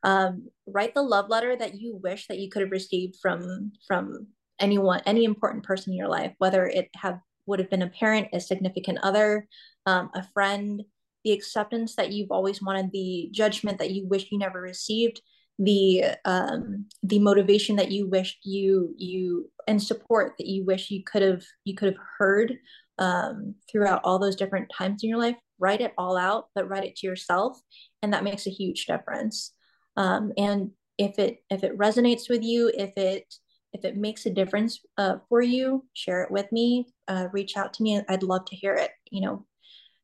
um, 0.03 0.49
write 0.67 0.93
the 0.93 1.01
love 1.01 1.29
letter 1.29 1.55
that 1.55 1.75
you 1.75 1.99
wish 2.03 2.27
that 2.27 2.39
you 2.39 2.49
could 2.49 2.61
have 2.61 2.71
received 2.71 3.15
from 3.21 3.71
from 3.87 4.27
anyone 4.59 5.01
any 5.05 5.23
important 5.23 5.63
person 5.63 5.93
in 5.93 5.97
your 5.97 6.07
life 6.07 6.33
whether 6.37 6.67
it 6.67 6.89
have 6.95 7.19
would 7.45 7.59
have 7.59 7.69
been 7.69 7.81
a 7.81 7.89
parent 7.89 8.27
a 8.33 8.39
significant 8.39 8.99
other 9.01 9.47
um, 9.85 10.09
a 10.13 10.23
friend 10.33 10.83
the 11.23 11.31
acceptance 11.31 11.95
that 11.95 12.11
you've 12.11 12.31
always 12.31 12.61
wanted 12.61 12.91
the 12.91 13.29
judgment 13.31 13.79
that 13.79 13.91
you 13.91 14.05
wish 14.07 14.27
you 14.31 14.37
never 14.37 14.61
received 14.61 15.21
the 15.59 16.03
um, 16.25 16.85
the 17.03 17.19
motivation 17.19 17.75
that 17.75 17.91
you 17.91 18.07
wished 18.07 18.39
you 18.43 18.93
you 18.97 19.49
and 19.67 19.81
support 19.81 20.33
that 20.37 20.47
you 20.47 20.65
wish 20.65 20.91
you 20.91 21.03
could 21.03 21.21
have 21.21 21.43
you 21.63 21.75
could 21.75 21.93
have 21.93 22.03
heard 22.17 22.57
um, 22.99 23.55
throughout 23.71 24.01
all 24.03 24.19
those 24.19 24.35
different 24.35 24.71
times 24.75 25.03
in 25.03 25.09
your 25.09 25.19
life 25.19 25.35
write 25.59 25.81
it 25.81 25.93
all 25.97 26.17
out 26.17 26.47
but 26.55 26.67
write 26.67 26.83
it 26.83 26.95
to 26.95 27.07
yourself 27.07 27.59
and 28.01 28.13
that 28.13 28.23
makes 28.23 28.47
a 28.47 28.51
huge 28.51 28.85
difference. 28.85 29.53
Um, 29.95 30.31
and 30.37 30.71
if 30.97 31.17
it 31.17 31.37
if 31.49 31.63
it 31.63 31.77
resonates 31.77 32.29
with 32.29 32.43
you 32.43 32.71
if 32.73 32.91
it 32.97 33.33
if 33.71 33.83
it 33.83 33.97
makes 33.97 34.25
a 34.25 34.29
difference 34.29 34.79
uh, 34.97 35.15
for 35.27 35.41
you 35.41 35.85
share 35.93 36.21
it 36.23 36.31
with 36.31 36.51
me 36.51 36.87
uh, 37.07 37.27
reach 37.31 37.57
out 37.57 37.73
to 37.73 37.81
me 37.83 37.99
i'd 38.09 38.23
love 38.23 38.45
to 38.45 38.55
hear 38.55 38.75
it. 38.75 38.91
You 39.09 39.21
know 39.21 39.45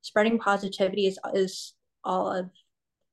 spreading 0.02 0.40
positivity 0.40 1.08
is 1.08 1.20
is 1.34 1.74
all 2.04 2.32
of 2.32 2.50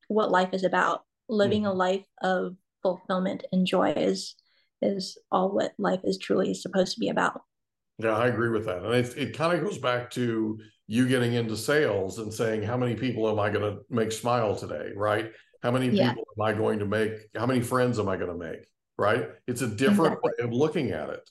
what 0.09 0.31
life 0.31 0.51
is 0.53 0.65
about. 0.65 1.03
Living 1.29 1.63
mm. 1.63 1.69
a 1.69 1.73
life 1.73 2.07
of 2.23 2.57
fulfillment 2.83 3.45
and 3.53 3.67
joy 3.67 3.93
is 3.93 4.37
is 4.83 5.19
all 5.33 5.51
what 5.51 5.73
life 5.79 6.01
is 6.05 6.19
truly 6.19 6.55
supposed 6.55 6.95
to 6.95 7.01
be 7.01 7.09
about 7.09 7.41
yeah 7.99 8.17
i 8.17 8.27
agree 8.27 8.51
with 8.51 8.67
that 8.67 8.83
and 8.83 8.95
it, 8.95 9.17
it 9.17 9.37
kind 9.37 9.57
of 9.57 9.65
goes 9.65 9.79
back 9.79 10.11
to 10.11 10.59
you 10.87 11.09
getting 11.09 11.35
into 11.35 11.57
sales 11.57 12.19
and 12.19 12.33
saying 12.33 12.63
how 12.63 12.77
many 12.77 12.95
people 12.95 13.29
am 13.29 13.41
i 13.41 13.51
going 13.51 13.63
to 13.63 13.81
make 13.91 14.13
smile 14.13 14.55
today 14.55 14.91
right 14.95 15.33
how 15.67 15.73
many 15.73 15.89
yeah. 15.89 16.11
people 16.11 16.27
am 16.39 16.47
I 16.47 16.53
going 16.53 16.79
to 16.79 16.87
make? 16.87 17.13
How 17.35 17.45
many 17.45 17.61
friends 17.61 17.99
am 17.99 18.09
I 18.09 18.17
going 18.17 18.31
to 18.31 18.39
make? 18.39 18.69
Right? 18.97 19.29
It's 19.49 19.63
a 19.63 19.67
different 19.67 20.15
exactly. 20.15 20.31
way 20.39 20.45
of 20.45 20.53
looking 20.53 20.91
at 20.93 21.11
it. 21.11 21.29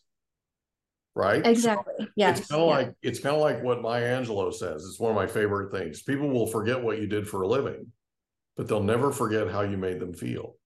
Right? 1.15 1.45
Exactly. 1.45 1.93
So 1.99 2.07
yes. 2.17 2.39
It's 2.39 2.49
kind 2.49 2.61
of 2.61 2.67
yeah. 2.67 2.75
like 2.75 2.93
it's 3.01 3.19
kind 3.19 3.35
of 3.35 3.41
like 3.41 3.63
what 3.63 3.81
Maya 3.81 4.21
Angelou 4.21 4.53
says. 4.53 4.83
It's 4.83 4.99
one 4.99 5.11
of 5.11 5.15
my 5.15 5.27
favorite 5.27 5.71
things. 5.71 6.01
People 6.01 6.29
will 6.29 6.47
forget 6.47 6.83
what 6.83 6.99
you 6.99 7.07
did 7.07 7.27
for 7.29 7.43
a 7.43 7.47
living, 7.47 7.87
but 8.57 8.67
they'll 8.67 8.83
never 8.83 9.13
forget 9.13 9.49
how 9.49 9.61
you 9.61 9.77
made 9.77 10.01
them 10.01 10.13
feel. 10.13 10.57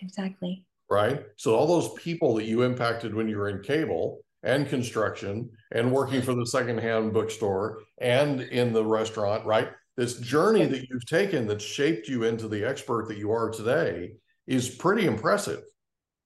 Exactly. 0.00 0.64
Right? 0.88 1.24
So 1.36 1.56
all 1.56 1.66
those 1.66 1.92
people 1.94 2.34
that 2.36 2.44
you 2.44 2.62
impacted 2.62 3.12
when 3.12 3.28
you 3.28 3.38
were 3.38 3.48
in 3.48 3.62
cable 3.62 4.20
and 4.42 4.68
construction 4.68 5.50
and 5.72 5.92
working 5.92 6.22
for 6.22 6.34
the 6.34 6.46
secondhand 6.46 7.12
bookstore 7.12 7.80
and 8.00 8.40
in 8.40 8.72
the 8.72 8.84
restaurant, 8.84 9.44
right? 9.44 9.68
this 10.00 10.18
journey 10.18 10.64
that 10.64 10.88
you've 10.88 11.04
taken 11.04 11.46
that 11.46 11.60
shaped 11.60 12.08
you 12.08 12.24
into 12.24 12.48
the 12.48 12.66
expert 12.66 13.06
that 13.06 13.18
you 13.18 13.32
are 13.32 13.50
today 13.50 14.12
is 14.46 14.70
pretty 14.70 15.06
impressive 15.06 15.62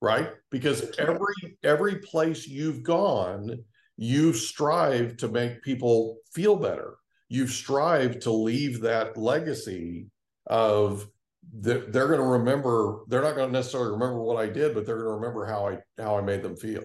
right 0.01 0.29
because 0.49 0.91
every 0.97 1.57
every 1.61 1.97
place 1.97 2.47
you've 2.47 2.83
gone 2.83 3.57
you've 3.97 4.37
strived 4.37 5.19
to 5.19 5.27
make 5.27 5.61
people 5.61 6.17
feel 6.33 6.55
better 6.55 6.95
you've 7.27 7.51
strived 7.51 8.21
to 8.21 8.31
leave 8.31 8.79
that 8.79 9.17
legacy 9.17 10.07
of 10.47 11.05
they're, 11.53 11.85
they're 11.91 12.07
going 12.07 12.19
to 12.19 12.25
remember. 12.25 13.01
They're 13.07 13.21
not 13.21 13.35
going 13.35 13.49
to 13.49 13.53
necessarily 13.53 13.91
remember 13.91 14.19
what 14.19 14.37
I 14.37 14.47
did, 14.47 14.73
but 14.73 14.83
they're 14.83 14.95
going 14.95 15.09
to 15.09 15.21
remember 15.21 15.45
how 15.45 15.67
I 15.67 15.77
how 16.01 16.17
I 16.17 16.21
made 16.21 16.41
them 16.41 16.55
feel. 16.55 16.83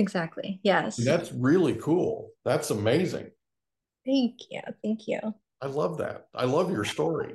Exactly. 0.00 0.60
Yes. 0.62 0.96
That's 0.96 1.30
really 1.30 1.74
cool. 1.74 2.30
That's 2.42 2.70
amazing. 2.70 3.30
Thank 4.06 4.38
you. 4.50 4.62
Thank 4.82 5.06
you. 5.06 5.20
I 5.60 5.66
love 5.66 5.98
that. 5.98 6.26
I 6.34 6.46
love 6.46 6.70
your 6.70 6.84
story. 6.84 7.34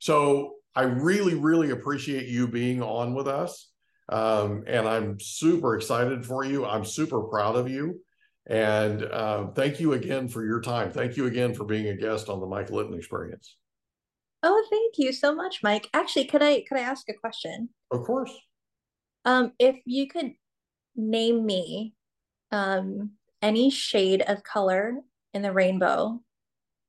So 0.00 0.56
I 0.74 0.82
really, 0.82 1.34
really 1.34 1.70
appreciate 1.70 2.28
you 2.28 2.46
being 2.46 2.82
on 2.82 3.14
with 3.14 3.26
us. 3.26 3.70
Um, 4.10 4.64
and 4.66 4.86
I'm 4.86 5.18
super 5.18 5.76
excited 5.76 6.26
for 6.26 6.44
you. 6.44 6.66
I'm 6.66 6.84
super 6.84 7.22
proud 7.22 7.56
of 7.56 7.70
you. 7.70 8.02
And 8.46 9.02
uh, 9.02 9.46
thank 9.52 9.80
you 9.80 9.94
again 9.94 10.28
for 10.28 10.44
your 10.44 10.60
time. 10.60 10.90
Thank 10.90 11.16
you 11.16 11.24
again 11.24 11.54
for 11.54 11.64
being 11.64 11.88
a 11.88 11.96
guest 11.96 12.28
on 12.28 12.38
the 12.38 12.46
Mike 12.46 12.68
Litton 12.68 12.98
Experience. 12.98 13.56
Oh, 14.42 14.62
thank 14.70 14.98
you 14.98 15.14
so 15.14 15.34
much, 15.34 15.62
Mike. 15.62 15.88
Actually, 15.94 16.26
could 16.26 16.42
I 16.42 16.62
could 16.68 16.76
I 16.76 16.82
ask 16.82 17.08
a 17.08 17.14
question? 17.14 17.70
Of 17.90 18.02
course. 18.02 18.30
Um, 19.24 19.52
if 19.58 19.76
you 19.86 20.06
could 20.06 20.32
name 20.96 21.44
me 21.44 21.94
um 22.52 23.12
any 23.42 23.70
shade 23.70 24.22
of 24.26 24.42
color 24.42 24.96
in 25.34 25.42
the 25.42 25.52
rainbow, 25.52 26.20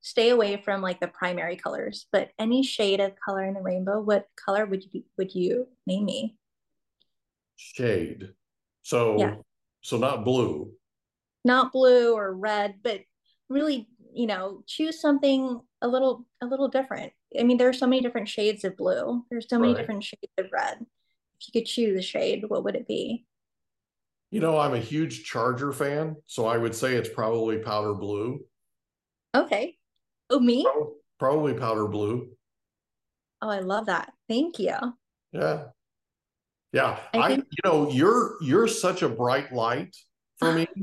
stay 0.01 0.29
away 0.29 0.61
from 0.63 0.81
like 0.81 0.99
the 0.99 1.07
primary 1.07 1.55
colors, 1.57 2.07
but 2.11 2.29
any 2.39 2.63
shade 2.63 2.99
of 2.99 3.13
color 3.23 3.43
in 3.43 3.53
the 3.55 3.61
rainbow, 3.61 3.99
what 3.99 4.27
color 4.35 4.65
would 4.65 4.83
you 4.93 5.03
would 5.17 5.33
you 5.33 5.67
name 5.87 6.05
me? 6.05 6.35
Shade. 7.55 8.29
So 8.83 9.17
Yeah. 9.19 9.35
so 9.81 9.97
not 9.97 10.23
blue. 10.25 10.71
Not 11.43 11.71
blue 11.71 12.13
or 12.13 12.33
red, 12.33 12.75
but 12.83 13.01
really, 13.49 13.87
you 14.13 14.27
know, 14.27 14.63
choose 14.65 14.99
something 14.99 15.61
a 15.81 15.87
little 15.87 16.25
a 16.41 16.45
little 16.45 16.67
different. 16.67 17.13
I 17.39 17.43
mean, 17.43 17.57
there 17.57 17.69
are 17.69 17.73
so 17.73 17.87
many 17.87 18.01
different 18.01 18.29
shades 18.29 18.63
of 18.63 18.77
blue. 18.77 19.25
There's 19.29 19.47
so 19.49 19.59
many 19.59 19.73
Right. 19.73 19.81
different 19.81 20.03
shades 20.03 20.33
of 20.37 20.51
red. 20.51 20.85
If 21.39 21.47
you 21.47 21.59
could 21.61 21.67
choose 21.67 21.97
a 21.99 22.01
shade, 22.01 22.45
what 22.47 22.63
would 22.63 22.75
it 22.75 22.87
be? 22.87 23.25
You 24.35 24.41
know, 24.41 24.57
I'm 24.59 24.73
a 24.73 24.79
huge 24.79 25.23
Charger 25.23 25.71
fan, 25.71 26.17
so 26.25 26.45
I 26.45 26.57
would 26.57 26.75
say 26.75 26.95
it's 26.95 27.07
probably 27.07 27.57
powder 27.59 27.93
blue. 27.93 28.41
Okay. 29.33 29.77
Oh, 30.29 30.41
me? 30.41 30.65
Prob- 30.65 30.89
Probably 31.17 31.53
powder 31.53 31.87
blue. 31.87 32.27
Oh, 33.41 33.47
I 33.47 33.59
love 33.59 33.85
that. 33.85 34.11
Thank 34.27 34.59
you. 34.59 34.75
Yeah. 35.31 35.67
Yeah. 36.73 36.99
I 37.13 37.17
I, 37.19 37.27
think- 37.29 37.45
you 37.49 37.61
know, 37.63 37.89
you're 37.89 38.35
you're 38.41 38.67
such 38.67 39.03
a 39.03 39.07
bright 39.07 39.53
light 39.53 39.95
for 40.39 40.51
me. 40.51 40.67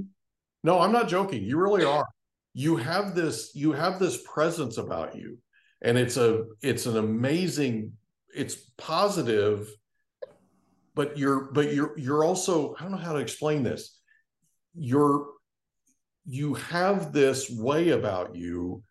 No, 0.65 0.81
I'm 0.81 0.93
not 0.93 1.09
joking. 1.09 1.43
You 1.43 1.59
really 1.59 1.85
are. 1.85 2.07
You 2.55 2.77
have 2.77 3.15
this 3.15 3.51
you 3.55 3.73
have 3.73 3.99
this 3.99 4.23
presence 4.23 4.79
about 4.79 5.15
you. 5.15 5.37
And 5.83 5.99
it's 5.99 6.17
a 6.17 6.45
it's 6.63 6.87
an 6.87 6.97
amazing 6.97 7.93
it's 8.35 8.55
positive 8.79 9.69
but 10.95 11.17
you're 11.17 11.53
but 11.53 11.73
you're 11.73 11.99
you're 11.99 12.25
also 12.25 12.75
I 12.79 12.83
don't 12.83 12.93
know 12.93 12.99
how 12.99 13.13
to 13.13 13.19
explain 13.19 13.63
this. 13.63 13.99
You're 14.75 15.27
you 16.25 16.55
have 16.55 17.13
this 17.13 17.51
way 17.51 17.91
about 17.91 18.35
you 18.35 18.83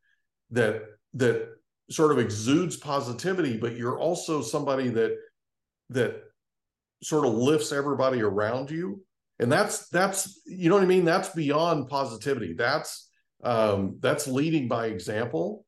that 0.52 0.82
that 1.14 1.48
sort 1.90 2.12
of 2.12 2.20
exudes 2.20 2.78
positivity 2.78 3.58
but 3.58 3.76
you're 3.76 3.98
also 3.98 4.42
somebody 4.42 4.90
that 4.90 5.16
that 5.90 6.24
sort 7.04 7.26
of 7.26 7.34
lifts 7.34 7.72
everybody 7.72 8.22
around 8.22 8.70
you 8.70 9.02
and 9.40 9.52
that's 9.52 9.88
that's 9.90 10.42
you 10.46 10.70
know 10.70 10.76
what 10.76 10.84
i 10.84 10.88
mean 10.88 11.06
that's 11.06 11.30
beyond 11.30 11.90
positivity 11.90 12.54
that's 12.54 13.10
um 13.44 13.98
that's 14.00 14.28
leading 14.28 14.68
by 14.68 14.88
example 14.88 15.66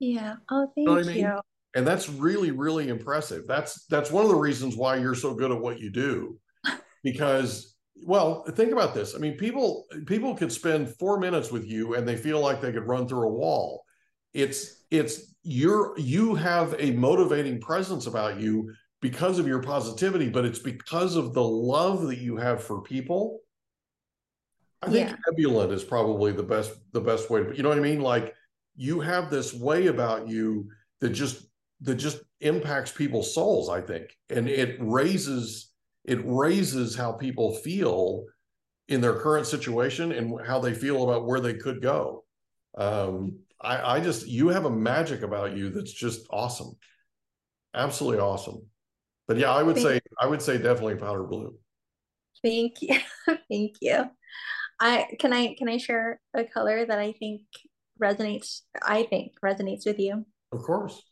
Yeah. 0.00 0.36
Oh, 0.50 0.66
thank 0.74 0.86
know 0.86 0.94
what 0.94 1.04
I 1.04 1.12
mean? 1.12 1.40
And 1.74 1.86
that's 1.86 2.08
really 2.08 2.50
really 2.50 2.88
impressive. 2.88 3.46
That's 3.46 3.84
that's 3.86 4.10
one 4.10 4.24
of 4.24 4.30
the 4.30 4.36
reasons 4.36 4.76
why 4.76 4.96
you're 4.96 5.14
so 5.14 5.34
good 5.34 5.50
at 5.52 5.60
what 5.60 5.80
you 5.80 5.90
do. 5.90 6.38
Because 7.02 7.76
well 8.04 8.44
think 8.44 8.72
about 8.72 8.94
this. 8.94 9.14
I 9.14 9.18
mean 9.18 9.36
people 9.36 9.86
people 10.06 10.34
could 10.34 10.52
spend 10.52 10.94
four 10.96 11.18
minutes 11.18 11.50
with 11.50 11.66
you 11.66 11.94
and 11.94 12.06
they 12.06 12.16
feel 12.16 12.40
like 12.40 12.60
they 12.60 12.72
could 12.72 12.86
run 12.86 13.08
through 13.08 13.26
a 13.28 13.32
wall. 13.32 13.84
It's 14.34 14.84
it's 14.90 15.34
you're 15.42 15.98
you 15.98 16.34
have 16.34 16.74
a 16.78 16.90
motivating 16.92 17.60
presence 17.60 18.06
about 18.06 18.38
you 18.40 18.72
because 19.00 19.38
of 19.38 19.46
your 19.46 19.62
positivity 19.62 20.28
but 20.28 20.44
it's 20.44 20.58
because 20.58 21.16
of 21.16 21.32
the 21.32 21.42
love 21.42 22.02
that 22.08 22.18
you 22.18 22.36
have 22.36 22.62
for 22.62 22.82
people. 22.82 23.40
I 24.82 24.90
think 24.90 25.10
Yeah. 25.10 25.16
ebullient 25.28 25.72
is 25.72 25.84
probably 25.84 26.32
the 26.32 26.42
best 26.42 26.72
the 26.92 27.00
best 27.00 27.30
way 27.30 27.42
to 27.44 27.56
you 27.56 27.62
know 27.62 27.68
what 27.68 27.78
i 27.78 27.82
mean? 27.82 28.00
Like 28.00 28.34
you 28.76 29.00
have 29.00 29.30
this 29.30 29.52
way 29.52 29.88
about 29.88 30.28
you 30.28 30.68
that 31.00 31.10
just 31.10 31.46
that 31.82 31.96
just 31.96 32.20
impacts 32.40 32.90
people's 32.92 33.34
souls 33.34 33.68
i 33.68 33.80
think 33.80 34.16
and 34.30 34.48
it 34.48 34.76
raises 34.80 35.72
it 36.04 36.20
raises 36.24 36.96
how 36.96 37.12
people 37.12 37.54
feel 37.56 38.24
in 38.88 39.00
their 39.00 39.14
current 39.20 39.46
situation 39.46 40.12
and 40.12 40.40
how 40.46 40.58
they 40.58 40.74
feel 40.74 41.04
about 41.04 41.26
where 41.26 41.40
they 41.40 41.54
could 41.54 41.82
go 41.82 42.24
um 42.76 43.38
i 43.60 43.96
i 43.96 44.00
just 44.00 44.26
you 44.26 44.48
have 44.48 44.64
a 44.64 44.70
magic 44.70 45.22
about 45.22 45.56
you 45.56 45.70
that's 45.70 45.92
just 45.92 46.26
awesome 46.30 46.72
absolutely 47.74 48.20
awesome 48.20 48.62
but 49.28 49.36
yeah 49.36 49.52
i 49.52 49.62
would 49.62 49.76
Thank- 49.76 49.86
say 49.86 50.00
i 50.20 50.26
would 50.26 50.42
say 50.42 50.56
definitely 50.58 50.96
powder 50.96 51.24
blue 51.24 51.54
Thank 52.42 52.80
you. 52.80 52.96
Thank 53.50 53.76
you. 53.82 54.04
I 54.80 55.08
can 55.18 55.32
I 55.32 55.54
can 55.58 55.68
I 55.68 55.76
share 55.76 56.20
a 56.34 56.44
color 56.44 56.86
that 56.86 56.98
I 56.98 57.12
think 57.12 57.42
resonates 58.02 58.62
I 58.82 59.02
think 59.02 59.32
resonates 59.44 59.84
with 59.84 59.98
you? 59.98 60.24
of 60.52 60.62
course 60.62 61.02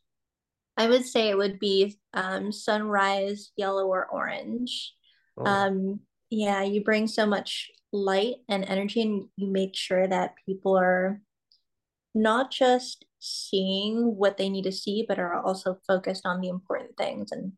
I 0.79 0.89
would 0.89 1.05
say 1.05 1.29
it 1.29 1.37
would 1.37 1.59
be 1.59 1.99
um 2.15 2.53
sunrise 2.53 3.51
yellow 3.57 3.87
or 3.87 4.07
orange. 4.07 4.95
Oh, 5.37 5.45
Um 5.45 6.01
yeah, 6.31 6.63
you 6.63 6.83
bring 6.85 7.07
so 7.09 7.27
much 7.27 7.71
light 7.93 8.37
and 8.49 8.65
energy 8.65 9.03
and 9.03 9.29
you 9.37 9.51
make 9.51 9.75
sure 9.75 10.07
that 10.07 10.35
people 10.47 10.79
are 10.79 11.21
not 12.15 12.51
just 12.51 13.05
seeing 13.19 14.17
what 14.17 14.37
they 14.37 14.49
need 14.49 14.65
to 14.65 14.73
see, 14.73 15.05
but 15.09 15.19
are 15.19 15.41
also 15.43 15.79
focused 15.87 16.25
on 16.27 16.41
the 16.41 16.49
important 16.49 16.97
things. 16.97 17.33
And 17.33 17.53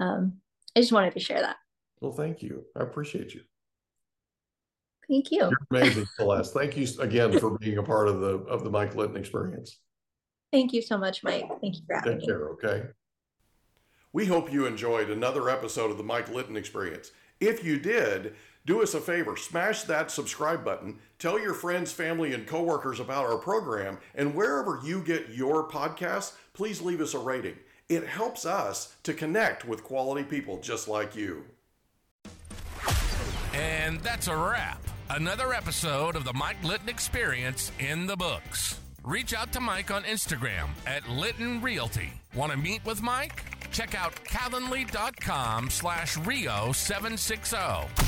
um 0.00 0.40
I 0.76 0.80
just 0.80 0.92
wanted 0.92 1.14
to 1.14 1.20
share 1.20 1.40
that. 1.40 1.56
well 2.00 2.12
thank 2.12 2.42
you 2.42 2.64
i 2.76 2.82
appreciate 2.82 3.34
you 3.34 3.40
Thank 5.08 5.30
you. 5.30 5.38
you're 5.38 5.66
amazing 5.70 6.06
celeste 6.16 6.52
thank 6.52 6.76
you 6.76 6.86
again 7.00 7.38
for 7.38 7.56
being 7.58 7.78
a 7.78 7.82
part 7.82 8.08
of 8.08 8.20
the 8.20 8.34
of 8.54 8.62
the 8.64 8.70
mike 8.70 8.94
litton 8.94 9.16
experience 9.16 9.78
Thank 10.52 10.72
you 10.72 10.82
so 10.82 10.96
much, 10.96 11.22
Mike. 11.22 11.48
Thank 11.60 11.76
you 11.76 11.82
for 11.86 11.94
having 11.94 12.12
Take 12.12 12.20
me. 12.20 12.26
care, 12.26 12.48
okay? 12.50 12.82
We 14.12 14.26
hope 14.26 14.52
you 14.52 14.66
enjoyed 14.66 15.10
another 15.10 15.50
episode 15.50 15.90
of 15.90 15.98
the 15.98 16.02
Mike 16.02 16.30
Litton 16.30 16.56
Experience. 16.56 17.10
If 17.40 17.62
you 17.64 17.78
did, 17.78 18.34
do 18.64 18.82
us 18.82 18.94
a 18.94 19.00
favor, 19.00 19.36
smash 19.36 19.82
that 19.82 20.10
subscribe 20.10 20.64
button, 20.64 20.98
tell 21.18 21.38
your 21.38 21.52
friends, 21.52 21.92
family, 21.92 22.32
and 22.32 22.46
coworkers 22.46 22.98
about 22.98 23.26
our 23.26 23.36
program, 23.36 23.98
and 24.14 24.34
wherever 24.34 24.80
you 24.82 25.02
get 25.02 25.28
your 25.28 25.68
podcasts, 25.68 26.32
please 26.54 26.80
leave 26.80 27.00
us 27.00 27.14
a 27.14 27.18
rating. 27.18 27.56
It 27.88 28.06
helps 28.06 28.46
us 28.46 28.96
to 29.02 29.14
connect 29.14 29.64
with 29.64 29.84
quality 29.84 30.24
people 30.24 30.58
just 30.60 30.88
like 30.88 31.14
you. 31.14 31.44
And 33.52 34.00
that's 34.00 34.28
a 34.28 34.36
wrap. 34.36 34.82
Another 35.10 35.52
episode 35.52 36.16
of 36.16 36.24
the 36.24 36.32
Mike 36.32 36.62
Litton 36.64 36.88
Experience 36.88 37.70
in 37.78 38.06
the 38.06 38.16
books. 38.16 38.80
Reach 39.06 39.34
out 39.34 39.52
to 39.52 39.60
Mike 39.60 39.92
on 39.92 40.02
Instagram 40.02 40.70
at 40.84 41.08
Litton 41.08 41.62
Realty. 41.62 42.12
Want 42.34 42.50
to 42.50 42.58
meet 42.58 42.84
with 42.84 43.02
Mike? 43.02 43.44
Check 43.70 43.94
out 43.94 44.12
calendly.com 44.24 45.70
slash 45.70 46.16
Rio760. 46.16 48.05